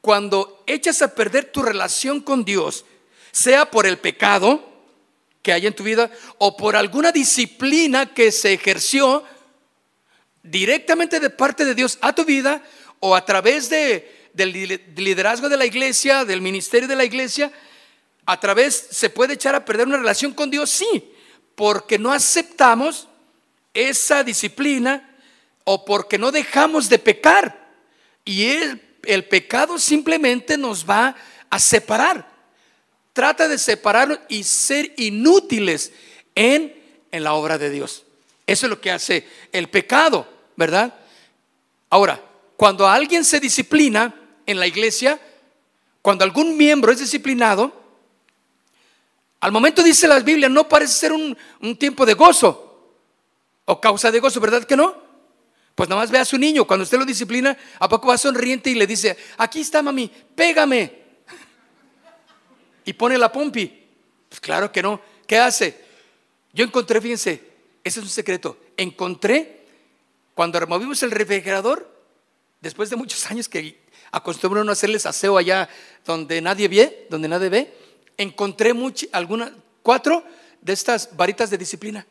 cuando 0.00 0.62
echas 0.66 1.02
a 1.02 1.14
perder 1.14 1.46
tu 1.46 1.62
relación 1.62 2.20
con 2.20 2.44
Dios, 2.44 2.84
sea 3.32 3.70
por 3.70 3.86
el 3.86 3.98
pecado 3.98 4.66
que 5.42 5.52
hay 5.52 5.66
en 5.66 5.74
tu 5.74 5.82
vida 5.82 6.10
o 6.38 6.56
por 6.56 6.76
alguna 6.76 7.12
disciplina 7.12 8.12
que 8.12 8.32
se 8.32 8.52
ejerció 8.52 9.24
directamente 10.42 11.20
de 11.20 11.30
parte 11.30 11.64
de 11.64 11.74
Dios 11.74 11.98
a 12.00 12.14
tu 12.14 12.24
vida 12.24 12.62
o 12.98 13.14
a 13.14 13.24
través 13.24 13.68
de, 13.70 14.30
del 14.32 14.52
liderazgo 14.96 15.48
de 15.48 15.56
la 15.56 15.66
iglesia, 15.66 16.24
del 16.24 16.40
ministerio 16.40 16.88
de 16.88 16.96
la 16.96 17.04
iglesia, 17.04 17.52
a 18.26 18.38
través 18.38 18.88
se 18.90 19.10
puede 19.10 19.34
echar 19.34 19.54
a 19.54 19.64
perder 19.64 19.86
una 19.86 19.96
relación 19.96 20.32
con 20.32 20.50
Dios, 20.50 20.70
sí, 20.70 21.12
porque 21.54 21.98
no 21.98 22.12
aceptamos 22.12 23.08
esa 23.74 24.22
disciplina 24.24 25.16
o 25.64 25.84
porque 25.84 26.18
no 26.18 26.30
dejamos 26.30 26.88
de 26.88 26.98
pecar. 26.98 27.68
Y 28.24 28.46
el, 28.46 28.89
el 29.04 29.24
pecado 29.24 29.78
simplemente 29.78 30.56
nos 30.56 30.88
va 30.88 31.16
a 31.48 31.58
separar. 31.58 32.28
Trata 33.12 33.48
de 33.48 33.58
separarnos 33.58 34.20
y 34.28 34.44
ser 34.44 34.94
inútiles 34.96 35.92
en, 36.34 36.74
en 37.10 37.24
la 37.24 37.34
obra 37.34 37.58
de 37.58 37.70
Dios. 37.70 38.04
Eso 38.46 38.66
es 38.66 38.70
lo 38.70 38.80
que 38.80 38.90
hace 38.90 39.26
el 39.52 39.68
pecado, 39.68 40.26
¿verdad? 40.56 40.94
Ahora, 41.88 42.22
cuando 42.56 42.88
alguien 42.88 43.24
se 43.24 43.40
disciplina 43.40 44.14
en 44.46 44.58
la 44.58 44.66
iglesia, 44.66 45.20
cuando 46.02 46.24
algún 46.24 46.56
miembro 46.56 46.92
es 46.92 46.98
disciplinado, 46.98 47.72
al 49.40 49.52
momento 49.52 49.82
dice 49.82 50.06
la 50.06 50.20
Biblia, 50.20 50.48
no 50.48 50.68
parece 50.68 50.92
ser 50.92 51.12
un, 51.12 51.36
un 51.60 51.76
tiempo 51.76 52.04
de 52.04 52.14
gozo 52.14 52.94
o 53.64 53.80
causa 53.80 54.10
de 54.10 54.20
gozo, 54.20 54.40
¿verdad 54.40 54.64
que 54.64 54.76
no? 54.76 55.09
Pues 55.80 55.88
nada 55.88 56.02
más 56.02 56.10
ve 56.10 56.18
a 56.18 56.26
su 56.26 56.36
niño, 56.36 56.66
cuando 56.66 56.84
usted 56.84 56.98
lo 56.98 57.06
disciplina, 57.06 57.56
¿a 57.78 57.88
poco 57.88 58.08
va 58.08 58.18
sonriente 58.18 58.68
y 58.68 58.74
le 58.74 58.86
dice, 58.86 59.16
aquí 59.38 59.62
está 59.62 59.80
mami, 59.82 60.12
pégame? 60.34 60.92
Y 62.84 62.92
pone 62.92 63.16
la 63.16 63.32
pompi. 63.32 63.88
Pues 64.28 64.40
claro 64.40 64.70
que 64.70 64.82
no. 64.82 65.00
¿Qué 65.26 65.38
hace? 65.38 65.82
Yo 66.52 66.66
encontré, 66.66 67.00
fíjense, 67.00 67.42
ese 67.82 68.00
es 68.00 68.04
un 68.04 68.10
secreto. 68.10 68.58
Encontré, 68.76 69.64
cuando 70.34 70.60
removimos 70.60 71.02
el 71.02 71.12
refrigerador, 71.12 71.90
después 72.60 72.90
de 72.90 72.96
muchos 72.96 73.30
años 73.30 73.48
que 73.48 73.80
acostumbran 74.12 74.68
a 74.68 74.72
hacerles 74.72 75.06
aseo 75.06 75.38
allá 75.38 75.66
donde 76.04 76.42
nadie 76.42 76.68
ve, 76.68 77.06
donde 77.08 77.26
nadie 77.26 77.48
ve, 77.48 77.74
encontré 78.18 78.74
algunas, 79.12 79.52
cuatro 79.82 80.24
de 80.60 80.74
estas 80.74 81.16
varitas 81.16 81.48
de 81.48 81.56
disciplina. 81.56 82.06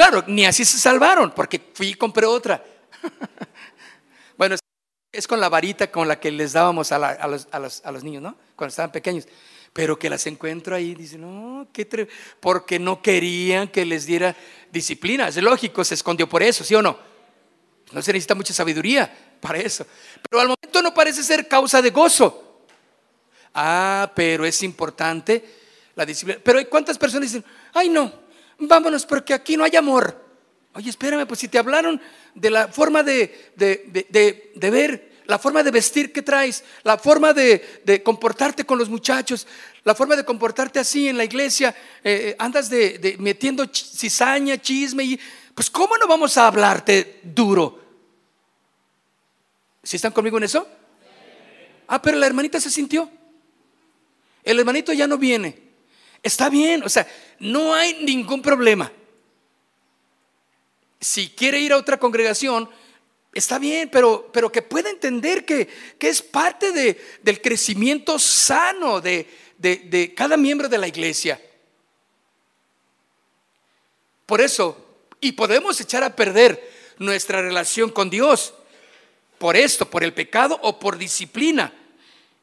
Claro, 0.00 0.24
ni 0.28 0.46
así 0.46 0.64
se 0.64 0.78
salvaron, 0.78 1.30
porque 1.32 1.60
fui 1.74 1.88
y 1.88 1.94
compré 1.94 2.24
otra. 2.24 2.64
bueno, 4.38 4.56
es 5.12 5.26
con 5.26 5.38
la 5.38 5.50
varita 5.50 5.90
con 5.90 6.08
la 6.08 6.18
que 6.18 6.30
les 6.30 6.54
dábamos 6.54 6.90
a, 6.90 7.28
los, 7.28 8.02
niños, 8.02 8.22
¿no? 8.22 8.34
Cuando 8.56 8.70
estaban 8.70 8.92
pequeños. 8.92 9.28
Pero 9.74 9.98
que 9.98 10.08
las 10.08 10.26
encuentro 10.26 10.74
ahí, 10.74 10.94
dicen, 10.94 11.20
no, 11.20 11.68
qué 11.70 12.08
porque 12.40 12.78
no 12.78 13.02
querían 13.02 13.68
que 13.68 13.84
les 13.84 14.06
diera 14.06 14.34
disciplina. 14.72 15.28
Es 15.28 15.36
lógico, 15.36 15.84
se 15.84 15.92
escondió 15.92 16.26
por 16.26 16.42
eso, 16.42 16.64
¿sí 16.64 16.74
o 16.74 16.80
no? 16.80 16.98
No 17.92 18.00
se 18.00 18.14
necesita 18.14 18.34
mucha 18.34 18.54
sabiduría 18.54 19.36
para 19.38 19.58
eso. 19.58 19.86
Pero 20.30 20.40
al 20.40 20.48
momento 20.48 20.80
no 20.80 20.94
parece 20.94 21.22
ser 21.22 21.46
causa 21.46 21.82
de 21.82 21.90
gozo. 21.90 22.62
Ah, 23.52 24.10
pero 24.16 24.46
es 24.46 24.62
importante 24.62 25.44
la 25.94 26.06
disciplina. 26.06 26.40
Pero 26.42 26.66
cuántas 26.70 26.96
personas 26.96 27.30
dicen, 27.30 27.44
ay 27.74 27.90
no, 27.90 28.29
vámonos 28.60 29.06
porque 29.06 29.34
aquí 29.34 29.56
no 29.56 29.64
hay 29.64 29.76
amor. 29.76 30.30
Oye, 30.74 30.90
espérame, 30.90 31.26
pues 31.26 31.40
si 31.40 31.48
te 31.48 31.58
hablaron 31.58 32.00
de 32.34 32.50
la 32.50 32.68
forma 32.68 33.02
de, 33.02 33.52
ver, 34.54 35.12
la 35.26 35.38
forma 35.38 35.62
de 35.62 35.70
vestir 35.70 36.12
que 36.12 36.22
traes, 36.22 36.62
la 36.84 36.96
forma 36.96 37.32
de, 37.32 38.02
comportarte 38.04 38.64
con 38.64 38.78
los 38.78 38.88
muchachos, 38.88 39.46
la 39.82 39.94
forma 39.94 40.14
de 40.14 40.24
comportarte 40.24 40.78
así 40.78 41.08
en 41.08 41.16
la 41.16 41.24
iglesia, 41.24 41.74
eh, 42.04 42.30
eh, 42.30 42.36
andas 42.38 42.70
de, 42.70 43.16
metiendo 43.18 43.66
cizaña, 43.72 44.60
chisme, 44.60 45.04
y, 45.04 45.20
pues 45.54 45.68
¿cómo 45.70 45.98
no 45.98 46.06
vamos 46.06 46.36
a 46.38 46.46
hablarte 46.46 47.20
duro? 47.24 47.80
¿Si 49.82 49.96
están 49.96 50.12
conmigo 50.12 50.36
en 50.38 50.44
eso? 50.44 50.68
Ah, 51.88 52.00
pero 52.00 52.18
la 52.18 52.26
hermanita 52.26 52.60
se 52.60 52.70
sintió. 52.70 53.10
El 54.44 54.58
hermanito 54.58 54.92
ya 54.92 55.06
no 55.06 55.18
viene. 55.18 55.69
Está 56.22 56.48
bien, 56.48 56.82
o 56.82 56.88
sea, 56.88 57.06
no 57.38 57.74
hay 57.74 58.02
ningún 58.04 58.42
problema. 58.42 58.92
Si 61.00 61.30
quiere 61.30 61.58
ir 61.58 61.72
a 61.72 61.78
otra 61.78 61.98
congregación, 61.98 62.68
está 63.32 63.58
bien, 63.58 63.88
pero, 63.90 64.30
pero 64.32 64.52
que 64.52 64.60
pueda 64.60 64.90
entender 64.90 65.44
que, 65.46 65.68
es 65.98 66.20
parte 66.20 66.72
de, 66.72 67.02
del 67.22 67.40
crecimiento 67.40 68.18
sano 68.18 69.00
de, 69.00 69.26
de 69.58 70.12
cada 70.14 70.36
miembro 70.36 70.68
de 70.68 70.78
la 70.78 70.88
iglesia. 70.88 71.40
Por 74.26 74.40
eso, 74.40 74.76
y 75.20 75.32
podemos 75.32 75.80
echar 75.80 76.04
a 76.04 76.14
perder 76.14 76.70
nuestra 76.98 77.40
relación 77.42 77.90
con 77.90 78.10
Dios 78.10 78.54
por 79.38 79.56
esto, 79.56 79.88
por 79.88 80.04
el 80.04 80.12
pecado 80.12 80.58
o 80.62 80.78
por 80.78 80.98
disciplina. 80.98 81.72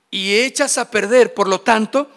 Y 0.10 0.36
echas 0.40 0.78
a 0.78 0.90
perder, 0.90 1.34
por 1.34 1.48
lo 1.48 1.62
tanto, 1.62 2.10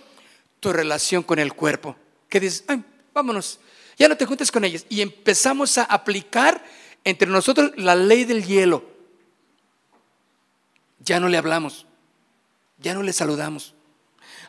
tu 0.61 0.73
relación 0.73 1.23
con 1.23 1.39
el 1.39 1.53
cuerpo. 1.55 1.97
Que 2.29 2.39
dices, 2.39 2.65
vámonos, 3.13 3.59
ya 3.99 4.09
no 4.09 4.17
te 4.17 4.27
juntes 4.27 4.53
con 4.53 4.65
ellos. 4.65 4.87
Y 4.89 5.01
empezamos 5.01 5.79
a 5.79 5.85
aplicar 5.85 6.65
entre 7.05 7.29
nosotros 7.29 7.73
la 7.77 7.95
ley 7.95 8.25
del 8.25 8.45
hielo. 8.45 8.85
Ya 11.01 11.19
no 11.19 11.29
le 11.29 11.39
hablamos, 11.39 11.87
ya 12.79 12.95
no 12.95 13.03
le 13.03 13.13
saludamos. 13.13 13.75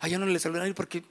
Ay, 0.02 0.12
ya 0.12 0.20
no 0.20 0.26
le 0.26 0.40
saludamos 0.40 0.74
porque, 0.74 1.04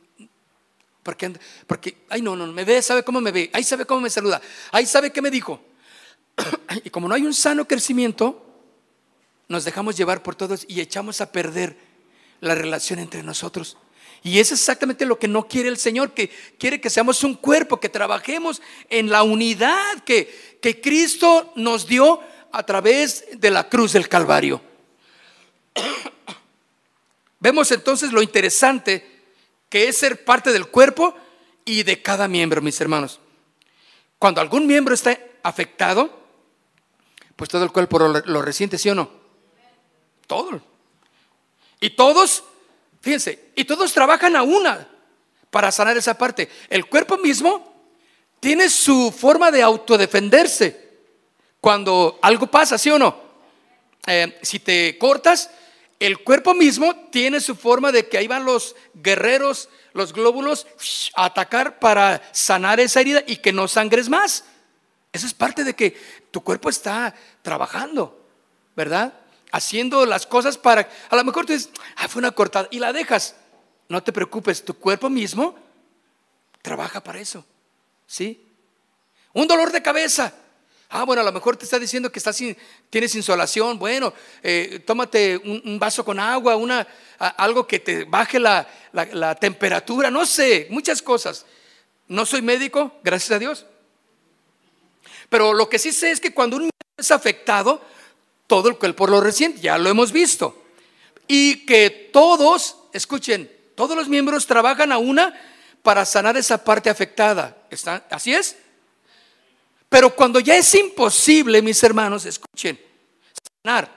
porque, 1.03 1.33
porque, 1.67 1.97
ay, 2.11 2.21
no, 2.21 2.37
no, 2.37 2.47
me 2.47 2.65
ve, 2.65 2.83
sabe 2.83 3.03
cómo 3.03 3.21
me 3.21 3.33
ve, 3.33 3.51
ahí 3.53 3.65
sabe 3.65 3.87
cómo 3.87 4.03
me 4.03 4.11
saluda, 4.11 4.41
ahí 4.71 4.85
sabe 4.85 5.13
qué 5.13 5.23
me 5.23 5.31
dijo. 5.31 5.61
Y 6.85 6.91
como 6.91 7.09
no 7.09 7.15
hay 7.15 7.23
un 7.23 7.35
sano 7.35 7.67
crecimiento, 7.67 8.47
nos 9.49 9.65
dejamos 9.65 9.97
llevar 9.97 10.23
por 10.23 10.35
todos 10.37 10.65
y 10.69 10.81
echamos 10.81 11.21
a 11.21 11.33
perder 11.33 11.77
la 12.41 12.55
relación 12.55 12.99
entre 13.01 13.23
nosotros. 13.23 13.77
Y 14.23 14.39
es 14.39 14.53
exactamente 14.53 15.07
lo 15.07 15.19
que 15.19 15.29
no 15.29 15.49
quiere 15.49 15.69
el 15.69 15.79
Señor, 15.79 16.13
que 16.13 16.31
quiere 16.59 16.81
que 16.81 16.91
seamos 16.91 17.25
un 17.25 17.35
cuerpo, 17.35 17.81
que 17.81 17.89
trabajemos 17.89 18.61
en 18.89 19.11
la 19.11 19.23
unidad 19.23 20.05
que, 20.05 20.59
que 20.61 20.81
Cristo 20.81 21.53
nos 21.57 21.87
dio 21.87 22.21
a 22.53 22.63
través 22.65 23.25
de 23.39 23.51
la 23.51 23.69
cruz 23.69 23.93
del 23.93 24.09
Calvario. 24.09 24.61
Vemos 27.41 27.71
entonces 27.73 28.13
lo 28.13 28.23
interesante 28.23 29.11
que 29.71 29.89
es 29.89 29.97
ser 29.97 30.25
parte 30.25 30.53
del 30.53 30.67
cuerpo 30.67 31.15
y 31.65 31.83
de 31.85 32.03
cada 32.03 32.29
miembro, 32.29 32.61
mis 32.61 32.81
hermanos. 32.81 33.21
Cuando 34.19 34.41
algún 34.41 34.67
miembro 34.67 34.93
está 34.93 35.19
afectado, 35.43 36.21
pues 37.37 37.49
todo 37.49 37.65
el 37.65 37.73
cuerpo 37.73 37.99
lo, 37.99 38.43
resiente, 38.43 38.77
¿sí 38.77 38.91
o 38.91 38.95
no? 38.95 39.11
Todo. 40.27 40.61
Y 41.81 41.91
todos, 41.91 42.45
fíjense, 43.01 43.51
y 43.55 43.65
todos 43.65 43.93
trabajan 43.93 44.37
a 44.37 44.43
una 44.43 44.89
para 45.51 45.73
sanar 45.73 45.97
esa 45.97 46.17
parte. 46.17 46.49
El 46.69 46.87
cuerpo 46.87 47.19
mismo 47.19 47.71
tiene 48.41 48.71
su 48.71 49.13
forma 49.13 49.51
de 49.51 49.63
autodefenderse 49.63 50.89
cuando 51.61 52.19
algo 52.23 52.47
pasa, 52.47 52.79
¿sí 52.79 52.91
o 52.91 52.99
no? 52.99 53.31
Eh, 54.07 54.39
si 54.43 54.59
te 54.61 54.97
cortas, 54.97 55.51
el 55.99 56.21
cuerpo 56.25 56.55
mismo 56.55 56.95
tiene 57.11 57.41
su 57.41 57.55
forma 57.55 57.93
de 57.93 58.09
que 58.09 58.17
ahí 58.17 58.27
van 58.27 58.47
los 58.47 58.75
guerreros, 58.95 59.69
los 59.93 60.15
glóbulos, 60.15 60.67
a 61.15 61.27
atacar 61.27 61.79
para 61.79 62.23
sanar 62.33 62.81
esa 62.81 63.01
herida 63.01 63.23
y 63.27 63.37
que 63.37 63.53
no 63.53 63.69
sangres 63.69 64.09
más. 64.09 64.45
Eso 65.13 65.27
es 65.27 65.35
parte 65.35 65.65
de 65.65 65.75
que 65.75 65.95
tu 66.31 66.41
cuerpo 66.41 66.71
está 66.71 67.15
trabajando, 67.43 68.27
¿verdad? 68.75 69.13
Haciendo 69.53 70.07
las 70.07 70.27
cosas 70.27 70.59
para... 70.59 70.89
A 71.09 71.17
lo 71.17 71.25
mejor 71.25 71.47
tú 71.47 71.53
dices, 71.53 71.71
ah, 71.97 72.09
fue 72.09 72.21
una 72.21 72.31
cortada 72.33 72.69
y 72.71 72.79
la 72.79 72.93
dejas. 72.93 73.37
No 73.89 74.03
te 74.03 74.13
preocupes, 74.13 74.65
tu 74.65 74.75
cuerpo 74.75 75.11
mismo 75.11 75.57
trabaja 76.63 77.03
para 77.03 77.21
eso, 77.21 77.45
¿sí? 78.07 78.47
Un 79.33 79.49
dolor 79.49 79.73
de 79.73 79.83
cabeza. 79.83 80.33
Ah, 80.93 81.05
bueno, 81.05 81.23
a 81.23 81.25
lo 81.25 81.33
mejor 81.33 81.57
te 81.57 81.65
está 81.65 81.79
diciendo 81.79 82.11
que 82.11 82.19
estás 82.19 82.37
sin, 82.37 82.57
tienes 82.91 83.15
insolación. 83.15 83.79
Bueno, 83.79 84.13
eh, 84.43 84.83
tómate 84.85 85.37
un, 85.37 85.79
vaso 85.79 86.05
con 86.05 86.19
agua, 86.19 86.57
una, 86.57 86.87
algo 87.19 87.65
que 87.65 87.79
te 87.79 88.05
baje 88.05 88.41
la, 88.41 88.67
la, 88.93 89.37
temperatura, 89.37 90.11
no 90.11 90.27
sé, 90.27 90.67
muchas 90.69 91.01
cosas. 91.01 91.47
No 92.09 92.27
soy 92.27 92.43
médico, 92.43 92.93
gracias 93.05 93.31
a 93.31 93.39
Dios. 93.39 93.67
Pero 95.29 95.55
lo 95.55 95.69
que 95.69 95.79
sí 95.79 95.93
sé 95.93 96.11
es 96.11 96.21
que 96.21 96.35
cuando 96.35 96.57
un 96.57 96.71
es 96.97 97.11
afectado, 97.13 97.81
todo 98.51 98.69
el 98.69 98.79
cuerpo 98.79 99.07
lo 99.07 99.21
resiente, 99.21 99.61
ya 99.61 99.79
lo 99.79 99.89
hemos 99.89 100.11
visto. 100.11 100.61
Y 101.29 101.65
que 101.67 102.11
todos, 102.13 102.79
escuchen, 102.93 103.49
todos 103.77 103.97
los 103.97 104.09
miembros 104.09 104.45
trabajan 104.45 104.91
a 104.91 104.99
una 104.99 105.41
para 105.85 106.05
sanar 106.05 106.37
esa 106.37 106.65
parte 106.65 106.91
afectada. 106.91 107.57
¿Está? 107.71 108.05
¿Así 108.11 108.35
es? 108.35 108.57
Pero 109.89 110.17
cuando 110.17 110.41
ya 110.41 110.57
es 110.57 110.75
imposible, 110.75 111.63
mis 111.63 111.81
hermanos, 111.85 112.27
escuchen, 112.27 112.81
sanar 113.63 113.89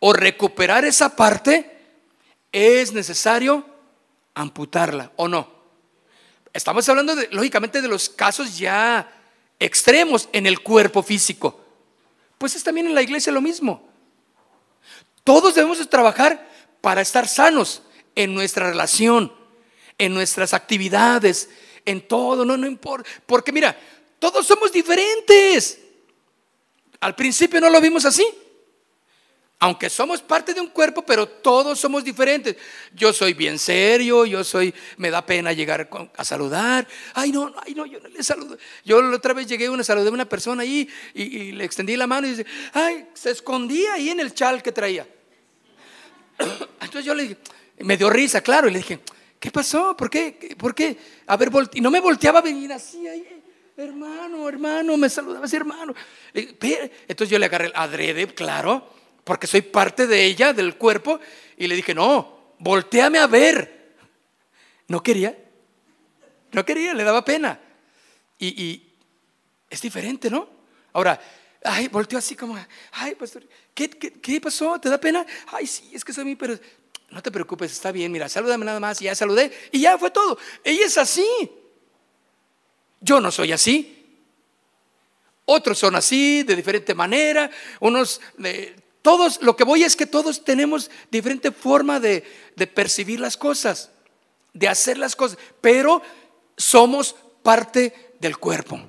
o 0.00 0.12
recuperar 0.12 0.84
esa 0.84 1.16
parte, 1.16 1.78
es 2.52 2.92
necesario 2.92 3.64
amputarla 4.34 5.12
o 5.16 5.28
no. 5.28 5.50
Estamos 6.52 6.86
hablando, 6.90 7.16
de, 7.16 7.28
lógicamente, 7.32 7.80
de 7.80 7.88
los 7.88 8.10
casos 8.10 8.58
ya 8.58 9.10
extremos 9.58 10.28
en 10.34 10.46
el 10.46 10.60
cuerpo 10.60 11.02
físico. 11.02 11.67
Pues 12.38 12.54
es 12.54 12.62
también 12.62 12.86
en 12.86 12.94
la 12.94 13.02
iglesia 13.02 13.32
lo 13.32 13.40
mismo. 13.40 13.86
Todos 15.24 15.54
debemos 15.54 15.86
trabajar 15.90 16.48
para 16.80 17.02
estar 17.02 17.28
sanos 17.28 17.82
en 18.14 18.32
nuestra 18.34 18.70
relación, 18.70 19.32
en 19.98 20.14
nuestras 20.14 20.54
actividades, 20.54 21.50
en 21.84 22.06
todo, 22.06 22.44
no, 22.44 22.56
no 22.56 22.66
importa. 22.66 23.08
Porque 23.26 23.52
mira, 23.52 23.78
todos 24.18 24.46
somos 24.46 24.72
diferentes. 24.72 25.80
Al 27.00 27.14
principio 27.14 27.60
no 27.60 27.70
lo 27.70 27.80
vimos 27.80 28.04
así. 28.04 28.26
Aunque 29.60 29.90
somos 29.90 30.22
parte 30.22 30.54
de 30.54 30.60
un 30.60 30.68
cuerpo, 30.68 31.04
pero 31.04 31.26
todos 31.26 31.80
somos 31.80 32.04
diferentes. 32.04 32.54
Yo 32.94 33.12
soy 33.12 33.34
bien 33.34 33.58
serio, 33.58 34.24
yo 34.24 34.44
soy, 34.44 34.72
me 34.98 35.10
da 35.10 35.26
pena 35.26 35.52
llegar 35.52 35.90
a 36.16 36.24
saludar. 36.24 36.86
Ay, 37.12 37.32
no, 37.32 37.52
ay, 37.66 37.74
no, 37.74 37.84
yo 37.84 37.98
no 37.98 38.08
le 38.08 38.22
saludo. 38.22 38.56
Yo 38.84 39.02
la 39.02 39.16
otra 39.16 39.34
vez 39.34 39.48
llegué, 39.48 39.68
una 39.68 39.82
saludé 39.82 40.10
a 40.10 40.12
una 40.12 40.28
persona 40.28 40.62
ahí 40.62 40.88
y, 41.12 41.50
le 41.52 41.64
extendí 41.64 41.96
la 41.96 42.06
mano 42.06 42.28
y 42.28 42.30
dice, 42.30 42.46
ay, 42.72 43.08
se 43.14 43.30
escondía 43.30 43.94
ahí 43.94 44.10
en 44.10 44.20
el 44.20 44.32
chal 44.32 44.62
que 44.62 44.70
traía. 44.70 45.08
Entonces 46.80 47.04
yo 47.04 47.14
le 47.16 47.24
dije, 47.24 47.36
me 47.80 47.96
dio 47.96 48.10
risa, 48.10 48.40
claro, 48.40 48.68
y 48.68 48.70
le 48.70 48.78
dije, 48.78 49.00
¿qué 49.40 49.50
pasó? 49.50 49.96
¿Por 49.96 50.08
qué? 50.08 50.54
¿Por 50.56 50.72
qué? 50.72 50.96
A 51.26 51.36
ver, 51.36 51.50
y 51.74 51.80
no 51.80 51.90
me 51.90 51.98
volteaba 51.98 52.38
a 52.38 52.42
venir 52.42 52.72
así 52.72 53.08
ahí 53.08 53.38
hermano, 53.76 54.48
hermano, 54.48 54.96
me 54.96 55.08
saludaba 55.08 55.44
así, 55.44 55.54
hermano. 55.54 55.94
Entonces 56.34 57.30
yo 57.30 57.38
le 57.38 57.46
agarré 57.46 57.66
el 57.66 57.72
adrede, 57.76 58.26
claro, 58.26 58.97
porque 59.28 59.46
soy 59.46 59.60
parte 59.60 60.06
de 60.06 60.24
ella, 60.24 60.54
del 60.54 60.76
cuerpo, 60.76 61.20
y 61.58 61.66
le 61.66 61.76
dije, 61.76 61.94
no, 61.94 62.54
volteame 62.60 63.18
a 63.18 63.26
ver. 63.26 63.92
No 64.86 65.02
quería, 65.02 65.36
no 66.52 66.64
quería, 66.64 66.94
le 66.94 67.04
daba 67.04 67.22
pena. 67.26 67.60
Y, 68.38 68.82
es 69.68 69.82
diferente, 69.82 70.30
¿no? 70.30 70.48
Ahora, 70.94 71.20
ay, 71.62 71.88
volteó 71.88 72.18
así 72.18 72.34
como, 72.34 72.58
ay, 72.92 73.16
pastor, 73.16 73.46
¿qué, 73.74 73.90
¿qué, 73.90 74.40
pasó? 74.40 74.80
¿Te 74.80 74.88
da 74.88 74.98
pena? 74.98 75.26
Ay, 75.48 75.66
sí, 75.66 75.90
es 75.92 76.02
que 76.02 76.14
soy 76.14 76.24
mi, 76.24 76.34
pero 76.34 76.58
no 77.10 77.22
te 77.22 77.30
preocupes, 77.30 77.70
está 77.70 77.92
bien, 77.92 78.10
mira, 78.10 78.30
salúdame 78.30 78.64
nada 78.64 78.80
más, 78.80 79.02
y 79.02 79.04
ya 79.04 79.14
saludé, 79.14 79.52
y 79.72 79.82
ya 79.82 79.98
fue 79.98 80.10
todo. 80.10 80.38
Ella 80.64 80.86
es 80.86 80.96
así. 80.96 81.28
Yo 83.02 83.20
no 83.20 83.30
soy 83.30 83.52
así. 83.52 83.94
Otros 85.44 85.78
son 85.78 85.96
así, 85.96 86.44
de 86.44 86.56
diferente 86.56 86.94
manera. 86.94 87.50
Unos, 87.80 88.22
todos, 89.02 89.40
lo 89.42 89.56
que 89.56 89.64
voy 89.64 89.84
es 89.84 89.96
que 89.96 90.06
todos 90.06 90.44
tenemos 90.44 90.90
diferente 91.10 91.52
forma 91.52 92.00
de, 92.00 92.24
percibir 92.74 93.20
las 93.20 93.36
cosas, 93.36 93.90
de 94.52 94.68
hacer 94.68 94.98
las 94.98 95.14
cosas, 95.14 95.38
pero 95.60 96.02
somos 96.56 97.14
parte 97.42 98.12
del 98.20 98.38
cuerpo. 98.38 98.80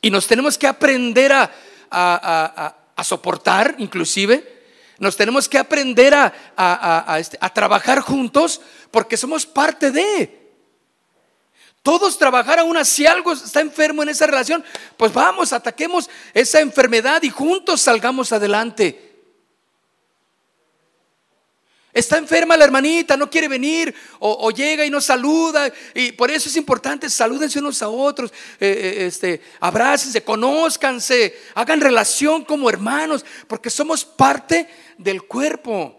Y 0.00 0.10
nos 0.10 0.26
tenemos 0.26 0.56
que 0.56 0.66
aprender 0.66 1.32
a, 1.32 1.52
a, 1.90 3.04
soportar, 3.04 3.76
inclusive. 3.78 4.56
Nos 4.98 5.16
tenemos 5.16 5.48
que 5.48 5.58
aprender 5.58 6.14
a, 6.14 7.16
este, 7.18 7.38
a 7.40 7.52
trabajar 7.52 8.00
juntos 8.00 8.60
porque 8.90 9.16
somos 9.16 9.46
parte 9.46 9.90
de. 9.90 10.47
Todos 11.82 12.18
trabajar 12.18 12.58
aún 12.58 12.84
si 12.84 13.06
algo 13.06 13.32
está 13.32 13.60
enfermo 13.60 14.02
en 14.02 14.10
esa 14.10 14.26
relación, 14.26 14.64
pues 14.96 15.12
vamos, 15.12 15.52
ataquemos 15.52 16.10
esa 16.34 16.60
enfermedad 16.60 17.22
y 17.22 17.30
juntos 17.30 17.80
salgamos 17.80 18.32
adelante. 18.32 19.08
Está 21.92 22.18
enferma 22.18 22.56
la 22.56 22.64
hermanita, 22.64 23.16
no 23.16 23.30
quiere 23.30 23.48
venir, 23.48 23.92
o, 24.20 24.50
llega 24.50 24.84
y 24.84 24.90
no 24.90 25.00
saluda, 25.00 25.72
y 25.94 26.12
por 26.12 26.30
eso 26.30 26.48
es 26.48 26.56
importante, 26.56 27.08
salúdense 27.10 27.58
unos 27.58 27.82
a 27.82 27.88
otros, 27.88 28.30
eh, 28.60 28.68
eh, 28.68 29.06
este, 29.06 29.40
abrácense, 29.58 30.22
conózcanse, 30.22 31.36
hagan 31.54 31.80
relación 31.80 32.44
como 32.44 32.68
hermanos, 32.68 33.24
porque 33.48 33.70
somos 33.70 34.04
parte 34.04 34.68
del 34.96 35.22
cuerpo. 35.22 35.98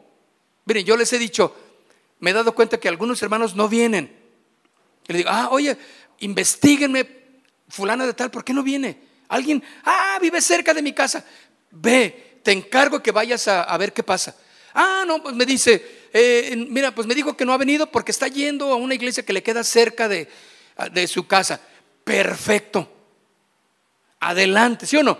Miren, 0.65 0.86
yo 0.86 0.95
les 0.95 1.11
he 1.11 1.17
dicho, 1.17 1.53
me 2.19 2.30
he 2.30 2.34
dado 2.34 2.53
cuenta 2.53 2.80
que 2.80 2.88
algunos 2.88 3.21
hermanos 3.21 3.55
no 3.55 3.67
vienen 3.67 4.18
y 5.10 5.14
le 5.14 5.18
digo, 5.18 5.30
ah, 5.32 5.49
oye, 5.51 5.76
investiguenme, 6.20 7.10
fulana 7.68 8.05
de 8.05 8.14
tal, 8.14 8.30
¿por 8.30 8.43
qué 8.43 8.53
no 8.53 8.62
viene? 8.62 8.99
Alguien, 9.28 9.64
ah, 9.84 10.20
vive 10.22 10.39
cerca 10.39 10.72
de 10.72 10.84
mi 10.84 10.93
casa. 10.93 11.26
Ve, 11.72 12.39
te 12.43 12.51
encargo 12.51 13.01
que 13.01 13.12
vayas 13.12 13.47
a, 13.47 13.76
ver 13.78 13.91
qué 13.91 14.03
pasa. 14.03 14.36
Ah, 14.72 15.03
no, 15.07 15.24
pues 15.24 15.34
me 15.34 15.47
dice, 15.47 16.10
eh, 16.14 16.55
mira, 16.70 16.93
pues 16.93 17.07
me 17.07 17.16
dijo 17.16 17.36
que 17.36 17.43
no 17.43 17.53
ha 17.53 17.57
venido 17.57 17.91
porque 17.91 18.12
está 18.12 18.28
yendo 18.28 18.72
a 18.72 18.76
una 18.76 18.93
iglesia 18.93 19.26
que 19.26 19.34
le 19.34 19.41
queda 19.41 19.64
cerca 19.64 20.07
de, 20.07 20.28
de 20.91 21.07
su 21.07 21.26
casa. 21.26 21.60
Perfecto. 22.03 22.88
Adelante, 24.20 24.86
¿sí 24.86 24.95
o 24.97 25.03
no? 25.03 25.18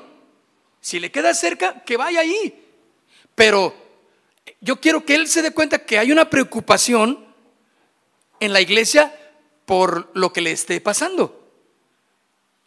Si 0.82 1.00
le 1.00 1.12
queda 1.12 1.34
cerca, 1.34 1.84
que 1.84 1.98
vaya 1.98 2.20
ahí. 2.20 2.64
Pero 3.34 3.76
yo 4.62 4.80
quiero 4.80 5.04
que 5.04 5.16
él 5.16 5.28
se 5.28 5.42
dé 5.42 5.50
cuenta 5.50 5.80
que 5.80 5.98
hay 5.98 6.12
una 6.12 6.30
preocupación 6.30 7.26
en 8.40 8.54
la 8.54 8.62
iglesia 8.62 9.16
por 9.70 10.10
lo 10.16 10.34
que 10.34 10.42
le 10.42 10.52
esté 10.52 10.82
pasando. 10.82 11.48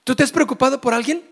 ¿Tú 0.04 0.14
te 0.14 0.22
has 0.22 0.30
preocupado 0.30 0.80
por 0.80 0.94
alguien? 0.94 1.28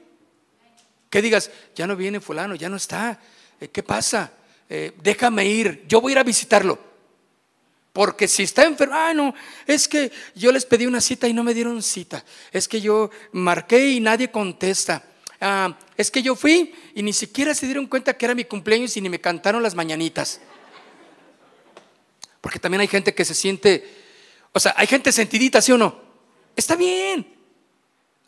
Que 1.09 1.23
digas, 1.23 1.49
ya 1.77 1.87
no 1.87 1.95
viene 1.95 2.18
fulano, 2.18 2.57
ya 2.57 2.68
no 2.68 2.75
está. 2.75 3.21
Eh, 3.61 3.68
¿Qué 3.68 3.85
pasa? 3.85 4.33
Eh, 4.68 4.91
déjame 5.01 5.47
ir, 5.47 5.85
yo 5.87 6.01
voy 6.01 6.11
a 6.11 6.14
ir 6.14 6.18
a 6.18 6.25
visitarlo. 6.25 6.77
Porque 7.93 8.27
si 8.27 8.43
está 8.43 8.64
enfermo, 8.64 8.97
ah, 8.97 9.14
no, 9.14 9.33
es 9.64 9.87
que 9.87 10.11
yo 10.35 10.51
les 10.51 10.66
pedí 10.66 10.87
una 10.87 11.01
cita 11.01 11.29
y 11.29 11.33
no 11.33 11.45
me 11.45 11.55
dieron 11.55 11.81
cita. 11.85 12.25
Es 12.51 12.66
que 12.66 12.81
yo 12.81 13.09
marqué 13.31 13.91
y 13.91 14.01
nadie 14.01 14.29
contesta. 14.29 15.05
Ah, 15.41 15.79
es 15.97 16.11
que 16.11 16.21
yo 16.21 16.35
fui 16.35 16.75
y 16.97 17.03
ni 17.05 17.12
siquiera 17.12 17.55
se 17.55 17.66
dieron 17.66 17.87
cuenta 17.87 18.16
que 18.16 18.25
era 18.25 18.35
mi 18.35 18.45
cumpleaños 18.45 18.97
y 18.97 19.01
ni 19.01 19.09
me 19.09 19.21
cantaron 19.21 19.62
las 19.62 19.77
mañanitas. 19.77 20.41
Porque 22.41 22.59
también 22.59 22.81
hay 22.81 22.89
gente 22.89 23.14
que 23.14 23.25
se 23.25 23.35
siente, 23.35 24.09
o 24.53 24.61
sea, 24.61 24.74
hay 24.76 24.86
gente 24.86 25.12
sentidita, 25.12 25.61
¿sí 25.61 25.72
o 25.72 25.78
no? 25.78 26.01
Está 26.57 26.76
bien. 26.76 27.26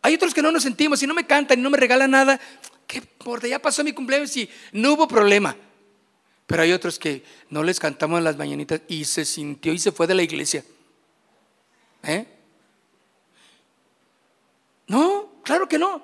Hay 0.02 0.14
otros 0.14 0.34
que 0.34 0.42
no 0.42 0.52
nos 0.52 0.62
sentimos 0.62 1.02
y 1.02 1.06
no 1.06 1.14
me 1.14 1.26
cantan 1.26 1.58
y 1.58 1.62
no 1.62 1.70
me 1.70 1.78
regalan 1.78 2.10
nada. 2.10 2.40
¿Qué 2.86 2.98
importa? 2.98 3.46
Ya 3.46 3.60
pasó 3.60 3.84
mi 3.84 3.92
cumpleaños 3.92 4.36
y 4.36 4.48
no 4.72 4.92
hubo 4.92 5.08
problema. 5.08 5.56
Pero 6.46 6.62
hay 6.62 6.72
otros 6.72 6.98
que 6.98 7.24
no 7.50 7.62
les 7.62 7.78
cantamos 7.78 8.18
en 8.18 8.24
las 8.24 8.36
mañanitas 8.36 8.82
y 8.88 9.04
se 9.04 9.24
sintió 9.24 9.72
y 9.72 9.78
se 9.78 9.92
fue 9.92 10.06
de 10.06 10.14
la 10.14 10.22
iglesia. 10.22 10.64
¿Eh? 12.02 12.26
No, 14.88 15.40
claro 15.42 15.68
que 15.68 15.78
no. 15.78 16.02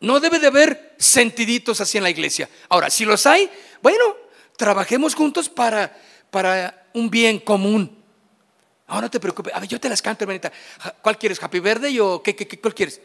No 0.00 0.20
debe 0.20 0.38
de 0.38 0.48
haber 0.48 0.94
sentiditos 0.98 1.80
así 1.80 1.98
en 1.98 2.04
la 2.04 2.10
iglesia. 2.10 2.48
Ahora, 2.68 2.90
si 2.90 3.04
los 3.04 3.26
hay, 3.26 3.50
bueno, 3.82 4.16
trabajemos 4.56 5.14
juntos 5.14 5.48
para, 5.48 5.96
para 6.30 6.88
un 6.92 7.10
bien 7.10 7.38
común. 7.38 7.95
Ahora 8.88 9.06
no 9.06 9.10
te 9.10 9.20
preocupes. 9.20 9.52
A 9.54 9.60
ver, 9.60 9.68
yo 9.68 9.80
te 9.80 9.88
las 9.88 10.00
canto, 10.00 10.24
hermanita. 10.24 10.52
¿Cuál 11.02 11.18
quieres? 11.18 11.42
¿Happy 11.42 11.58
Verde 11.58 12.00
o 12.00 12.22
qué, 12.22 12.36
qué, 12.36 12.46
qué 12.46 12.60
cuál 12.60 12.74
quieres? 12.74 13.00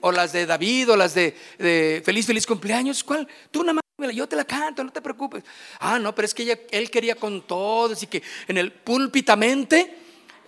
O 0.00 0.10
las 0.10 0.32
de 0.32 0.46
David 0.46 0.92
o 0.92 0.96
las 0.96 1.14
de, 1.14 2.02
Feliz, 2.04 2.26
feliz 2.26 2.46
cumpleaños. 2.46 3.04
¿Cuál? 3.04 3.28
Tú 3.50 3.62
nada 3.62 3.74
más, 3.74 4.14
yo 4.14 4.26
te 4.26 4.36
la 4.36 4.44
canto, 4.44 4.82
no 4.82 4.92
te 4.92 5.02
preocupes. 5.02 5.44
Ah, 5.80 5.98
no, 5.98 6.14
pero 6.14 6.26
es 6.26 6.34
que 6.34 6.66
él 6.70 6.90
quería 6.90 7.14
con 7.14 7.46
todos 7.46 8.02
y 8.02 8.06
que 8.06 8.22
en 8.46 8.56
el 8.56 8.72
púlpitamente 8.72 9.96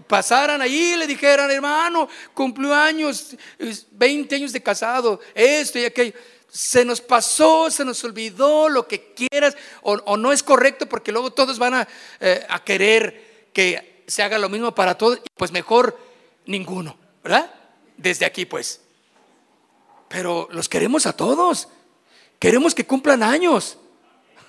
pasaran 0.07 0.63
ahí 0.63 0.93
y 0.95 0.97
le 0.97 1.07
dijeran, 1.07 1.51
hermano, 1.51 2.09
cumplió 2.33 2.75
años, 2.75 3.37
20 3.93 4.35
años 4.35 4.53
de 4.53 4.63
casado, 4.63 5.21
esto 5.35 5.79
y 5.79 5.85
aquello. 5.85 6.13
Se 6.49 6.85
nos 6.85 7.01
pasó, 7.01 7.71
se 7.71 7.85
nos 7.85 8.03
olvidó 8.03 8.69
lo 8.69 8.89
que 8.89 9.13
quieras, 9.13 9.57
o, 9.83 10.17
no 10.17 10.33
es 10.33 10.43
correcto 10.43 10.87
porque 10.87 11.13
luego 11.13 11.33
todos 11.33 11.59
van 11.59 11.75
a, 11.75 11.89
eh, 12.19 12.45
a 12.49 12.65
querer 12.65 13.49
que 13.53 13.90
se 14.11 14.23
haga 14.23 14.39
lo 14.39 14.49
mismo 14.49 14.75
para 14.75 14.99
todos, 14.99 15.21
pues 15.37 15.53
mejor 15.53 15.99
ninguno, 16.47 16.97
¿verdad? 17.23 17.53
Desde 17.97 18.27
aquí 18.27 18.45
pues. 18.45 18.81
Pero 20.09 20.49
los 20.51 20.69
queremos 20.69 21.07
a 21.07 21.13
todos, 21.13 21.69
queremos 22.39 22.75
que 22.75 22.85
cumplan 22.85 23.23
años. 23.23 23.79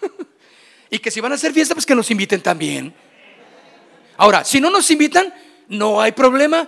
y 0.89 0.99
que 0.99 1.11
si 1.11 1.21
van 1.21 1.31
a 1.31 1.35
hacer 1.35 1.53
fiesta, 1.53 1.75
pues 1.75 1.85
que 1.85 1.95
nos 1.95 2.09
inviten 2.09 2.41
también. 2.41 2.93
Ahora, 4.17 4.43
si 4.43 4.59
no 4.59 4.69
nos 4.69 4.89
invitan, 4.89 5.33
no 5.67 6.01
hay 6.01 6.11
problema. 6.11 6.67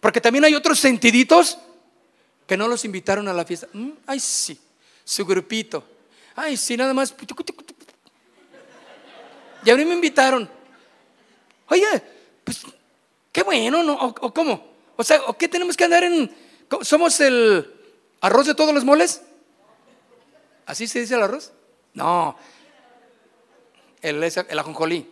Porque 0.00 0.20
también 0.20 0.44
hay 0.44 0.54
otros 0.54 0.78
sentiditos 0.78 1.58
que 2.46 2.56
no 2.56 2.66
los 2.66 2.84
invitaron 2.84 3.28
a 3.28 3.32
la 3.34 3.44
fiesta. 3.44 3.68
Mm, 3.72 3.90
ay, 4.06 4.18
sí, 4.18 4.58
su 5.04 5.26
grupito. 5.26 5.84
Ay, 6.34 6.56
sí, 6.56 6.76
nada 6.76 6.94
más. 6.94 7.14
Y 9.64 9.70
a 9.70 9.76
mí 9.76 9.84
me 9.84 9.94
invitaron. 9.94 10.59
Oye, 11.70 11.86
pues, 12.44 12.62
qué 13.32 13.42
bueno, 13.42 13.82
¿no? 13.82 13.94
¿O, 13.94 14.34
cómo? 14.34 14.74
O 14.96 15.04
sea, 15.04 15.22
¿o 15.26 15.38
qué 15.38 15.48
tenemos 15.48 15.76
que 15.76 15.84
andar 15.84 16.04
en... 16.04 16.30
¿Somos 16.82 17.20
el 17.20 17.74
arroz 18.20 18.46
de 18.46 18.54
todos 18.54 18.74
los 18.74 18.84
moles? 18.84 19.22
¿Así 20.66 20.86
se 20.86 21.00
dice 21.00 21.14
el 21.14 21.22
arroz? 21.22 21.52
No. 21.94 22.36
El, 24.02 24.22
el 24.22 24.58
ajonjolí. 24.58 25.08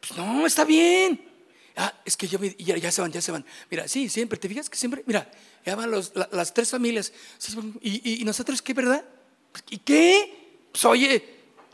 Pues 0.00 0.16
no, 0.16 0.46
está 0.46 0.64
bien. 0.64 1.28
Ah, 1.76 1.94
es 2.04 2.16
que 2.16 2.26
yo, 2.26 2.38
ya, 2.58 2.76
ya, 2.76 2.90
se 2.90 3.00
van, 3.00 3.12
ya 3.12 3.20
se 3.20 3.30
van. 3.30 3.44
Mira, 3.70 3.86
sí, 3.86 4.08
siempre, 4.08 4.38
¿te 4.38 4.48
fijas 4.48 4.68
que 4.68 4.76
siempre? 4.76 5.04
Mira, 5.06 5.30
ya 5.64 5.76
van 5.76 5.92
las 6.32 6.54
tres 6.54 6.70
familias. 6.70 7.12
¿Y, 7.82 8.24
nosotros 8.24 8.62
qué, 8.62 8.74
verdad? 8.74 9.04
¿Y 9.70 9.78
qué? 9.78 10.64
Pues 10.72 10.84
oye, 10.86 11.24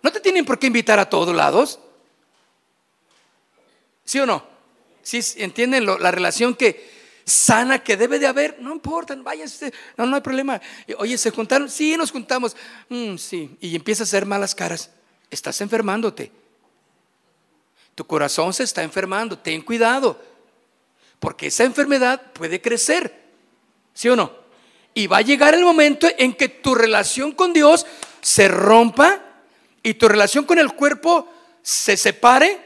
¿no 0.02 0.12
te 0.12 0.20
tienen 0.20 0.44
por 0.44 0.58
qué 0.58 0.66
invitar 0.66 0.98
a 0.98 1.08
todos 1.08 1.34
lados? 1.34 1.78
¿Sí 4.04 4.18
o 4.20 4.26
no? 4.26 4.46
¿Sí 5.02 5.20
entienden 5.36 5.86
la 5.86 6.10
relación 6.10 6.54
que 6.54 6.92
sana 7.24 7.82
que 7.82 7.96
debe 7.96 8.18
de 8.18 8.26
haber? 8.26 8.60
No 8.60 8.72
importa, 8.72 9.14
váyanse, 9.16 9.72
no, 9.96 10.06
no 10.06 10.16
hay 10.16 10.22
problema. 10.22 10.60
Oye, 10.98 11.16
¿se 11.18 11.30
juntaron? 11.30 11.70
Sí, 11.70 11.96
nos 11.96 12.10
juntamos. 12.10 12.56
Mm, 12.88 13.16
sí, 13.16 13.56
y 13.60 13.76
empieza 13.76 14.02
a 14.02 14.04
hacer 14.04 14.26
malas 14.26 14.54
caras. 14.54 14.90
Estás 15.30 15.60
enfermándote. 15.60 16.30
Tu 17.94 18.06
corazón 18.06 18.52
se 18.52 18.64
está 18.64 18.82
enfermando, 18.82 19.38
ten 19.38 19.62
cuidado, 19.62 20.20
porque 21.20 21.46
esa 21.46 21.64
enfermedad 21.64 22.32
puede 22.32 22.60
crecer, 22.60 23.22
¿sí 23.92 24.08
o 24.08 24.16
no? 24.16 24.32
Y 24.94 25.06
va 25.06 25.18
a 25.18 25.22
llegar 25.22 25.54
el 25.54 25.64
momento 25.64 26.08
en 26.18 26.34
que 26.34 26.48
tu 26.48 26.74
relación 26.74 27.32
con 27.32 27.52
Dios 27.52 27.86
se 28.20 28.48
rompa 28.48 29.20
y 29.82 29.94
tu 29.94 30.08
relación 30.08 30.44
con 30.44 30.58
el 30.58 30.72
cuerpo 30.72 31.28
se 31.62 31.96
separe 31.96 32.60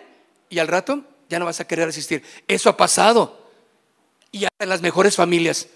y 0.49 0.59
al 0.59 0.69
rato 0.69 1.05
ya 1.29 1.39
no 1.39 1.45
vas 1.45 1.61
a 1.61 1.67
querer 1.67 1.89
asistir. 1.89 2.23
Eso 2.47 2.69
ha 2.71 2.77
pasado 2.77 3.49
y 4.31 4.45
en 4.45 4.69
las 4.69 4.81
mejores 4.81 5.17
familias. 5.17 5.69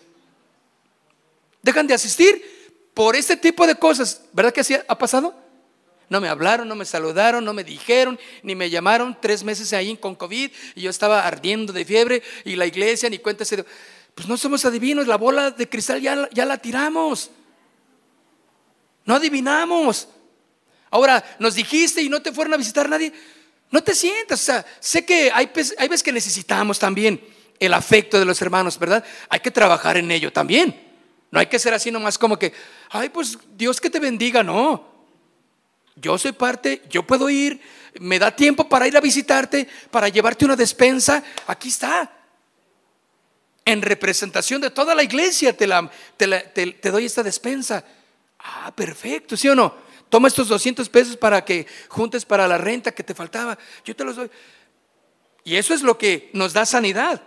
Dejan 1.63 1.87
de 1.87 1.95
asistir 1.95 2.91
por 2.95 3.17
este 3.17 3.37
tipo 3.37 3.67
de 3.67 3.75
cosas. 3.77 4.23
¿Verdad 4.33 4.53
que 4.53 4.61
así 4.61 4.75
ha 4.75 4.99
pasado? 4.99 5.35
No 6.09 6.21
me 6.21 6.29
hablaron, 6.29 6.69
no 6.69 6.75
me 6.75 6.85
saludaron, 6.85 7.45
no 7.45 7.55
me 7.55 7.65
dijeron, 7.65 8.19
ni 8.43 8.55
me 8.55 8.69
llamaron 8.69 9.17
tres 9.19 9.45
meses 9.45 9.73
ahí 9.73 9.97
con 9.97 10.15
COVID 10.15 10.51
y 10.75 10.81
yo 10.81 10.91
estaba 10.91 11.27
ardiendo 11.27 11.73
de 11.73 11.85
fiebre 11.85 12.23
y 12.45 12.57
la 12.57 12.67
iglesia 12.67 13.09
ni 13.09 13.19
cuenta 13.19 13.45
se 13.45 13.65
Pues 14.15 14.29
no 14.29 14.37
somos 14.37 14.65
adivinos, 14.65 15.07
la 15.07 15.17
bola 15.17 15.51
de 15.53 15.69
cristal 15.69 16.03
ya, 16.03 16.29
ya 16.33 16.45
la 16.45 16.59
tiramos. 16.59 17.31
No 19.05 19.15
adivinamos. 19.15 20.09
Ahora, 20.91 21.25
nos 21.39 21.55
dijiste 21.55 22.03
y 22.03 22.11
no 22.11 22.21
te 22.21 22.33
fueron 22.33 22.53
a 22.53 22.59
visitar 22.59 22.89
nadie. 22.89 23.13
No 23.73 23.83
te 23.83 23.95
sientas, 23.95 24.41
o 24.43 24.45
sea, 24.45 24.67
sé 24.81 25.05
que 25.05 25.33
hay, 25.33 25.47
veces 25.47 26.03
que 26.03 26.13
necesitamos 26.13 26.79
también 26.79 27.21
el 27.59 27.73
afecto 27.73 28.19
de 28.19 28.27
los 28.27 28.41
hermanos, 28.43 28.79
¿verdad? 28.79 29.03
Hay 29.31 29.41
que 29.41 29.51
trabajar 29.51 29.97
en 29.97 30.11
ello 30.11 30.31
también. 30.31 30.79
No 31.31 31.41
hay 31.41 31.47
que 31.47 31.59
ser 31.59 31.73
así 31.73 31.91
nomás 31.91 32.19
como 32.19 32.39
que, 32.39 32.53
ay, 32.91 33.09
pues 33.09 33.39
Dios 33.57 33.81
que 33.81 33.89
te 33.89 33.99
bendiga, 33.99 34.43
no. 34.43 34.93
Yo 35.97 36.19
soy 36.19 36.33
parte, 36.33 36.83
yo 36.91 37.07
puedo 37.07 37.31
ir, 37.31 37.63
me 37.99 38.19
da 38.19 38.37
tiempo 38.37 38.69
para 38.69 38.87
ir 38.87 38.95
a 38.95 39.01
visitarte, 39.01 39.67
para 39.91 40.11
llevarte 40.11 40.45
una 40.45 40.57
despensa. 40.57 41.25
Aquí 41.47 41.69
está. 41.71 42.13
En 43.65 43.81
representación 43.81 44.61
de 44.61 44.69
toda 44.69 44.95
la 44.95 45.03
iglesia 45.03 45.57
te, 45.57 45.67
la, 45.67 45.91
te, 46.19 46.91
doy 46.91 47.07
esta 47.07 47.23
despensa. 47.23 47.83
Ah, 48.39 48.71
perfecto, 48.75 49.35
¿sí 49.35 49.49
o 49.49 49.55
no? 49.55 49.75
Toma 50.13 50.29
estos 50.29 50.49
200 50.49 50.91
pesos 50.91 51.17
para 51.17 51.43
que 51.43 51.67
juntes 51.89 52.27
para 52.27 52.47
la 52.47 52.59
renta 52.59 52.93
que 52.93 53.03
te 53.03 53.15
faltaba. 53.15 53.57
Yo 53.83 53.97
te 53.97 54.05
los 54.05 54.15
doy. 54.15 54.31
Y 55.43 55.57
eso 55.57 55.73
es 55.73 55.81
lo 55.81 55.97
que 55.97 56.29
nos 56.35 56.53
da 56.53 56.67
sanidad. 56.67 57.23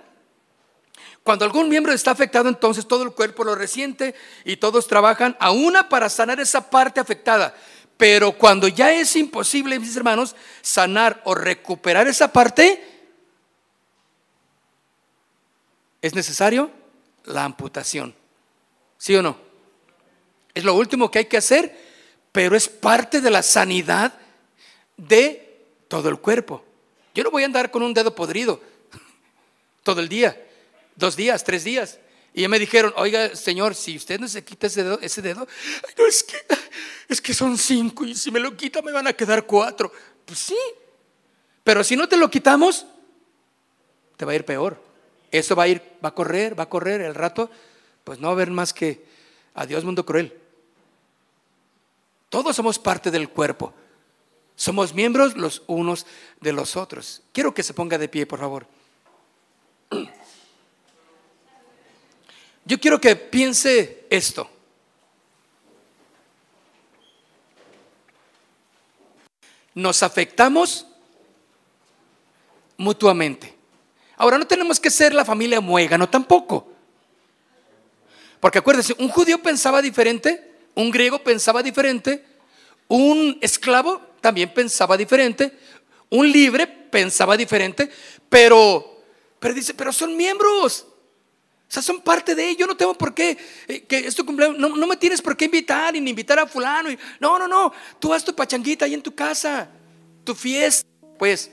Cuando 1.23 1.45
algún 1.45 1.67
miembro 1.67 1.91
está 1.91 2.11
afectado, 2.11 2.47
entonces 2.47 2.87
todo 2.87 3.01
el 3.01 3.13
cuerpo 3.13 3.43
lo 3.43 3.55
resiente 3.55 4.13
y 4.43 4.57
todos 4.57 4.85
trabajan 4.85 5.35
a 5.39 5.49
una 5.49 5.89
para 5.89 6.09
sanar 6.09 6.39
esa 6.39 6.69
parte 6.69 6.99
afectada. 6.99 7.57
Pero 7.97 8.33
cuando 8.33 8.67
ya 8.67 8.93
es 8.93 9.15
imposible, 9.15 9.79
mis 9.79 9.97
hermanos, 9.97 10.35
sanar 10.61 11.23
o 11.25 11.33
recuperar 11.33 12.07
esa 12.07 12.31
parte, 12.31 12.87
es 16.03 16.13
necesario 16.13 16.69
la 17.23 17.45
amputación. 17.45 18.13
¿Sí 18.99 19.15
o 19.15 19.23
no? 19.23 19.39
Es 20.53 20.63
lo 20.63 20.75
último 20.75 21.09
que 21.09 21.17
hay 21.17 21.25
que 21.25 21.37
hacer, 21.37 21.94
pero 22.35 22.57
es 22.57 22.67
parte 22.67 23.21
de 23.21 23.31
la 23.31 23.41
sanidad 23.41 24.13
de 24.97 25.57
todo 25.87 26.09
el 26.09 26.19
cuerpo. 26.19 26.65
Yo 27.13 27.23
no 27.23 27.31
voy 27.31 27.43
a 27.43 27.45
andar 27.45 27.71
con 27.71 27.81
un 27.81 27.93
dedo 27.93 28.13
podrido 28.13 28.59
todo 29.83 30.01
el 30.01 30.09
día, 30.09 30.37
dos 30.97 31.15
días, 31.15 31.45
tres 31.45 31.63
días. 31.63 31.97
Y 32.33 32.41
ya 32.41 32.49
me 32.49 32.59
dijeron, 32.59 32.93
oiga, 32.97 33.33
señor, 33.37 33.73
si 33.73 33.95
usted 33.95 34.19
no 34.19 34.27
se 34.27 34.43
quita 34.43 34.67
ese 34.67 34.83
dedo, 34.83 34.99
ese 35.01 35.21
dedo 35.21 35.47
no, 35.97 36.05
es, 36.05 36.23
que, 36.23 36.35
es 37.07 37.21
que 37.21 37.33
son 37.33 37.57
cinco 37.57 38.03
y 38.03 38.13
si 38.13 38.29
me 38.31 38.41
lo 38.41 38.57
quita 38.57 38.81
me 38.81 38.91
van 38.91 39.07
a 39.07 39.13
quedar 39.13 39.45
cuatro. 39.45 39.89
Pues 40.25 40.37
sí, 40.37 40.57
pero 41.63 41.85
si 41.85 41.95
no 41.95 42.09
te 42.09 42.17
lo 42.17 42.29
quitamos, 42.29 42.85
te 44.17 44.25
va 44.25 44.33
a 44.33 44.35
ir 44.35 44.43
peor. 44.43 44.83
Eso 45.31 45.55
va 45.55 45.63
a 45.63 45.67
ir, 45.69 45.81
va 46.03 46.09
a 46.09 46.13
correr, 46.13 46.59
va 46.59 46.63
a 46.63 46.69
correr 46.69 46.99
el 46.99 47.15
rato, 47.15 47.49
pues 48.03 48.19
no 48.19 48.27
va 48.27 48.33
a 48.33 48.35
haber 48.35 48.51
más 48.51 48.73
que 48.73 49.05
adiós 49.53 49.85
mundo 49.85 50.05
cruel. 50.05 50.41
Todos 52.35 52.53
somos 52.53 52.77
parte 52.77 53.11
del 53.11 53.29
cuerpo. 53.29 53.73
Somos 54.57 54.93
miembros 54.93 55.37
los 55.37 55.63
unos 55.67 56.05
de 56.41 56.51
los 56.51 56.75
otros. 56.75 57.21
Quiero 57.31 57.53
que 57.53 57.63
se 57.63 57.73
ponga 57.73 57.97
de 57.97 58.09
pie, 58.09 58.25
por 58.25 58.39
favor. 58.39 58.67
Yo 62.65 62.77
quiero 62.77 62.99
que 62.99 63.15
piense 63.15 64.05
esto. 64.09 64.49
Nos 69.73 70.03
afectamos 70.03 70.85
mutuamente. 72.75 73.55
Ahora, 74.17 74.37
no 74.37 74.45
tenemos 74.45 74.81
que 74.81 74.89
ser 74.91 75.13
la 75.13 75.23
familia 75.23 75.61
muégano 75.61 76.09
tampoco. 76.09 76.67
Porque 78.41 78.57
acuérdense, 78.57 78.93
un 78.99 79.07
judío 79.07 79.41
pensaba 79.41 79.81
diferente, 79.81 80.54
un 80.75 80.91
griego 80.91 81.19
pensaba 81.19 81.63
diferente, 81.63 82.23
un 82.87 83.37
esclavo 83.41 84.01
también 84.21 84.53
pensaba 84.53 84.97
diferente, 84.97 85.51
un 86.09 86.31
libre 86.31 86.67
pensaba 86.67 87.35
diferente, 87.35 87.89
pero, 88.29 89.01
pero 89.39 89.53
dice, 89.53 89.73
pero 89.73 89.91
son 89.91 90.15
miembros. 90.15 90.87
O 91.67 91.71
sea, 91.75 91.81
son 91.81 92.01
parte 92.01 92.35
de 92.35 92.47
ello. 92.47 92.67
no 92.67 92.77
tengo 92.77 92.93
por 92.93 93.13
qué, 93.13 93.37
eh, 93.67 93.81
que 93.83 93.99
es 93.99 94.15
tu 94.15 94.25
cumpleaños. 94.25 94.57
No, 94.57 94.87
me 94.87 94.97
tienes 94.97 95.21
por 95.21 95.35
qué 95.35 95.45
invitar, 95.45 95.93
ni 95.93 96.09
invitar 96.09 96.37
a 96.39 96.45
fulano. 96.45 96.89
no, 97.19 97.39
no, 97.39 97.47
no. 97.47 97.73
Tú 97.99 98.13
haz 98.13 98.23
tu 98.23 98.35
pachanguita 98.35 98.85
ahí 98.85 98.93
en 98.93 99.01
tu 99.01 99.15
casa, 99.15 99.67
tu 100.23 100.35
fiesta, 100.35 100.87
pues, 101.17 101.51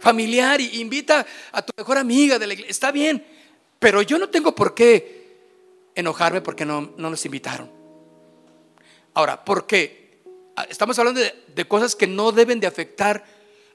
familiar, 0.00 0.60
y 0.60 0.80
invita 0.80 1.26
a 1.52 1.62
tu 1.62 1.72
mejor 1.76 1.98
amiga 1.98 2.38
de 2.38 2.46
la 2.46 2.54
iglesia. 2.54 2.70
Está 2.70 2.90
bien, 2.90 3.24
pero 3.78 4.00
yo 4.00 4.18
no 4.18 4.30
tengo 4.30 4.54
por 4.54 4.74
qué 4.74 5.22
enojarme 5.94 6.40
porque 6.40 6.64
no, 6.64 6.94
no 6.96 7.10
nos 7.10 7.24
invitaron. 7.26 7.81
Ahora, 9.14 9.44
¿por 9.44 9.66
qué? 9.66 10.20
Ah, 10.56 10.66
estamos 10.68 10.98
hablando 10.98 11.20
de 11.20 11.64
cosas 11.66 11.94
que 11.94 12.06
no 12.06 12.32
deben 12.32 12.60
de 12.60 12.66
afectar 12.66 13.24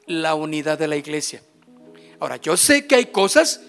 la 0.06 0.36
unidad 0.36 0.78
de 0.78 0.88
la 0.88 0.96
iglesia. 0.96 1.42
Ahora, 2.20 2.38
yo 2.38 2.58
sé 2.58 2.88
que 2.88 2.96
hay 2.96 3.08
cosas 3.08 3.62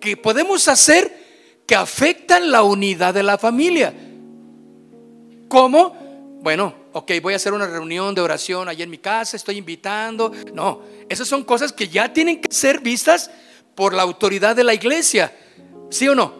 que 0.00 0.16
podemos 0.16 0.66
hacer 0.68 1.22
que 1.66 1.76
afectan 1.76 2.50
la 2.50 2.62
unidad 2.62 3.14
de 3.14 3.22
la 3.22 3.38
familia. 3.38 3.94
¿Cómo? 5.48 6.40
Bueno, 6.42 6.74
ok, 6.92 7.12
voy 7.22 7.34
a 7.34 7.36
hacer 7.36 7.52
una 7.52 7.66
reunión 7.66 8.14
de 8.14 8.20
oración 8.20 8.68
allá 8.68 8.82
en 8.82 8.90
mi 8.90 8.98
casa, 8.98 9.36
estoy 9.36 9.58
invitando. 9.58 10.32
No, 10.52 10.82
esas 11.08 11.28
son 11.28 11.44
cosas 11.44 11.72
que 11.72 11.88
ya 11.88 12.12
tienen 12.12 12.40
que 12.40 12.52
ser 12.52 12.80
vistas 12.80 13.30
por 13.76 13.94
la 13.94 14.02
autoridad 14.02 14.56
de 14.56 14.64
la 14.64 14.74
iglesia. 14.74 15.32
¿Sí 15.90 16.08
o 16.08 16.14
no? 16.14 16.34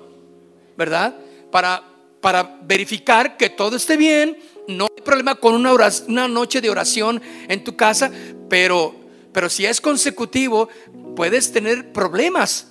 ¿Verdad? 0.76 1.14
Para, 1.52 1.84
para 2.22 2.60
verificar 2.62 3.36
que 3.36 3.50
todo 3.50 3.76
esté 3.76 3.98
bien. 3.98 4.38
No 4.68 4.86
hay 4.96 5.02
problema 5.02 5.34
con 5.34 5.54
una, 5.54 6.28
noche 6.28 6.62
de 6.62 6.70
oración 6.70 7.20
en 7.48 7.64
tu 7.64 7.76
casa, 7.76 8.10
pero, 8.48 8.94
pero 9.32 9.50
si 9.50 9.66
es 9.66 9.80
consecutivo, 9.80 10.68
puedes 11.16 11.52
tener 11.52 11.92
problemas. 11.92 12.68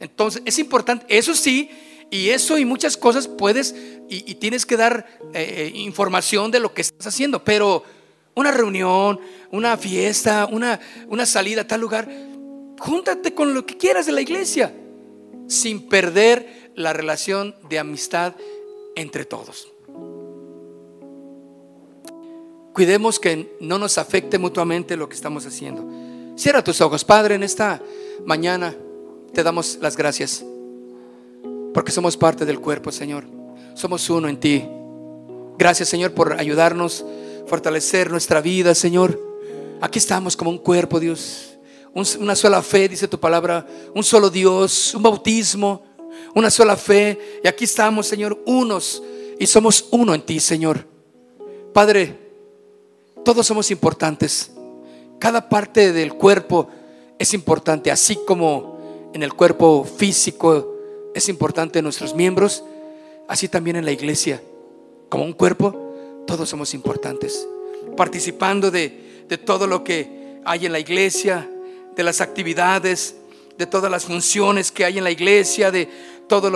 Entonces, 0.00 0.42
es 0.46 0.58
importante, 0.58 1.04
eso 1.08 1.34
sí, 1.34 1.70
y 2.10 2.30
eso 2.30 2.58
y 2.58 2.64
muchas 2.64 2.96
cosas 2.96 3.28
puedes 3.28 3.74
y, 4.08 4.34
tienes 4.36 4.66
que 4.66 4.76
dar 4.76 5.06
eh, 5.34 5.72
eh, 5.74 5.78
información 5.78 6.50
de 6.50 6.60
lo 6.60 6.72
que 6.72 6.80
estás 6.80 7.06
haciendo. 7.06 7.44
Pero 7.44 7.84
una 8.34 8.52
reunión, 8.52 9.20
una 9.50 9.76
fiesta, 9.76 10.48
una, 10.50 10.80
una 11.08 11.26
salida 11.26 11.62
a 11.62 11.66
tal 11.66 11.82
lugar, 11.82 12.08
júntate 12.78 13.34
con 13.34 13.52
lo 13.52 13.66
que 13.66 13.76
quieras 13.76 14.06
de 14.06 14.12
la 14.12 14.22
iglesia, 14.22 14.74
sin 15.46 15.88
perder 15.88 16.72
la 16.74 16.94
relación 16.94 17.54
de 17.68 17.78
amistad 17.78 18.34
entre 18.94 19.24
todos. 19.24 19.68
Cuidemos 22.72 23.20
que 23.20 23.56
no 23.60 23.78
nos 23.78 23.98
afecte 23.98 24.38
mutuamente 24.38 24.96
lo 24.96 25.08
que 25.08 25.14
estamos 25.14 25.46
haciendo. 25.46 25.84
Cierra 26.36 26.64
tus 26.64 26.80
ojos, 26.80 27.04
Padre, 27.04 27.36
en 27.36 27.44
esta 27.44 27.80
mañana 28.24 28.74
te 29.32 29.42
damos 29.42 29.78
las 29.80 29.96
gracias 29.96 30.44
porque 31.74 31.90
somos 31.90 32.16
parte 32.16 32.46
del 32.46 32.60
cuerpo, 32.60 32.92
Señor. 32.92 33.24
Somos 33.74 34.08
uno 34.08 34.28
en 34.28 34.38
ti. 34.38 34.64
Gracias, 35.58 35.88
Señor, 35.88 36.12
por 36.12 36.38
ayudarnos, 36.38 37.04
fortalecer 37.48 38.10
nuestra 38.10 38.40
vida, 38.40 38.74
Señor. 38.76 39.20
Aquí 39.80 39.98
estamos 39.98 40.36
como 40.36 40.50
un 40.50 40.58
cuerpo, 40.58 41.00
Dios. 41.00 41.58
una 41.92 42.36
sola 42.36 42.62
fe, 42.62 42.88
dice 42.88 43.08
tu 43.08 43.18
palabra. 43.18 43.66
Un 43.92 44.04
solo 44.04 44.30
Dios, 44.30 44.94
un 44.94 45.02
bautismo, 45.02 45.82
una 46.34 46.50
sola 46.50 46.76
fe. 46.76 47.40
Y 47.42 47.48
aquí 47.48 47.64
estamos, 47.64 48.06
Señor, 48.06 48.40
unos. 48.46 49.02
Y 49.38 49.46
somos 49.46 49.86
uno 49.90 50.14
en 50.14 50.22
ti, 50.22 50.40
Señor. 50.40 50.86
Padre, 51.72 52.16
todos 53.24 53.46
somos 53.46 53.70
importantes. 53.70 54.50
Cada 55.18 55.48
parte 55.48 55.92
del 55.92 56.14
cuerpo 56.14 56.68
es 57.18 57.34
importante, 57.34 57.90
así 57.90 58.18
como 58.26 59.10
en 59.14 59.22
el 59.22 59.32
cuerpo 59.32 59.84
físico 59.84 60.74
es 61.14 61.28
importante 61.28 61.80
nuestros 61.80 62.14
miembros, 62.14 62.64
así 63.28 63.48
también 63.48 63.76
en 63.76 63.84
la 63.84 63.92
iglesia. 63.92 64.42
Como 65.08 65.24
un 65.24 65.32
cuerpo, 65.32 65.94
todos 66.26 66.48
somos 66.48 66.74
importantes. 66.74 67.46
Participando 67.96 68.70
de, 68.70 69.02
todo 69.44 69.66
lo 69.66 69.84
que 69.84 70.40
hay 70.44 70.66
en 70.66 70.72
la 70.72 70.80
iglesia, 70.80 71.48
de 71.96 72.02
las 72.02 72.20
actividades, 72.20 73.16
de 73.56 73.66
todas 73.66 73.90
las 73.90 74.04
funciones 74.04 74.72
que 74.72 74.84
hay 74.84 74.98
en 74.98 75.04
la 75.04 75.10
iglesia, 75.10 75.70
de 75.70 75.88
todo 76.28 76.48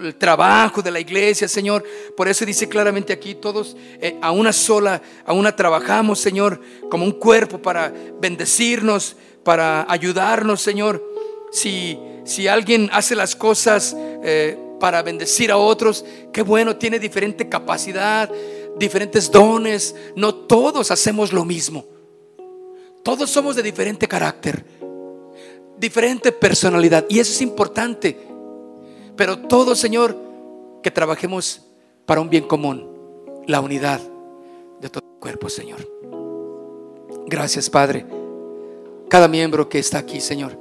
el 0.00 0.14
trabajo 0.16 0.82
de 0.82 0.90
la 0.90 1.00
iglesia, 1.00 1.48
Señor. 1.48 1.84
Por 2.16 2.28
eso 2.28 2.44
dice 2.44 2.68
claramente 2.68 3.12
aquí, 3.12 3.34
todos 3.34 3.76
eh, 4.00 4.16
a 4.20 4.30
una 4.32 4.52
sola, 4.52 5.02
a 5.24 5.32
una 5.32 5.54
trabajamos, 5.54 6.18
Señor, 6.18 6.60
como 6.90 7.04
un 7.04 7.12
cuerpo 7.12 7.60
para 7.60 7.92
bendecirnos, 8.20 9.16
para 9.42 9.86
ayudarnos, 9.88 10.60
Señor. 10.60 11.02
Si 11.52 11.98
si 12.24 12.48
alguien 12.48 12.88
hace 12.92 13.14
las 13.14 13.36
cosas 13.36 13.94
eh, 13.96 14.58
para 14.80 15.02
bendecir 15.02 15.50
a 15.50 15.58
otros, 15.58 16.04
qué 16.32 16.42
bueno, 16.42 16.76
tiene 16.76 16.98
diferente 16.98 17.48
capacidad, 17.48 18.30
diferentes 18.78 19.30
dones. 19.30 19.94
No 20.16 20.34
todos 20.34 20.90
hacemos 20.90 21.32
lo 21.32 21.44
mismo. 21.44 21.84
Todos 23.02 23.28
somos 23.28 23.54
de 23.54 23.62
diferente 23.62 24.08
carácter, 24.08 24.64
diferente 25.78 26.32
personalidad. 26.32 27.04
Y 27.10 27.18
eso 27.18 27.32
es 27.32 27.42
importante. 27.42 28.33
Pero 29.16 29.38
todo, 29.38 29.74
Señor, 29.74 30.16
que 30.82 30.90
trabajemos 30.90 31.62
para 32.06 32.20
un 32.20 32.28
bien 32.28 32.46
común, 32.46 32.88
la 33.46 33.60
unidad 33.60 34.00
de 34.80 34.88
todo 34.88 35.04
el 35.04 35.20
cuerpo, 35.20 35.48
Señor. 35.48 35.88
Gracias, 37.26 37.70
Padre. 37.70 38.04
Cada 39.08 39.28
miembro 39.28 39.68
que 39.68 39.78
está 39.78 39.98
aquí, 39.98 40.20
Señor. 40.20 40.58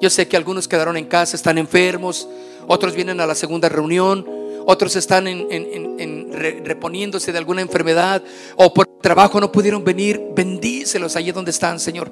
Yo 0.00 0.10
sé 0.10 0.28
que 0.28 0.36
algunos 0.36 0.68
quedaron 0.68 0.96
en 0.96 1.06
casa, 1.06 1.36
están 1.36 1.56
enfermos, 1.58 2.28
otros 2.66 2.94
vienen 2.94 3.20
a 3.20 3.26
la 3.26 3.34
segunda 3.34 3.68
reunión, 3.68 4.26
otros 4.66 4.96
están 4.96 5.26
en, 5.26 6.64
reponiéndose 6.64 7.32
de 7.32 7.38
alguna 7.38 7.62
enfermedad 7.62 8.22
o 8.56 8.72
por 8.72 8.86
trabajo 9.00 9.40
no 9.40 9.52
pudieron 9.52 9.84
venir. 9.84 10.20
Bendícelos 10.34 11.16
allí 11.16 11.32
donde 11.32 11.50
están, 11.50 11.80
Señor. 11.80 12.10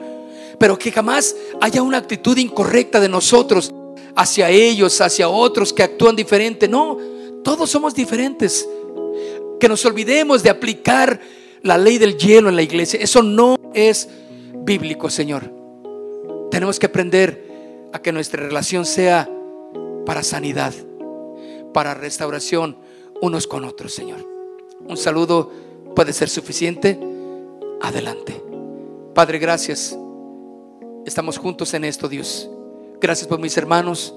Pero 0.59 0.78
que 0.78 0.93
jamás 0.93 1.34
haya 1.61 1.82
una 1.82 1.99
actitud 1.99 2.36
incorrecta 2.36 3.01
de 3.01 3.09
nosotros 3.09 3.72
hacia 4.16 4.50
ellos, 4.50 5.00
hacia 5.00 5.28
otros 5.28 5.72
que 5.72 5.82
actúan 5.82 6.16
diferente. 6.16 6.68
No, 6.68 6.98
todos 7.42 7.70
somos 7.70 7.94
diferentes. 7.94 8.68
Que 9.58 9.68
nos 9.68 9.84
olvidemos 9.84 10.42
de 10.42 10.50
aplicar 10.50 11.20
la 11.62 11.78
ley 11.78 11.98
del 11.98 12.16
hielo 12.16 12.48
en 12.48 12.56
la 12.56 12.62
iglesia. 12.62 13.00
Eso 13.00 13.22
no 13.22 13.56
es 13.74 14.08
bíblico, 14.64 15.08
Señor. 15.10 15.50
Tenemos 16.50 16.78
que 16.78 16.86
aprender 16.86 17.88
a 17.92 18.00
que 18.00 18.12
nuestra 18.12 18.42
relación 18.42 18.84
sea 18.84 19.28
para 20.04 20.22
sanidad, 20.22 20.74
para 21.72 21.94
restauración 21.94 22.76
unos 23.20 23.46
con 23.46 23.64
otros, 23.64 23.94
Señor. 23.94 24.26
Un 24.86 24.96
saludo 24.96 25.50
puede 25.94 26.12
ser 26.12 26.28
suficiente. 26.28 26.98
Adelante. 27.80 28.42
Padre, 29.14 29.38
gracias. 29.38 29.96
Estamos 31.04 31.38
juntos 31.38 31.74
en 31.74 31.84
esto, 31.84 32.08
Dios. 32.08 32.48
Gracias 33.03 33.28
por 33.28 33.40
mis 33.40 33.57
hermanos. 33.57 34.14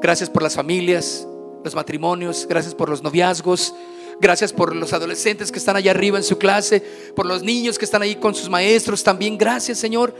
Gracias 0.00 0.30
por 0.30 0.42
las 0.42 0.54
familias, 0.54 1.26
los 1.64 1.74
matrimonios. 1.74 2.46
Gracias 2.48 2.74
por 2.74 2.88
los 2.88 3.02
noviazgos. 3.02 3.74
Gracias 4.20 4.52
por 4.52 4.76
los 4.76 4.92
adolescentes 4.92 5.50
que 5.50 5.58
están 5.58 5.74
allá 5.74 5.90
arriba 5.90 6.18
en 6.18 6.24
su 6.24 6.38
clase. 6.38 6.80
Por 7.16 7.26
los 7.26 7.42
niños 7.42 7.78
que 7.78 7.86
están 7.86 8.02
ahí 8.02 8.14
con 8.14 8.34
sus 8.34 8.48
maestros 8.48 9.02
también. 9.02 9.36
Gracias, 9.36 9.78
Señor 9.78 10.14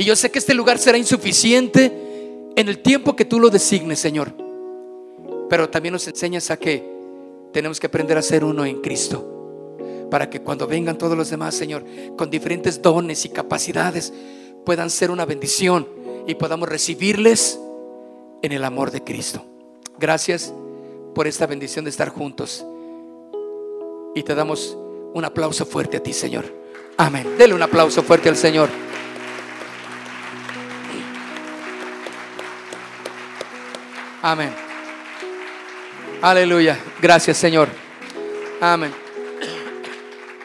y 0.00 0.04
yo 0.04 0.16
sé 0.16 0.30
que 0.30 0.38
este 0.38 0.54
lugar 0.54 0.78
será 0.78 0.96
insuficiente 0.96 1.92
en 2.56 2.68
el 2.68 2.78
tiempo 2.78 3.14
que 3.14 3.26
tú 3.26 3.38
lo 3.38 3.50
designes, 3.50 3.98
Señor. 3.98 4.32
Pero 5.50 5.68
también 5.68 5.92
nos 5.92 6.08
enseñas 6.08 6.50
a 6.50 6.56
que 6.56 6.82
tenemos 7.52 7.78
que 7.78 7.86
aprender 7.86 8.16
a 8.16 8.22
ser 8.22 8.42
uno 8.42 8.64
en 8.64 8.80
Cristo. 8.80 9.76
Para 10.10 10.30
que 10.30 10.40
cuando 10.40 10.66
vengan 10.66 10.96
todos 10.96 11.18
los 11.18 11.28
demás, 11.28 11.54
Señor, 11.54 11.84
con 12.16 12.30
diferentes 12.30 12.80
dones 12.80 13.26
y 13.26 13.28
capacidades, 13.28 14.10
puedan 14.64 14.88
ser 14.88 15.10
una 15.10 15.26
bendición 15.26 15.86
y 16.26 16.34
podamos 16.34 16.68
recibirles 16.68 17.58
en 18.42 18.52
el 18.52 18.64
amor 18.64 18.90
de 18.90 19.02
Cristo. 19.02 19.44
Gracias 19.98 20.52
por 21.14 21.26
esta 21.26 21.46
bendición 21.46 21.84
de 21.84 21.90
estar 21.90 22.08
juntos. 22.08 22.64
Y 24.14 24.22
te 24.22 24.34
damos 24.34 24.76
un 25.12 25.24
aplauso 25.24 25.66
fuerte 25.66 25.98
a 25.98 26.02
ti, 26.02 26.12
Señor. 26.12 26.44
Amén. 26.96 27.36
Dele 27.38 27.54
un 27.54 27.62
aplauso 27.62 28.02
fuerte 28.02 28.28
al 28.28 28.36
Señor. 28.36 28.68
Amén. 34.22 34.54
Aleluya. 36.20 36.78
Gracias, 37.00 37.38
Señor. 37.38 37.68
Amén. 38.60 38.92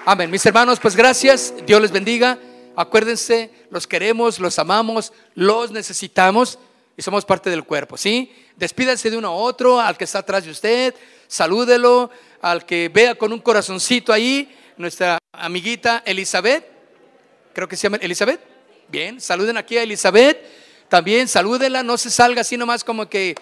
Amén. 0.05 0.32
Mis 0.32 0.45
hermanos, 0.45 0.80
pues 0.80 0.95
gracias. 0.95 1.53
Dios 1.65 1.82
les 1.82 1.91
bendiga. 1.91 2.38
Acuérdense, 2.76 3.49
los 3.70 3.88
queremos, 3.88 4.39
los 4.39 4.59
amamos, 4.59 5.13
los 5.34 5.72
necesitamos 5.72 6.59
y 6.97 7.01
somos 7.01 7.26
parte 7.26 7.49
del 7.49 7.63
cuerpo, 7.63 7.97
¿sí? 7.97 8.34
Despídanse 8.55 9.09
de 9.09 9.18
uno 9.18 9.30
a 9.30 9.36
otro, 9.36 9.80
al 9.80 9.97
que 9.97 10.05
está 10.05 10.20
atrás 10.20 10.45
de 10.45 10.51
usted, 10.51 10.95
salúdelo, 11.28 12.09
al 12.41 12.66
que 12.66 12.89
vea 12.89 13.16
con 13.16 13.34
un 13.34 13.39
corazoncito 13.39 14.13
ahí, 14.13 14.55
nuestra 14.78 15.18
amiguita 15.32 16.03
Elizabeth, 16.05 16.66
creo 17.53 17.68
que 17.68 17.76
se 17.76 17.84
llama 17.84 17.97
Elizabeth, 17.97 18.55
Bien, 18.88 19.20
saluden 19.20 19.57
aquí 19.57 19.78
a 19.78 19.84
Elizabeth. 19.84 20.38
También 20.89 21.28
salúdenla, 21.28 21.84
no 21.84 21.97
se 21.97 22.11
salga 22.11 22.41
así 22.41 22.57
nomás 22.57 22.84
como 22.84 23.09
que 23.09 23.36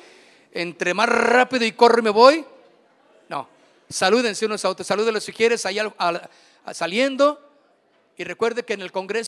entre 0.54 0.94
más 0.94 1.10
rápido 1.10 1.66
y 1.66 1.74
corro 1.74 2.00
y 2.00 2.04
me 2.04 2.10
voy. 2.10 2.46
No, 3.28 3.48
salúdense 3.90 4.46
unos 4.46 4.64
a 4.64 4.70
otros, 4.70 4.88
salúdenlos 4.88 5.24
si 5.24 5.34
quieres 5.34 5.66
ahí 5.66 5.80
saliendo. 6.72 7.40
Y 8.18 8.24
recuerde 8.24 8.64
que 8.64 8.74
en 8.74 8.82
el 8.82 8.92
Congreso 8.92 9.28